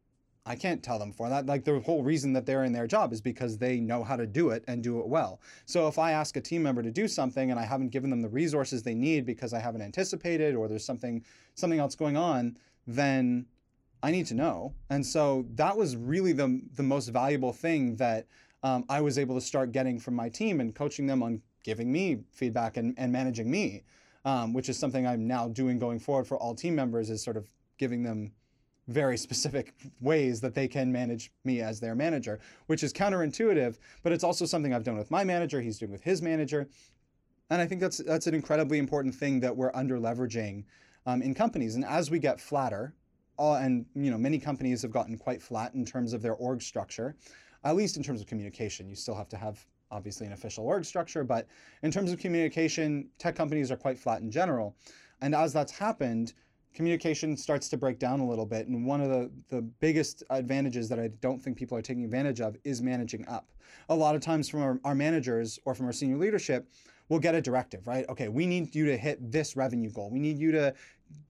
I 0.44 0.56
can't 0.56 0.82
tell 0.82 0.98
them 0.98 1.12
for 1.12 1.28
that. 1.28 1.46
Like 1.46 1.64
the 1.64 1.80
whole 1.80 2.02
reason 2.02 2.32
that 2.32 2.46
they're 2.46 2.64
in 2.64 2.72
their 2.72 2.86
job 2.86 3.12
is 3.12 3.20
because 3.20 3.58
they 3.58 3.78
know 3.78 4.02
how 4.02 4.16
to 4.16 4.26
do 4.26 4.50
it 4.50 4.64
and 4.66 4.82
do 4.82 4.98
it 4.98 5.06
well. 5.06 5.40
So 5.66 5.86
if 5.86 5.98
I 5.98 6.12
ask 6.12 6.36
a 6.36 6.40
team 6.40 6.62
member 6.62 6.82
to 6.82 6.90
do 6.90 7.06
something 7.06 7.50
and 7.50 7.60
I 7.60 7.64
haven't 7.64 7.90
given 7.90 8.10
them 8.10 8.22
the 8.22 8.28
resources 8.28 8.82
they 8.82 8.94
need 8.94 9.24
because 9.24 9.52
I 9.52 9.60
haven't 9.60 9.82
anticipated 9.82 10.56
or 10.56 10.68
there's 10.68 10.84
something 10.84 11.24
something 11.54 11.78
else 11.78 11.94
going 11.94 12.16
on, 12.16 12.56
then 12.86 13.46
I 14.02 14.10
need 14.10 14.26
to 14.26 14.34
know. 14.34 14.74
And 14.90 15.06
so 15.06 15.46
that 15.54 15.76
was 15.76 15.96
really 15.96 16.32
the 16.32 16.60
the 16.74 16.82
most 16.82 17.08
valuable 17.08 17.52
thing 17.52 17.96
that 17.96 18.26
um, 18.64 18.84
I 18.88 19.00
was 19.00 19.18
able 19.18 19.36
to 19.36 19.40
start 19.40 19.72
getting 19.72 20.00
from 20.00 20.14
my 20.14 20.28
team 20.28 20.60
and 20.60 20.74
coaching 20.74 21.06
them 21.06 21.22
on 21.22 21.40
giving 21.64 21.92
me 21.92 22.24
feedback 22.32 22.76
and, 22.76 22.94
and 22.96 23.12
managing 23.12 23.48
me 23.48 23.84
um, 24.24 24.52
which 24.52 24.68
is 24.68 24.78
something 24.78 25.06
I'm 25.06 25.26
now 25.26 25.48
doing 25.48 25.78
going 25.78 25.98
forward 25.98 26.26
for 26.26 26.36
all 26.36 26.54
team 26.54 26.74
members, 26.74 27.10
is 27.10 27.22
sort 27.22 27.36
of 27.36 27.48
giving 27.78 28.02
them 28.02 28.32
very 28.88 29.16
specific 29.16 29.74
ways 30.00 30.40
that 30.40 30.54
they 30.54 30.66
can 30.66 30.90
manage 30.90 31.32
me 31.44 31.60
as 31.60 31.80
their 31.80 31.94
manager, 31.94 32.40
which 32.66 32.82
is 32.82 32.92
counterintuitive, 32.92 33.78
but 34.02 34.12
it's 34.12 34.24
also 34.24 34.44
something 34.44 34.74
I've 34.74 34.84
done 34.84 34.96
with 34.96 35.10
my 35.10 35.24
manager, 35.24 35.60
he's 35.60 35.78
doing 35.78 35.92
with 35.92 36.02
his 36.02 36.20
manager. 36.20 36.68
And 37.50 37.60
I 37.60 37.66
think 37.66 37.80
that's 37.80 37.98
that's 37.98 38.26
an 38.26 38.34
incredibly 38.34 38.78
important 38.78 39.14
thing 39.14 39.40
that 39.40 39.56
we're 39.56 39.72
under 39.74 39.98
leveraging 39.98 40.64
um, 41.06 41.22
in 41.22 41.34
companies. 41.34 41.74
And 41.74 41.84
as 41.84 42.10
we 42.10 42.18
get 42.18 42.40
flatter, 42.40 42.94
all, 43.36 43.54
and 43.54 43.84
you 43.94 44.10
know 44.10 44.18
many 44.18 44.38
companies 44.38 44.82
have 44.82 44.90
gotten 44.90 45.18
quite 45.18 45.42
flat 45.42 45.74
in 45.74 45.84
terms 45.84 46.12
of 46.12 46.22
their 46.22 46.34
org 46.34 46.62
structure, 46.62 47.16
at 47.64 47.76
least 47.76 47.96
in 47.96 48.02
terms 48.02 48.20
of 48.20 48.26
communication. 48.26 48.88
You 48.88 48.96
still 48.96 49.14
have 49.14 49.28
to 49.30 49.36
have 49.36 49.64
obviously 49.90 50.26
an 50.26 50.32
official 50.32 50.64
org 50.64 50.84
structure, 50.84 51.22
but 51.22 51.46
in 51.82 51.90
terms 51.90 52.10
of 52.10 52.18
communication, 52.18 53.08
tech 53.18 53.36
companies 53.36 53.70
are 53.70 53.76
quite 53.76 53.98
flat 53.98 54.22
in 54.22 54.30
general. 54.30 54.74
And 55.20 55.34
as 55.34 55.52
that's 55.52 55.72
happened, 55.72 56.32
communication 56.74 57.36
starts 57.36 57.68
to 57.70 57.76
break 57.76 57.98
down 57.98 58.20
a 58.20 58.26
little 58.26 58.46
bit. 58.46 58.66
And 58.66 58.86
one 58.86 59.00
of 59.00 59.08
the, 59.08 59.30
the 59.48 59.62
biggest 59.62 60.22
advantages 60.30 60.88
that 60.88 60.98
I 60.98 61.08
don't 61.20 61.40
think 61.40 61.56
people 61.56 61.76
are 61.76 61.82
taking 61.82 62.04
advantage 62.04 62.40
of 62.40 62.56
is 62.64 62.82
managing 62.82 63.26
up. 63.28 63.48
A 63.88 63.94
lot 63.94 64.14
of 64.14 64.20
times 64.20 64.48
from 64.48 64.62
our, 64.62 64.80
our 64.84 64.94
managers 64.94 65.58
or 65.64 65.74
from 65.74 65.86
our 65.86 65.92
senior 65.92 66.16
leadership, 66.16 66.68
we'll 67.08 67.20
get 67.20 67.34
a 67.34 67.40
directive, 67.40 67.86
right? 67.86 68.04
Okay, 68.08 68.28
we 68.28 68.46
need 68.46 68.74
you 68.74 68.86
to 68.86 68.96
hit 68.96 69.30
this 69.30 69.56
revenue 69.56 69.90
goal. 69.90 70.10
We 70.10 70.18
need 70.18 70.38
you 70.38 70.52
to 70.52 70.74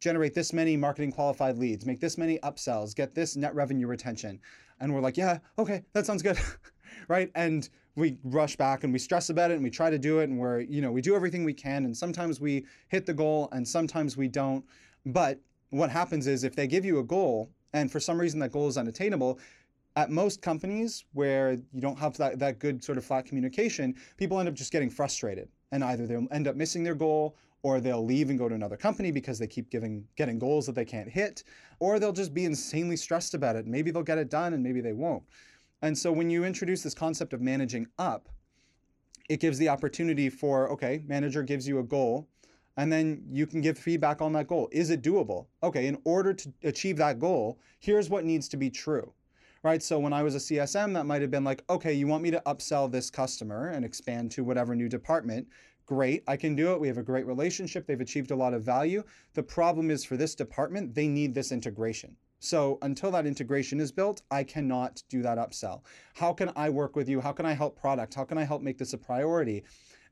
generate 0.00 0.34
this 0.34 0.52
many 0.52 0.76
marketing 0.76 1.12
qualified 1.12 1.58
leads, 1.58 1.86
make 1.86 2.00
this 2.00 2.16
many 2.16 2.38
upsells, 2.40 2.94
get 2.94 3.14
this 3.14 3.36
net 3.36 3.54
revenue 3.54 3.86
retention. 3.86 4.40
And 4.80 4.94
we're 4.94 5.00
like, 5.00 5.16
yeah, 5.16 5.38
okay, 5.58 5.82
that 5.92 6.06
sounds 6.06 6.22
good. 6.22 6.38
right? 7.08 7.30
And 7.34 7.68
we 7.94 8.16
rush 8.24 8.56
back 8.56 8.84
and 8.84 8.92
we 8.92 8.98
stress 8.98 9.30
about 9.30 9.50
it 9.50 9.54
and 9.54 9.62
we 9.62 9.70
try 9.70 9.90
to 9.90 9.98
do 9.98 10.20
it 10.20 10.28
and 10.28 10.38
we're, 10.38 10.60
you 10.60 10.80
know, 10.80 10.90
we 10.90 11.02
do 11.02 11.14
everything 11.14 11.44
we 11.44 11.52
can 11.52 11.84
and 11.84 11.96
sometimes 11.96 12.40
we 12.40 12.64
hit 12.88 13.06
the 13.06 13.14
goal 13.14 13.48
and 13.52 13.66
sometimes 13.66 14.16
we 14.16 14.28
don't. 14.28 14.64
But 15.06 15.40
what 15.70 15.90
happens 15.90 16.26
is 16.26 16.44
if 16.44 16.54
they 16.54 16.66
give 16.66 16.84
you 16.84 16.98
a 16.98 17.04
goal 17.04 17.50
and 17.72 17.90
for 17.90 18.00
some 18.00 18.20
reason 18.20 18.38
that 18.40 18.52
goal 18.52 18.68
is 18.68 18.76
unattainable, 18.76 19.38
at 19.96 20.10
most 20.10 20.40
companies 20.40 21.04
where 21.12 21.52
you 21.72 21.80
don't 21.80 21.98
have 21.98 22.16
that, 22.16 22.38
that 22.38 22.58
good 22.58 22.82
sort 22.82 22.98
of 22.98 23.04
flat 23.04 23.26
communication, 23.26 23.94
people 24.16 24.38
end 24.38 24.48
up 24.48 24.54
just 24.54 24.72
getting 24.72 24.90
frustrated. 24.90 25.48
And 25.70 25.82
either 25.82 26.06
they'll 26.06 26.26
end 26.30 26.48
up 26.48 26.56
missing 26.56 26.82
their 26.82 26.94
goal 26.94 27.36
or 27.62 27.80
they'll 27.80 28.04
leave 28.04 28.30
and 28.30 28.38
go 28.38 28.48
to 28.48 28.54
another 28.54 28.76
company 28.76 29.10
because 29.10 29.38
they 29.38 29.46
keep 29.46 29.70
giving 29.70 30.04
getting 30.16 30.38
goals 30.38 30.66
that 30.66 30.74
they 30.74 30.84
can't 30.84 31.08
hit, 31.08 31.44
or 31.78 31.98
they'll 31.98 32.12
just 32.12 32.34
be 32.34 32.44
insanely 32.44 32.96
stressed 32.96 33.34
about 33.34 33.56
it. 33.56 33.66
Maybe 33.66 33.90
they'll 33.90 34.02
get 34.02 34.18
it 34.18 34.30
done 34.30 34.52
and 34.52 34.62
maybe 34.62 34.80
they 34.80 34.92
won't. 34.92 35.22
And 35.80 35.96
so 35.96 36.12
when 36.12 36.28
you 36.28 36.44
introduce 36.44 36.82
this 36.82 36.94
concept 36.94 37.32
of 37.32 37.40
managing 37.40 37.86
up, 37.98 38.28
it 39.28 39.40
gives 39.40 39.58
the 39.58 39.68
opportunity 39.68 40.28
for 40.28 40.70
okay, 40.70 41.02
manager 41.06 41.42
gives 41.42 41.66
you 41.68 41.78
a 41.78 41.84
goal 41.84 42.28
and 42.76 42.92
then 42.92 43.22
you 43.30 43.46
can 43.46 43.60
give 43.60 43.78
feedback 43.78 44.22
on 44.22 44.32
that 44.32 44.48
goal. 44.48 44.68
Is 44.72 44.90
it 44.90 45.02
doable? 45.02 45.46
Okay, 45.62 45.86
in 45.86 45.98
order 46.04 46.32
to 46.32 46.52
achieve 46.64 46.96
that 46.98 47.18
goal, 47.18 47.58
here's 47.80 48.08
what 48.08 48.24
needs 48.24 48.48
to 48.48 48.56
be 48.56 48.70
true. 48.70 49.12
Right? 49.62 49.82
So 49.82 50.00
when 50.00 50.12
I 50.12 50.24
was 50.24 50.34
a 50.34 50.38
CSM, 50.38 50.92
that 50.94 51.06
might 51.06 51.22
have 51.22 51.30
been 51.30 51.44
like, 51.44 51.62
okay, 51.70 51.92
you 51.92 52.08
want 52.08 52.24
me 52.24 52.32
to 52.32 52.42
upsell 52.46 52.90
this 52.90 53.10
customer 53.10 53.68
and 53.68 53.84
expand 53.84 54.32
to 54.32 54.42
whatever 54.42 54.74
new 54.74 54.88
department. 54.88 55.46
Great, 55.86 56.24
I 56.26 56.36
can 56.36 56.56
do 56.56 56.72
it. 56.72 56.80
We 56.80 56.88
have 56.88 56.98
a 56.98 57.02
great 57.02 57.26
relationship. 57.26 57.86
They've 57.86 58.00
achieved 58.00 58.32
a 58.32 58.36
lot 58.36 58.54
of 58.54 58.62
value. 58.62 59.04
The 59.34 59.42
problem 59.42 59.90
is 59.90 60.04
for 60.04 60.16
this 60.16 60.34
department, 60.34 60.94
they 60.94 61.06
need 61.06 61.34
this 61.34 61.52
integration. 61.52 62.16
So 62.40 62.78
until 62.82 63.12
that 63.12 63.24
integration 63.24 63.78
is 63.78 63.92
built, 63.92 64.22
I 64.28 64.42
cannot 64.42 65.00
do 65.08 65.22
that 65.22 65.38
upsell. 65.38 65.82
How 66.14 66.32
can 66.32 66.50
I 66.56 66.70
work 66.70 66.96
with 66.96 67.08
you? 67.08 67.20
How 67.20 67.30
can 67.30 67.46
I 67.46 67.52
help 67.52 67.78
product? 67.78 68.14
How 68.14 68.24
can 68.24 68.36
I 68.36 68.42
help 68.42 68.62
make 68.62 68.78
this 68.78 68.94
a 68.94 68.98
priority? 68.98 69.62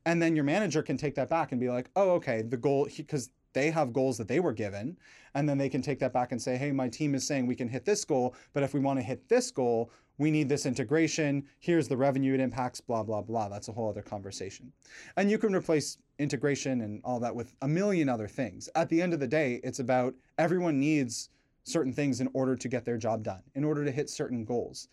And 0.05 0.21
then 0.21 0.35
your 0.35 0.45
manager 0.45 0.81
can 0.81 0.97
take 0.97 1.15
that 1.15 1.29
back 1.29 1.51
and 1.51 1.61
be 1.61 1.69
like, 1.69 1.89
oh, 1.95 2.11
okay, 2.11 2.41
the 2.41 2.57
goal, 2.57 2.87
because 2.95 3.29
they 3.53 3.69
have 3.69 3.93
goals 3.93 4.17
that 4.17 4.27
they 4.27 4.39
were 4.39 4.53
given. 4.53 4.97
And 5.33 5.47
then 5.47 5.57
they 5.57 5.69
can 5.69 5.81
take 5.81 5.99
that 5.99 6.13
back 6.13 6.31
and 6.31 6.41
say, 6.41 6.57
hey, 6.57 6.71
my 6.71 6.89
team 6.89 7.15
is 7.15 7.25
saying 7.25 7.45
we 7.45 7.55
can 7.55 7.69
hit 7.69 7.85
this 7.85 8.03
goal, 8.03 8.35
but 8.53 8.63
if 8.63 8.73
we 8.73 8.79
want 8.79 8.99
to 8.99 9.03
hit 9.03 9.27
this 9.29 9.51
goal, 9.51 9.91
we 10.17 10.29
need 10.29 10.49
this 10.49 10.65
integration. 10.65 11.43
Here's 11.59 11.87
the 11.87 11.97
revenue 11.97 12.33
it 12.33 12.39
impacts, 12.39 12.81
blah, 12.81 13.01
blah, 13.03 13.21
blah. 13.21 13.49
That's 13.49 13.69
a 13.69 13.71
whole 13.71 13.89
other 13.89 14.01
conversation. 14.01 14.71
And 15.17 15.31
you 15.31 15.37
can 15.37 15.55
replace 15.55 15.97
integration 16.19 16.81
and 16.81 17.01
all 17.03 17.19
that 17.21 17.35
with 17.35 17.53
a 17.61 17.67
million 17.67 18.07
other 18.09 18.27
things. 18.27 18.69
At 18.75 18.89
the 18.89 19.01
end 19.01 19.13
of 19.13 19.19
the 19.19 19.27
day, 19.27 19.59
it's 19.63 19.79
about 19.79 20.13
everyone 20.37 20.79
needs 20.79 21.29
certain 21.63 21.93
things 21.93 22.21
in 22.21 22.29
order 22.33 22.55
to 22.55 22.67
get 22.67 22.85
their 22.85 22.97
job 22.97 23.23
done, 23.23 23.41
in 23.55 23.63
order 23.63 23.85
to 23.85 23.91
hit 23.91 24.09
certain 24.09 24.43
goals. 24.45 24.89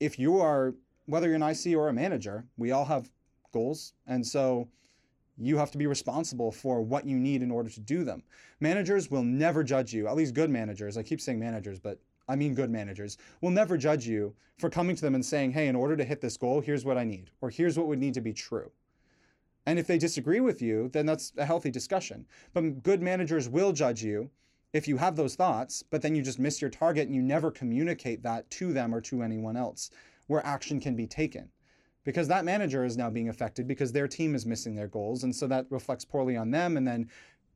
If 0.00 0.18
you 0.18 0.40
are, 0.40 0.74
whether 1.06 1.28
you're 1.28 1.36
an 1.36 1.42
IC 1.42 1.76
or 1.76 1.88
a 1.88 1.92
manager, 1.92 2.44
we 2.56 2.72
all 2.72 2.84
have 2.84 3.10
goals. 3.52 3.92
And 4.06 4.26
so 4.26 4.68
you 5.38 5.56
have 5.56 5.70
to 5.70 5.78
be 5.78 5.86
responsible 5.86 6.52
for 6.52 6.82
what 6.82 7.06
you 7.06 7.18
need 7.18 7.42
in 7.42 7.50
order 7.50 7.70
to 7.70 7.80
do 7.80 8.04
them. 8.04 8.22
Managers 8.60 9.10
will 9.10 9.22
never 9.22 9.64
judge 9.64 9.92
you, 9.92 10.06
at 10.06 10.16
least 10.16 10.34
good 10.34 10.50
managers. 10.50 10.96
I 10.96 11.02
keep 11.02 11.20
saying 11.20 11.38
managers, 11.38 11.78
but 11.78 11.98
I 12.28 12.36
mean 12.36 12.54
good 12.54 12.70
managers, 12.70 13.18
will 13.40 13.50
never 13.50 13.76
judge 13.76 14.06
you 14.06 14.34
for 14.58 14.70
coming 14.70 14.94
to 14.96 15.02
them 15.02 15.14
and 15.14 15.24
saying, 15.24 15.52
hey, 15.52 15.68
in 15.68 15.76
order 15.76 15.96
to 15.96 16.04
hit 16.04 16.20
this 16.20 16.36
goal, 16.36 16.60
here's 16.60 16.84
what 16.84 16.98
I 16.98 17.04
need, 17.04 17.30
or 17.40 17.50
here's 17.50 17.78
what 17.78 17.88
would 17.88 17.98
need 17.98 18.14
to 18.14 18.20
be 18.20 18.32
true. 18.32 18.70
And 19.66 19.78
if 19.78 19.86
they 19.86 19.98
disagree 19.98 20.40
with 20.40 20.60
you, 20.60 20.88
then 20.92 21.06
that's 21.06 21.32
a 21.36 21.44
healthy 21.44 21.70
discussion. 21.70 22.26
But 22.52 22.82
good 22.82 23.00
managers 23.00 23.48
will 23.48 23.72
judge 23.72 24.02
you 24.02 24.30
if 24.72 24.88
you 24.88 24.96
have 24.96 25.16
those 25.16 25.34
thoughts, 25.34 25.82
but 25.82 26.02
then 26.02 26.14
you 26.14 26.22
just 26.22 26.38
miss 26.38 26.60
your 26.60 26.70
target 26.70 27.06
and 27.06 27.14
you 27.14 27.22
never 27.22 27.50
communicate 27.50 28.22
that 28.22 28.50
to 28.50 28.72
them 28.72 28.94
or 28.94 29.00
to 29.02 29.22
anyone 29.22 29.56
else 29.56 29.90
where 30.26 30.44
action 30.46 30.80
can 30.80 30.96
be 30.96 31.06
taken 31.06 31.48
because 32.04 32.28
that 32.28 32.44
manager 32.44 32.84
is 32.84 32.96
now 32.96 33.10
being 33.10 33.28
affected 33.28 33.68
because 33.68 33.92
their 33.92 34.08
team 34.08 34.34
is 34.34 34.44
missing 34.44 34.74
their 34.74 34.88
goals. 34.88 35.24
And 35.24 35.34
so 35.34 35.46
that 35.46 35.66
reflects 35.70 36.04
poorly 36.04 36.36
on 36.36 36.50
them. 36.50 36.76
And 36.76 36.86
then 36.86 37.08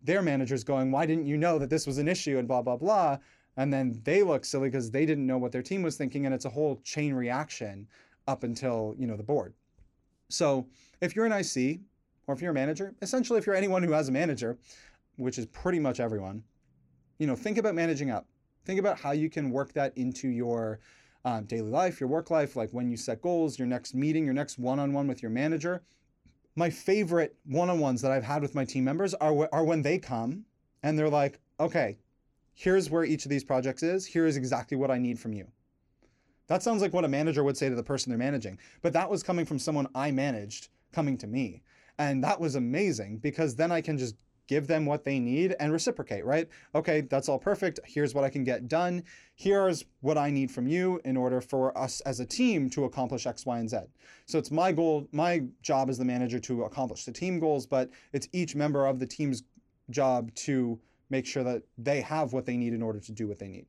their 0.02 0.22
manager's 0.22 0.64
going, 0.64 0.90
Why 0.90 1.06
didn't 1.06 1.26
you 1.26 1.36
know 1.36 1.58
that 1.58 1.70
this 1.70 1.86
was 1.86 1.98
an 1.98 2.08
issue? 2.08 2.38
And 2.38 2.46
blah, 2.46 2.62
blah, 2.62 2.76
blah. 2.76 3.18
And 3.56 3.72
then 3.72 4.00
they 4.04 4.22
look 4.22 4.44
silly 4.44 4.68
because 4.68 4.90
they 4.90 5.06
didn't 5.06 5.26
know 5.26 5.38
what 5.38 5.52
their 5.52 5.62
team 5.62 5.82
was 5.82 5.96
thinking. 5.96 6.26
And 6.26 6.34
it's 6.34 6.44
a 6.44 6.50
whole 6.50 6.80
chain 6.84 7.14
reaction 7.14 7.88
up 8.28 8.44
until, 8.44 8.94
you 8.98 9.06
know, 9.06 9.16
the 9.16 9.22
board. 9.22 9.54
So 10.28 10.66
if 11.00 11.16
you're 11.16 11.26
an 11.26 11.32
IC 11.32 11.80
or 12.26 12.34
if 12.34 12.40
you're 12.40 12.50
a 12.50 12.54
manager, 12.54 12.94
essentially 13.02 13.38
if 13.38 13.46
you're 13.46 13.54
anyone 13.54 13.82
who 13.82 13.92
has 13.92 14.08
a 14.08 14.12
manager, 14.12 14.58
which 15.16 15.38
is 15.38 15.46
pretty 15.46 15.78
much 15.78 16.00
everyone, 16.00 16.42
you 17.18 17.26
know, 17.26 17.36
think 17.36 17.58
about 17.58 17.74
managing 17.74 18.10
up. 18.10 18.26
Think 18.64 18.80
about 18.80 18.98
how 18.98 19.12
you 19.12 19.30
can 19.30 19.50
work 19.50 19.72
that 19.74 19.96
into 19.96 20.28
your 20.28 20.80
um, 21.26 21.44
daily 21.44 21.70
life, 21.70 22.00
your 22.00 22.08
work 22.08 22.30
life, 22.30 22.54
like 22.54 22.70
when 22.70 22.88
you 22.88 22.96
set 22.96 23.20
goals, 23.20 23.58
your 23.58 23.66
next 23.66 23.94
meeting, 23.94 24.24
your 24.24 24.32
next 24.32 24.60
one 24.60 24.78
on 24.78 24.92
one 24.92 25.08
with 25.08 25.22
your 25.22 25.30
manager. 25.30 25.82
My 26.54 26.70
favorite 26.70 27.34
one 27.44 27.68
on 27.68 27.80
ones 27.80 28.00
that 28.02 28.12
I've 28.12 28.22
had 28.22 28.42
with 28.42 28.54
my 28.54 28.64
team 28.64 28.84
members 28.84 29.12
are, 29.14 29.48
are 29.52 29.64
when 29.64 29.82
they 29.82 29.98
come 29.98 30.44
and 30.84 30.96
they're 30.96 31.10
like, 31.10 31.40
okay, 31.58 31.98
here's 32.54 32.88
where 32.90 33.04
each 33.04 33.24
of 33.24 33.30
these 33.30 33.42
projects 33.42 33.82
is. 33.82 34.06
Here 34.06 34.24
is 34.24 34.36
exactly 34.36 34.76
what 34.76 34.90
I 34.90 34.98
need 34.98 35.18
from 35.18 35.32
you. 35.32 35.48
That 36.46 36.62
sounds 36.62 36.80
like 36.80 36.92
what 36.92 37.04
a 37.04 37.08
manager 37.08 37.42
would 37.42 37.56
say 37.56 37.68
to 37.68 37.74
the 37.74 37.82
person 37.82 38.10
they're 38.10 38.18
managing. 38.18 38.56
But 38.80 38.92
that 38.92 39.10
was 39.10 39.24
coming 39.24 39.44
from 39.44 39.58
someone 39.58 39.88
I 39.96 40.12
managed 40.12 40.68
coming 40.92 41.18
to 41.18 41.26
me. 41.26 41.60
And 41.98 42.22
that 42.22 42.40
was 42.40 42.54
amazing 42.54 43.18
because 43.18 43.56
then 43.56 43.72
I 43.72 43.80
can 43.80 43.98
just 43.98 44.14
give 44.46 44.66
them 44.66 44.86
what 44.86 45.04
they 45.04 45.18
need 45.18 45.54
and 45.58 45.72
reciprocate, 45.72 46.24
right? 46.24 46.48
Okay, 46.74 47.02
that's 47.02 47.28
all 47.28 47.38
perfect. 47.38 47.80
Here's 47.84 48.14
what 48.14 48.24
I 48.24 48.30
can 48.30 48.44
get 48.44 48.68
done. 48.68 49.02
Here's 49.34 49.84
what 50.00 50.16
I 50.16 50.30
need 50.30 50.50
from 50.50 50.66
you 50.66 51.00
in 51.04 51.16
order 51.16 51.40
for 51.40 51.76
us 51.76 52.00
as 52.02 52.20
a 52.20 52.26
team 52.26 52.70
to 52.70 52.84
accomplish 52.84 53.26
X, 53.26 53.44
Y, 53.44 53.58
and 53.58 53.68
Z. 53.68 53.78
So 54.26 54.38
it's 54.38 54.50
my 54.50 54.72
goal, 54.72 55.08
my 55.12 55.44
job 55.62 55.90
as 55.90 55.98
the 55.98 56.04
manager 56.04 56.38
to 56.40 56.64
accomplish 56.64 57.04
the 57.04 57.12
team 57.12 57.38
goals, 57.38 57.66
but 57.66 57.90
it's 58.12 58.28
each 58.32 58.54
member 58.54 58.86
of 58.86 58.98
the 58.98 59.06
team's 59.06 59.42
job 59.90 60.32
to 60.34 60.80
make 61.10 61.26
sure 61.26 61.44
that 61.44 61.62
they 61.78 62.00
have 62.00 62.32
what 62.32 62.46
they 62.46 62.56
need 62.56 62.72
in 62.72 62.82
order 62.82 63.00
to 63.00 63.12
do 63.12 63.28
what 63.28 63.38
they 63.38 63.48
need. 63.48 63.66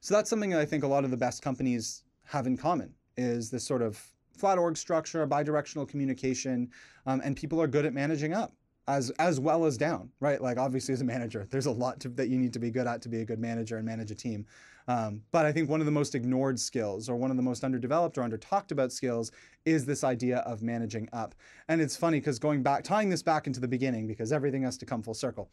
So 0.00 0.14
that's 0.14 0.30
something 0.30 0.50
that 0.50 0.60
I 0.60 0.64
think 0.64 0.84
a 0.84 0.88
lot 0.88 1.04
of 1.04 1.10
the 1.10 1.16
best 1.16 1.42
companies 1.42 2.02
have 2.24 2.46
in 2.46 2.56
common 2.56 2.94
is 3.16 3.50
this 3.50 3.64
sort 3.64 3.82
of 3.82 4.00
flat 4.36 4.58
org 4.58 4.76
structure, 4.76 5.26
bidirectional 5.26 5.88
communication, 5.88 6.70
um, 7.06 7.20
and 7.24 7.36
people 7.36 7.60
are 7.60 7.66
good 7.66 7.84
at 7.84 7.92
managing 7.92 8.32
up 8.32 8.52
as 8.88 9.10
as 9.18 9.38
well 9.38 9.64
as 9.64 9.76
down, 9.76 10.10
right? 10.20 10.40
Like 10.40 10.58
obviously 10.58 10.92
as 10.92 11.00
a 11.00 11.04
manager, 11.04 11.46
there's 11.50 11.66
a 11.66 11.70
lot 11.70 12.00
to, 12.00 12.08
that 12.10 12.28
you 12.28 12.38
need 12.38 12.52
to 12.52 12.58
be 12.58 12.70
good 12.70 12.86
at 12.86 13.02
to 13.02 13.08
be 13.08 13.20
a 13.20 13.24
good 13.24 13.38
manager 13.38 13.76
and 13.76 13.86
manage 13.86 14.10
a 14.10 14.14
team. 14.14 14.46
Um, 14.88 15.22
but 15.30 15.46
I 15.46 15.52
think 15.52 15.68
one 15.68 15.80
of 15.80 15.86
the 15.86 15.92
most 15.92 16.14
ignored 16.14 16.58
skills, 16.58 17.08
or 17.08 17.16
one 17.16 17.30
of 17.30 17.36
the 17.36 17.42
most 17.42 17.62
underdeveloped 17.62 18.18
or 18.18 18.22
under 18.22 18.36
talked 18.36 18.72
about 18.72 18.92
skills, 18.92 19.30
is 19.64 19.84
this 19.84 20.02
idea 20.02 20.38
of 20.38 20.62
managing 20.62 21.08
up. 21.12 21.34
And 21.68 21.80
it's 21.80 21.96
funny 21.96 22.18
because 22.18 22.40
going 22.40 22.62
back, 22.64 22.82
tying 22.82 23.08
this 23.08 23.22
back 23.22 23.46
into 23.46 23.60
the 23.60 23.68
beginning, 23.68 24.06
because 24.06 24.32
everything 24.32 24.62
has 24.64 24.76
to 24.78 24.86
come 24.86 25.02
full 25.02 25.14
circle. 25.14 25.50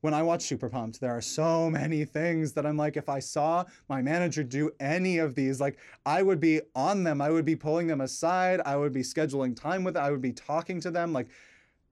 When 0.00 0.14
I 0.14 0.22
watch 0.22 0.42
Super 0.42 0.68
Pumped, 0.68 1.00
there 1.00 1.10
are 1.10 1.20
so 1.20 1.68
many 1.68 2.04
things 2.04 2.52
that 2.52 2.64
I'm 2.64 2.76
like, 2.76 2.96
if 2.96 3.08
I 3.08 3.18
saw 3.18 3.64
my 3.88 4.00
manager 4.00 4.44
do 4.44 4.70
any 4.78 5.18
of 5.18 5.34
these, 5.34 5.60
like 5.60 5.76
I 6.06 6.22
would 6.22 6.38
be 6.38 6.60
on 6.76 7.02
them. 7.02 7.20
I 7.20 7.30
would 7.30 7.44
be 7.44 7.56
pulling 7.56 7.88
them 7.88 8.00
aside. 8.00 8.60
I 8.64 8.76
would 8.76 8.92
be 8.92 9.02
scheduling 9.02 9.60
time 9.60 9.82
with. 9.82 9.94
them, 9.94 10.04
I 10.04 10.12
would 10.12 10.22
be 10.22 10.32
talking 10.32 10.80
to 10.82 10.92
them. 10.92 11.12
Like 11.12 11.26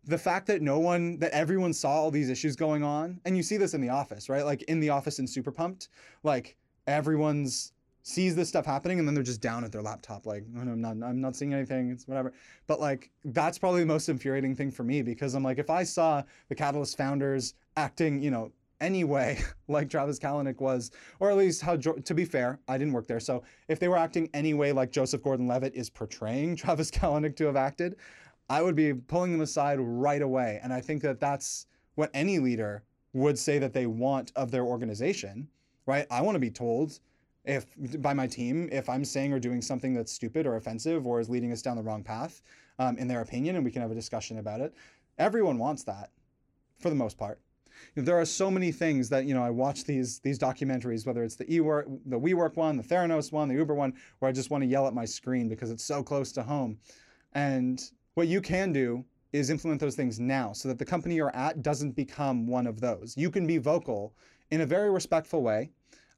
the 0.07 0.19
fact 0.19 0.47
that 0.47 0.63
no 0.63 0.79
one 0.79 1.19
that 1.19 1.33
everyone 1.33 1.73
saw 1.73 1.91
all 1.91 2.11
these 2.11 2.31
issues 2.31 2.57
going 2.57 2.83
on 2.83 3.21
and 3.25 3.37
you 3.37 3.43
see 3.43 3.57
this 3.57 3.75
in 3.75 3.81
the 3.81 3.89
office 3.89 4.29
right? 4.29 4.45
Like 4.45 4.63
in 4.63 4.81
the 4.81 4.91
office 4.91 5.19
in 5.19 5.27
super 5.27 5.51
pumped 5.51 5.89
like 6.23 6.57
everyone's 6.87 7.73
sees 8.03 8.37
this 8.37 8.49
stuff 8.49 8.65
happening 8.65 9.01
and 9.01 9.09
then 9.09 9.17
they're 9.17 9.25
just 9.25 9.41
down 9.41 9.65
at 9.65 9.73
their 9.73 9.83
laptop 9.83 10.27
like 10.27 10.45
oh, 10.57 10.63
no, 10.63 10.73
I'm 10.73 10.81
not 10.81 11.09
I'm 11.09 11.21
not 11.21 11.35
seeing 11.35 11.53
anything 11.53 11.91
it's 11.91 12.07
whatever. 12.07 12.33
But 12.69 12.81
like 12.81 13.11
that's 13.25 13.59
probably 13.59 13.81
the 13.81 13.87
most 13.87 14.09
infuriating 14.09 14.55
thing 14.55 14.71
for 14.71 14.85
me 14.85 15.03
because 15.03 15.35
I'm 15.35 15.43
like 15.43 15.59
if 15.59 15.71
I 15.71 15.83
saw 15.83 16.23
the 16.49 16.55
Catalyst 16.55 16.97
founders 16.97 17.55
acting 17.77 18.23
you 18.23 18.31
know 18.31 18.53
anyway 18.81 19.41
like 19.69 19.91
Travis 19.91 20.21
Kalanick 20.21 20.61
was 20.61 20.93
or 21.19 21.31
at 21.31 21.37
least 21.37 21.63
how 21.63 21.77
to 21.77 22.15
be 22.15 22.25
fair 22.25 22.61
I 22.69 22.79
didn't 22.79 22.93
work 22.93 23.09
there. 23.09 23.19
So 23.19 23.43
if 23.67 23.81
they 23.81 23.89
were 23.89 23.99
acting 23.99 24.31
anyway 24.35 24.71
like 24.71 24.93
Joseph 24.93 25.25
Gordon-Levitt 25.25 25.75
is 25.75 25.91
portraying 25.91 26.55
Travis 26.57 26.93
Kalanick 26.93 27.35
to 27.37 27.47
have 27.47 27.57
acted 27.57 27.97
I 28.49 28.63
would 28.63 28.77
be 28.77 28.95
pulling 28.95 29.33
them 29.33 29.41
aside 29.41 29.79
right 29.81 30.23
away. 30.23 30.61
And 30.63 30.73
I 30.73 30.81
think 30.81 31.03
that 31.03 31.21
that's 31.21 31.67
what 31.95 32.11
any 32.15 32.39
leader 32.39 32.85
would 33.13 33.39
say 33.39 33.59
that 33.59 33.73
they 33.73 33.87
want 33.87 34.33
of 34.37 34.51
their 34.51 34.65
organization 34.65 35.49
right? 35.87 36.07
I 36.11 36.21
want 36.21 36.35
to 36.35 36.41
be 36.41 36.51
told 36.51 36.99
if 37.45 37.67
by 38.01 38.13
my 38.13 38.27
team 38.27 38.69
if 38.73 38.89
i'm 38.89 39.05
saying 39.05 39.33
or 39.33 39.39
doing 39.39 39.63
something 39.63 39.95
that's 39.95 40.11
stupid 40.11 40.49
or 40.49 40.57
offensive 40.57 41.07
or 41.07 41.21
is 41.21 41.31
leading 41.31 41.53
us 41.53 41.63
down 41.63 41.77
the 41.77 41.83
wrong 41.83 42.03
path 42.03 42.43
um, 42.81 42.99
in 42.99 43.07
their 43.07 43.21
opinion 43.21 43.55
and 43.55 43.65
we 43.65 43.71
can 43.71 43.83
have 43.83 43.93
a 43.93 43.95
discussion 43.95 44.39
about 44.39 44.61
it. 44.61 44.75
Everyone 45.19 45.57
wants 45.57 45.85
that 45.85 46.11
for 46.81 46.91
the 46.91 46.97
most 46.97 47.17
part. 47.17 47.41
There 47.95 48.19
are 48.19 48.25
so 48.25 48.51
many 48.51 48.73
things 48.73 49.09
that 49.11 49.27
you 49.27 49.35
know 49.35 49.45
i 49.45 49.51
watch 49.51 49.85
these 49.85 50.19
these 50.21 50.39
documentaries 50.39 51.07
whether 51.07 51.23
it's 51.23 51.37
the 51.37 51.53
e-work 51.53 51.87
the 52.07 52.19
WeWork 52.19 52.57
one 52.57 52.77
the 52.77 52.83
theranos 52.83 53.31
one 53.31 53.49
the 53.49 53.55
uber 53.55 53.75
one 53.75 53.95
where 54.19 54.29
i 54.29 54.33
just 54.33 54.51
want 54.51 54.63
to 54.63 54.67
yell 54.67 54.87
at 54.89 54.95
my 54.95 55.05
screen 55.05 55.49
because 55.49 55.71
it's 55.71 55.85
so 55.85 56.03
close 56.03 56.33
to 56.33 56.43
home. 56.43 56.79
And 57.33 57.81
what 58.17 58.29
you 58.29 58.41
can 58.41 58.73
do 58.73 59.05
is 59.35 59.51
implement 59.51 59.79
those 59.79 59.95
things 59.95 60.19
now 60.19 60.51
so 60.51 60.69
that 60.69 60.79
the 60.79 60.85
company 60.85 61.15
you're 61.15 61.37
at 61.37 61.63
doesn't 61.63 61.93
become 61.93 62.47
one 62.47 62.67
of 62.67 62.81
those. 62.81 63.15
You 63.15 63.31
can 63.31 63.47
be 63.47 63.59
vocal 63.59 64.15
in 64.51 64.63
a 64.63 64.67
very 64.67 64.91
respectful 64.91 65.43
way 65.43 65.71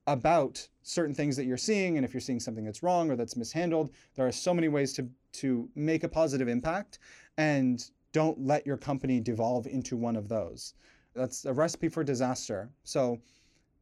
about 0.06 0.66
certain 0.82 1.12
things 1.12 1.36
that 1.36 1.44
you're 1.44 1.56
seeing 1.56 1.96
and 1.96 2.04
if 2.04 2.14
you're 2.14 2.20
seeing 2.20 2.38
something 2.38 2.64
that's 2.64 2.84
wrong 2.84 3.10
or 3.10 3.16
that's 3.16 3.36
mishandled 3.36 3.90
there 4.14 4.26
are 4.26 4.32
so 4.32 4.54
many 4.54 4.68
ways 4.68 4.92
to 4.94 5.10
to 5.32 5.68
make 5.74 6.04
a 6.04 6.08
positive 6.08 6.46
impact 6.46 7.00
and 7.36 7.90
don't 8.12 8.38
let 8.40 8.64
your 8.64 8.76
company 8.76 9.20
devolve 9.20 9.66
into 9.66 9.96
one 9.96 10.14
of 10.14 10.28
those. 10.28 10.74
That's 11.14 11.44
a 11.46 11.52
recipe 11.52 11.88
for 11.88 12.04
disaster. 12.04 12.70
So 12.84 13.18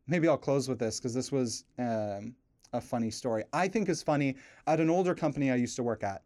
maybe 0.07 0.26
i'll 0.26 0.38
close 0.38 0.68
with 0.70 0.79
this 0.79 0.98
because 0.98 1.12
this 1.12 1.31
was 1.31 1.64
um, 1.79 2.35
a 2.72 2.81
funny 2.81 3.11
story. 3.11 3.44
I 3.52 3.68
think 3.68 3.90
is 3.90 4.02
funny. 4.02 4.37
At 4.66 4.81
an 4.81 4.88
older 4.88 5.14
company 5.14 5.50
i 5.50 5.57
used 5.57 5.76
to 5.76 5.83
work 5.83 6.02
at 6.02 6.22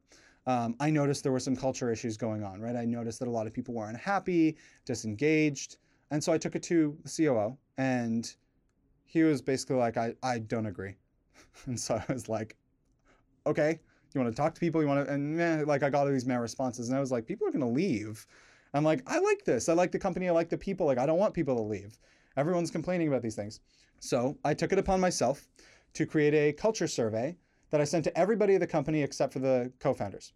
um, 0.47 0.75
i 0.81 0.91
noticed 0.91 1.23
there 1.23 1.33
were 1.33 1.41
some 1.41 1.57
culture 1.57 1.91
issues 1.91 2.17
going 2.17 2.43
on 2.43 2.61
right 2.61 2.77
i 2.77 2.85
noticed 2.85 3.19
that 3.19 3.29
a 3.29 3.31
lot 3.31 3.47
of 3.47 3.53
people 3.53 3.75
were 3.75 3.89
unhappy 3.89 4.57
disengaged 4.85 5.77
and 6.11 6.23
so 6.23 6.33
i 6.33 6.39
took 6.39 6.55
it 6.55 6.63
to 6.63 6.97
the 7.05 7.09
coo 7.09 7.57
and 7.79 8.35
he 9.11 9.25
was 9.25 9.43
basically 9.43 9.75
like, 9.75 9.97
I, 9.97 10.15
I 10.23 10.39
don't 10.39 10.67
agree. 10.67 10.95
and 11.67 11.79
so 11.79 11.97
I 11.97 12.13
was 12.13 12.29
like, 12.29 12.57
okay, 13.45 13.81
you 14.15 14.21
want 14.21 14.33
to 14.33 14.41
talk 14.41 14.55
to 14.55 14.61
people? 14.61 14.81
You 14.81 14.87
want 14.87 15.05
to, 15.05 15.13
and 15.13 15.37
meh, 15.37 15.65
like 15.67 15.83
I 15.83 15.91
got 15.91 16.07
all 16.07 16.13
these 16.13 16.27
meh 16.27 16.37
responses. 16.37 16.89
And 16.89 16.97
I 16.97 17.01
was 17.01 17.11
like, 17.11 17.27
people 17.27 17.49
are 17.49 17.51
going 17.51 17.61
to 17.61 17.67
leave. 17.67 18.25
I'm 18.73 18.85
like, 18.85 19.03
I 19.09 19.19
like 19.19 19.45
this. 19.45 19.69
I 19.69 19.73
like 19.73 19.91
the 19.91 19.99
company. 19.99 20.29
I 20.29 20.33
like 20.33 20.49
the 20.49 20.57
people. 20.57 20.87
Like, 20.87 20.99
I 20.99 21.07
don't 21.07 21.19
want 21.19 21.35
people 21.35 21.57
to 21.57 21.63
leave. 21.63 21.99
Everyone's 22.37 22.71
complaining 22.71 23.09
about 23.09 23.23
these 23.23 23.35
things. 23.35 23.59
So 23.99 24.39
I 24.45 24.55
took 24.55 24.73
it 24.73 24.79
upon 24.79 25.01
myself 25.01 25.49
to 25.95 26.07
create 26.07 26.35
a 26.35 26.53
culture 26.53 26.87
survey 26.87 27.37
that 27.71 27.81
I 27.81 27.85
sent 27.85 28.05
to 28.05 28.19
everybody 28.19 28.55
at 28.55 28.61
the 28.61 28.67
company 28.67 29.03
except 29.03 29.33
for 29.33 29.39
the 29.39 29.73
co 29.81 29.95
founders. 29.95 30.33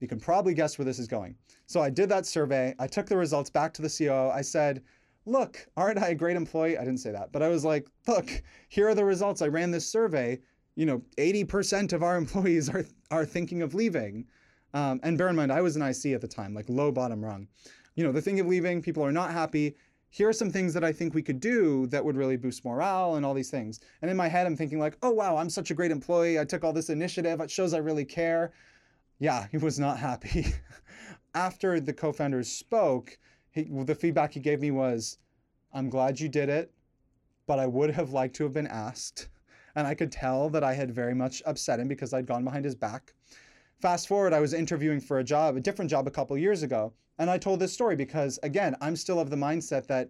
You 0.00 0.08
can 0.08 0.20
probably 0.20 0.54
guess 0.54 0.78
where 0.78 0.84
this 0.84 0.98
is 0.98 1.06
going. 1.06 1.36
So 1.66 1.80
I 1.80 1.90
did 1.90 2.08
that 2.10 2.26
survey. 2.26 2.74
I 2.78 2.86
took 2.86 3.06
the 3.06 3.16
results 3.16 3.48
back 3.48 3.72
to 3.74 3.82
the 3.82 3.88
COO. 3.88 4.30
I 4.30 4.42
said, 4.42 4.82
look, 5.24 5.66
aren't 5.76 5.98
I 5.98 6.08
a 6.08 6.14
great 6.14 6.36
employee? 6.36 6.76
I 6.76 6.84
didn't 6.84 7.00
say 7.00 7.12
that, 7.12 7.32
but 7.32 7.42
I 7.42 7.48
was 7.48 7.64
like, 7.64 7.86
look, 8.06 8.30
here 8.68 8.88
are 8.88 8.94
the 8.94 9.04
results. 9.04 9.42
I 9.42 9.48
ran 9.48 9.70
this 9.70 9.88
survey. 9.88 10.38
You 10.74 10.86
know, 10.86 11.02
80% 11.18 11.92
of 11.92 12.02
our 12.02 12.16
employees 12.24 12.68
are 12.68 12.84
are 13.10 13.24
thinking 13.24 13.62
of 13.62 13.74
leaving. 13.74 14.26
Um, 14.74 15.00
and 15.02 15.16
bear 15.16 15.28
in 15.28 15.36
mind, 15.36 15.52
I 15.52 15.62
was 15.62 15.76
an 15.76 15.82
IC 15.82 16.06
at 16.14 16.20
the 16.20 16.28
time, 16.28 16.52
like 16.52 16.68
low 16.68 16.92
bottom 16.92 17.24
rung. 17.24 17.48
You 17.94 18.04
know, 18.04 18.12
the 18.12 18.20
thing 18.20 18.40
of 18.40 18.46
leaving, 18.46 18.82
people 18.82 19.02
are 19.02 19.12
not 19.12 19.30
happy. 19.30 19.76
Here 20.16 20.30
are 20.30 20.32
some 20.32 20.50
things 20.50 20.72
that 20.72 20.82
I 20.82 20.92
think 20.92 21.12
we 21.12 21.20
could 21.20 21.40
do 21.40 21.86
that 21.88 22.02
would 22.02 22.16
really 22.16 22.38
boost 22.38 22.64
morale 22.64 23.16
and 23.16 23.26
all 23.26 23.34
these 23.34 23.50
things. 23.50 23.80
And 24.00 24.10
in 24.10 24.16
my 24.16 24.28
head, 24.28 24.46
I'm 24.46 24.56
thinking 24.56 24.78
like, 24.78 24.96
oh 25.02 25.10
wow, 25.10 25.36
I'm 25.36 25.50
such 25.50 25.70
a 25.70 25.74
great 25.74 25.90
employee. 25.90 26.40
I 26.40 26.46
took 26.46 26.64
all 26.64 26.72
this 26.72 26.88
initiative. 26.88 27.38
It 27.42 27.50
shows 27.50 27.74
I 27.74 27.78
really 27.80 28.06
care. 28.06 28.54
Yeah, 29.18 29.46
he 29.50 29.58
was 29.58 29.78
not 29.78 29.98
happy. 29.98 30.46
After 31.34 31.80
the 31.80 31.92
co-founders 31.92 32.50
spoke, 32.50 33.18
he, 33.50 33.64
the 33.64 33.94
feedback 33.94 34.32
he 34.32 34.40
gave 34.40 34.62
me 34.62 34.70
was, 34.70 35.18
I'm 35.74 35.90
glad 35.90 36.18
you 36.18 36.30
did 36.30 36.48
it, 36.48 36.72
but 37.46 37.58
I 37.58 37.66
would 37.66 37.90
have 37.90 38.12
liked 38.12 38.36
to 38.36 38.44
have 38.44 38.54
been 38.54 38.68
asked. 38.68 39.28
And 39.74 39.86
I 39.86 39.94
could 39.94 40.10
tell 40.10 40.48
that 40.48 40.64
I 40.64 40.72
had 40.72 40.94
very 40.94 41.14
much 41.14 41.42
upset 41.44 41.78
him 41.78 41.88
because 41.88 42.14
I'd 42.14 42.24
gone 42.24 42.42
behind 42.42 42.64
his 42.64 42.74
back. 42.74 43.12
Fast 43.80 44.08
forward, 44.08 44.32
I 44.32 44.40
was 44.40 44.54
interviewing 44.54 45.00
for 45.00 45.18
a 45.18 45.24
job, 45.24 45.56
a 45.56 45.60
different 45.60 45.90
job 45.90 46.06
a 46.06 46.10
couple 46.10 46.36
years 46.38 46.62
ago. 46.62 46.94
And 47.18 47.28
I 47.28 47.36
told 47.36 47.60
this 47.60 47.72
story 47.72 47.94
because, 47.94 48.38
again, 48.42 48.74
I'm 48.80 48.96
still 48.96 49.20
of 49.20 49.28
the 49.28 49.36
mindset 49.36 49.86
that 49.88 50.08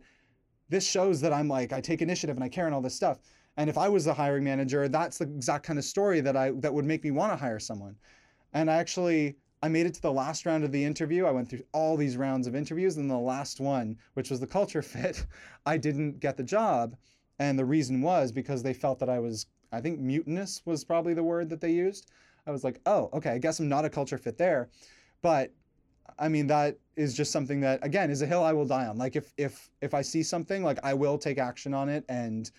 this 0.69 0.89
shows 0.89 1.21
that 1.21 1.33
I'm 1.33 1.49
like, 1.49 1.73
I 1.73 1.81
take 1.81 2.01
initiative 2.01 2.37
and 2.37 2.45
I 2.45 2.49
care 2.49 2.67
and 2.67 2.75
all 2.75 2.81
this 2.81 2.95
stuff. 2.95 3.19
And 3.57 3.69
if 3.69 3.77
I 3.77 3.89
was 3.89 4.05
the 4.05 4.15
hiring 4.15 4.45
manager, 4.45 4.89
that's 4.89 5.19
the 5.19 5.25
exact 5.25 5.65
kind 5.65 5.79
of 5.79 5.85
story 5.85 6.21
that 6.21 6.37
I 6.37 6.51
that 6.61 6.75
would 6.75 6.85
make 6.85 7.03
me 7.03 7.11
want 7.11 7.33
to 7.33 7.37
hire 7.37 7.59
someone. 7.59 7.97
And 8.53 8.71
I 8.71 8.77
actually 8.77 9.37
I 9.63 9.69
made 9.69 9.87
it 9.87 9.95
to 9.95 10.03
the 10.03 10.13
last 10.13 10.47
round 10.47 10.63
of 10.63 10.71
the 10.71 10.85
interview. 10.85 11.27
I 11.27 11.33
went 11.33 11.49
through 11.49 11.65
all 11.73 11.97
these 11.97 12.17
rounds 12.17 12.47
of 12.47 12.55
interviews, 12.55 12.99
and 12.99 13.11
the 13.11 13.19
last 13.19 13.59
one, 13.59 13.97
which 14.15 14.31
was 14.31 14.39
the 14.39 14.47
culture 14.47 14.83
fit, 14.95 15.27
I 15.65 15.77
didn't 15.77 16.21
get 16.21 16.37
the 16.37 16.45
job. 16.45 16.97
And 17.39 17.59
the 17.59 17.65
reason 17.65 18.01
was 18.03 18.31
because 18.31 18.63
they 18.63 18.75
felt 18.75 18.99
that 19.01 19.09
I 19.09 19.19
was, 19.19 19.47
I 19.73 19.81
think 19.81 19.99
mutinous 19.99 20.63
was 20.65 20.85
probably 20.85 21.15
the 21.15 21.25
word 21.25 21.49
that 21.51 21.61
they 21.61 21.73
used. 21.73 22.11
I 22.47 22.51
was 22.51 22.65
like, 22.65 22.81
oh, 22.87 23.11
okay, 23.13 23.31
I 23.31 23.39
guess 23.39 23.59
I'm 23.59 23.69
not 23.69 23.85
a 23.85 23.91
culture 23.91 24.19
fit 24.19 24.39
there. 24.39 24.69
But 25.23 25.53
I 26.19 26.29
mean, 26.29 26.47
that 26.47 26.79
is 26.97 27.15
just 27.15 27.33
something 27.33 27.61
that, 27.61 27.85
again, 27.85 28.11
is 28.11 28.23
a 28.23 28.27
hill 28.27 28.43
I 28.43 28.53
will 28.53 28.67
die 28.67 28.87
on. 28.87 28.97
Like 28.99 29.17
if 29.17 29.33
if 29.37 29.71
if 29.81 29.95
I 29.95 30.03
see 30.03 30.23
something, 30.23 30.63
like 30.63 30.79
I 30.83 30.95
will 30.95 31.19
take 31.19 31.39
action 31.39 31.75
on 31.75 31.89
it 31.89 32.05
and 32.09 32.51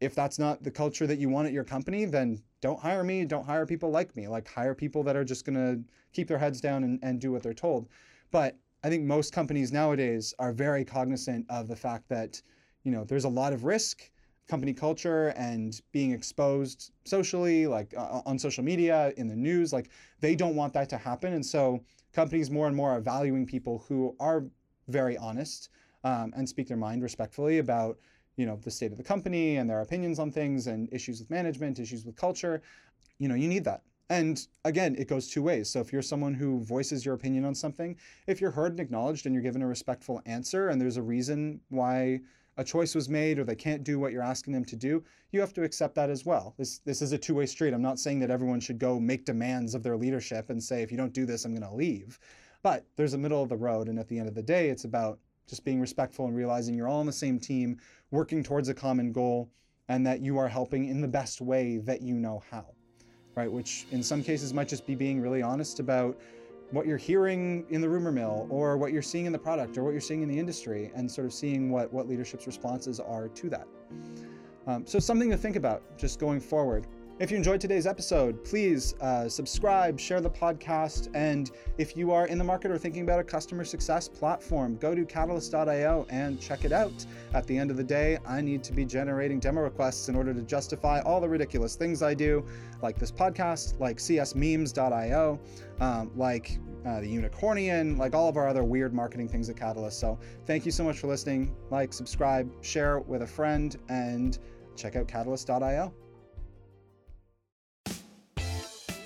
if 0.00 0.14
that's 0.14 0.38
not 0.38 0.62
the 0.62 0.70
culture 0.70 1.06
that 1.06 1.18
you 1.18 1.28
want 1.28 1.48
at 1.48 1.52
your 1.52 1.64
company, 1.64 2.04
then 2.04 2.40
don't 2.60 2.78
hire 2.78 3.02
me. 3.02 3.24
Don't 3.24 3.44
hire 3.44 3.66
people 3.66 3.90
like 3.90 4.14
me. 4.16 4.28
Like 4.28 4.48
hire 4.48 4.74
people 4.74 5.02
that 5.02 5.16
are 5.16 5.24
just 5.24 5.44
to 5.44 5.82
keep 6.12 6.28
their 6.28 6.38
heads 6.38 6.60
down 6.60 6.84
and, 6.84 6.98
and 7.02 7.20
do 7.20 7.32
what 7.32 7.42
they're 7.42 7.54
told. 7.54 7.88
But 8.30 8.56
I 8.84 8.88
think 8.88 9.04
most 9.04 9.32
companies 9.32 9.72
nowadays 9.72 10.34
are 10.38 10.52
very 10.52 10.84
cognizant 10.84 11.46
of 11.48 11.66
the 11.66 11.76
fact 11.76 12.08
that, 12.08 12.40
you 12.84 12.92
know, 12.92 13.04
there's 13.04 13.24
a 13.24 13.28
lot 13.28 13.52
of 13.52 13.64
risk, 13.64 14.08
company 14.48 14.72
culture 14.72 15.28
and 15.36 15.80
being 15.92 16.12
exposed 16.12 16.90
socially, 17.04 17.66
like 17.66 17.94
uh, 17.96 18.22
on 18.24 18.38
social 18.38 18.64
media, 18.64 19.12
in 19.16 19.28
the 19.28 19.36
news, 19.36 19.72
like 19.72 19.90
they 20.20 20.34
don't 20.34 20.56
want 20.56 20.72
that 20.72 20.88
to 20.88 20.96
happen. 20.96 21.34
And 21.34 21.44
so 21.44 21.80
companies 22.12 22.50
more 22.50 22.66
and 22.66 22.74
more 22.74 22.90
are 22.90 23.00
valuing 23.00 23.46
people 23.46 23.84
who 23.88 24.16
are 24.18 24.44
very 24.88 25.16
honest 25.18 25.68
um, 26.04 26.32
and 26.36 26.48
speak 26.48 26.68
their 26.68 26.76
mind 26.76 27.02
respectfully 27.02 27.58
about 27.58 27.98
you 28.36 28.46
know 28.46 28.58
the 28.62 28.70
state 28.70 28.92
of 28.92 28.98
the 28.98 29.04
company 29.04 29.56
and 29.56 29.68
their 29.68 29.80
opinions 29.80 30.18
on 30.18 30.30
things 30.30 30.68
and 30.68 30.88
issues 30.92 31.18
with 31.18 31.28
management 31.28 31.78
issues 31.78 32.04
with 32.04 32.16
culture. 32.16 32.62
You 33.18 33.28
know 33.28 33.34
you 33.34 33.48
need 33.48 33.64
that. 33.64 33.82
And 34.10 34.46
again 34.64 34.94
it 34.96 35.08
goes 35.08 35.28
two 35.28 35.42
ways. 35.42 35.68
So 35.68 35.80
if 35.80 35.92
you're 35.92 36.02
someone 36.02 36.34
who 36.34 36.64
voices 36.64 37.04
your 37.04 37.14
opinion 37.14 37.44
on 37.44 37.54
something 37.54 37.96
if 38.26 38.40
you're 38.40 38.52
heard 38.52 38.72
and 38.72 38.80
acknowledged 38.80 39.26
and 39.26 39.34
you're 39.34 39.42
given 39.42 39.62
a 39.62 39.66
respectful 39.66 40.22
answer 40.24 40.68
and 40.68 40.80
there's 40.80 40.96
a 40.96 41.02
reason 41.02 41.60
why 41.68 42.20
a 42.58 42.64
choice 42.64 42.94
was 42.94 43.08
made 43.08 43.38
or 43.38 43.44
they 43.44 43.54
can't 43.54 43.82
do 43.84 43.98
what 43.98 44.12
you're 44.12 44.22
asking 44.22 44.52
them 44.52 44.64
to 44.66 44.76
do 44.76 45.02
you 45.30 45.40
have 45.40 45.52
to 45.54 45.62
accept 45.62 45.94
that 45.94 46.10
as 46.10 46.24
well. 46.24 46.54
This 46.56 46.78
this 46.78 47.02
is 47.02 47.12
a 47.12 47.18
two-way 47.18 47.46
street. 47.46 47.74
I'm 47.74 47.82
not 47.82 47.98
saying 47.98 48.20
that 48.20 48.30
everyone 48.30 48.60
should 48.60 48.78
go 48.78 48.98
make 48.98 49.24
demands 49.24 49.74
of 49.74 49.82
their 49.82 49.96
leadership 49.96 50.50
and 50.50 50.62
say 50.62 50.82
if 50.82 50.90
you 50.90 50.96
don't 50.96 51.12
do 51.12 51.26
this 51.26 51.44
i'm 51.44 51.54
going 51.54 51.68
to 51.68 51.76
leave. 51.76 52.18
But 52.62 52.84
there's 52.96 53.14
a 53.14 53.18
middle 53.18 53.42
of 53.42 53.48
the 53.48 53.56
road 53.56 53.88
and 53.88 53.98
at 53.98 54.08
the 54.08 54.18
end 54.18 54.28
of 54.28 54.34
the 54.34 54.42
day 54.42 54.70
it's 54.70 54.84
about 54.84 55.18
just 55.46 55.64
being 55.64 55.80
respectful 55.80 56.26
and 56.26 56.36
realizing 56.36 56.74
you're 56.74 56.88
all 56.88 57.00
on 57.00 57.06
the 57.06 57.12
same 57.12 57.38
team, 57.38 57.78
working 58.10 58.42
towards 58.42 58.68
a 58.68 58.74
common 58.74 59.12
goal, 59.12 59.50
and 59.88 60.06
that 60.06 60.20
you 60.20 60.36
are 60.36 60.48
helping 60.48 60.88
in 60.88 61.00
the 61.00 61.08
best 61.08 61.40
way 61.40 61.78
that 61.78 62.02
you 62.02 62.14
know 62.14 62.42
how, 62.50 62.66
right? 63.34 63.50
Which 63.50 63.86
in 63.90 64.02
some 64.02 64.22
cases 64.22 64.52
might 64.52 64.68
just 64.68 64.86
be 64.86 64.94
being 64.94 65.20
really 65.22 65.40
honest 65.40 65.80
about 65.80 66.18
what 66.70 66.86
you're 66.86 66.98
hearing 66.98 67.64
in 67.70 67.80
the 67.80 67.88
rumor 67.88 68.12
mill 68.12 68.46
or 68.50 68.76
what 68.76 68.92
you're 68.92 69.02
seeing 69.02 69.26
in 69.26 69.32
the 69.32 69.38
product 69.38 69.78
or 69.78 69.84
what 69.84 69.92
you're 69.92 70.00
seeing 70.00 70.22
in 70.22 70.28
the 70.28 70.38
industry 70.38 70.90
and 70.94 71.10
sort 71.10 71.26
of 71.26 71.32
seeing 71.32 71.70
what, 71.70 71.92
what 71.92 72.08
leadership's 72.08 72.46
responses 72.46 73.00
are 73.00 73.28
to 73.28 73.48
that. 73.48 73.66
Um, 74.66 74.84
so 74.86 74.98
something 74.98 75.30
to 75.30 75.36
think 75.36 75.56
about 75.56 75.96
just 75.96 76.18
going 76.18 76.40
forward. 76.40 76.86
If 77.20 77.32
you 77.32 77.36
enjoyed 77.36 77.60
today's 77.60 77.88
episode, 77.88 78.44
please 78.44 78.94
uh, 79.00 79.28
subscribe, 79.28 79.98
share 79.98 80.20
the 80.20 80.30
podcast, 80.30 81.08
and 81.14 81.50
if 81.76 81.96
you 81.96 82.12
are 82.12 82.28
in 82.28 82.38
the 82.38 82.44
market 82.44 82.70
or 82.70 82.78
thinking 82.78 83.02
about 83.02 83.18
a 83.18 83.24
customer 83.24 83.64
success 83.64 84.06
platform, 84.06 84.76
go 84.76 84.94
to 84.94 85.04
catalyst.io 85.04 86.06
and 86.10 86.40
check 86.40 86.64
it 86.64 86.70
out. 86.70 87.04
At 87.34 87.44
the 87.48 87.58
end 87.58 87.72
of 87.72 87.76
the 87.76 87.82
day, 87.82 88.18
I 88.24 88.40
need 88.40 88.62
to 88.62 88.72
be 88.72 88.84
generating 88.84 89.40
demo 89.40 89.62
requests 89.62 90.08
in 90.08 90.14
order 90.14 90.32
to 90.32 90.42
justify 90.42 91.00
all 91.00 91.20
the 91.20 91.28
ridiculous 91.28 91.74
things 91.74 92.04
I 92.04 92.14
do, 92.14 92.44
like 92.82 93.00
this 93.00 93.10
podcast, 93.10 93.80
like 93.80 93.96
csmemes.io, 93.96 95.40
um, 95.80 96.12
like 96.14 96.60
uh, 96.86 97.00
the 97.00 97.12
Unicornian, 97.12 97.98
like 97.98 98.14
all 98.14 98.28
of 98.28 98.36
our 98.36 98.46
other 98.46 98.62
weird 98.62 98.94
marketing 98.94 99.28
things 99.28 99.50
at 99.50 99.56
Catalyst. 99.56 99.98
So 99.98 100.20
thank 100.46 100.64
you 100.64 100.70
so 100.70 100.84
much 100.84 101.00
for 101.00 101.08
listening. 101.08 101.56
Like, 101.68 101.92
subscribe, 101.92 102.48
share 102.62 103.00
with 103.00 103.22
a 103.22 103.26
friend, 103.26 103.76
and 103.88 104.38
check 104.76 104.94
out 104.94 105.08
catalyst.io. 105.08 105.92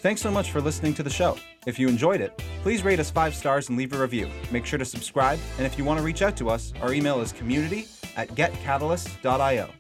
Thanks 0.03 0.20
so 0.20 0.32
much 0.32 0.50
for 0.50 0.61
listening 0.61 0.94
to 0.94 1.05
the 1.05 1.11
show. 1.11 1.36
If 1.64 1.78
you 1.78 1.86
enjoyed 1.86 2.20
it, 2.20 2.36
please 2.62 2.82
rate 2.82 2.98
us 2.98 3.09
five 3.09 3.36
stars 3.36 3.68
and 3.68 3.78
leave 3.78 3.92
a 3.92 3.98
review. 4.00 4.28
Make 4.50 4.66
sure 4.66 4.76
to 4.76 4.84
subscribe, 4.84 5.38
and 5.59 5.64
if 5.64 5.78
you 5.78 5.84
want 5.84 6.00
to 6.00 6.05
reach 6.05 6.22
out 6.22 6.36
to 6.38 6.50
us, 6.50 6.72
our 6.82 6.92
email 6.92 7.20
is 7.20 7.30
community 7.30 7.86
at 8.16 8.28
getcatalyst.io. 8.30 9.70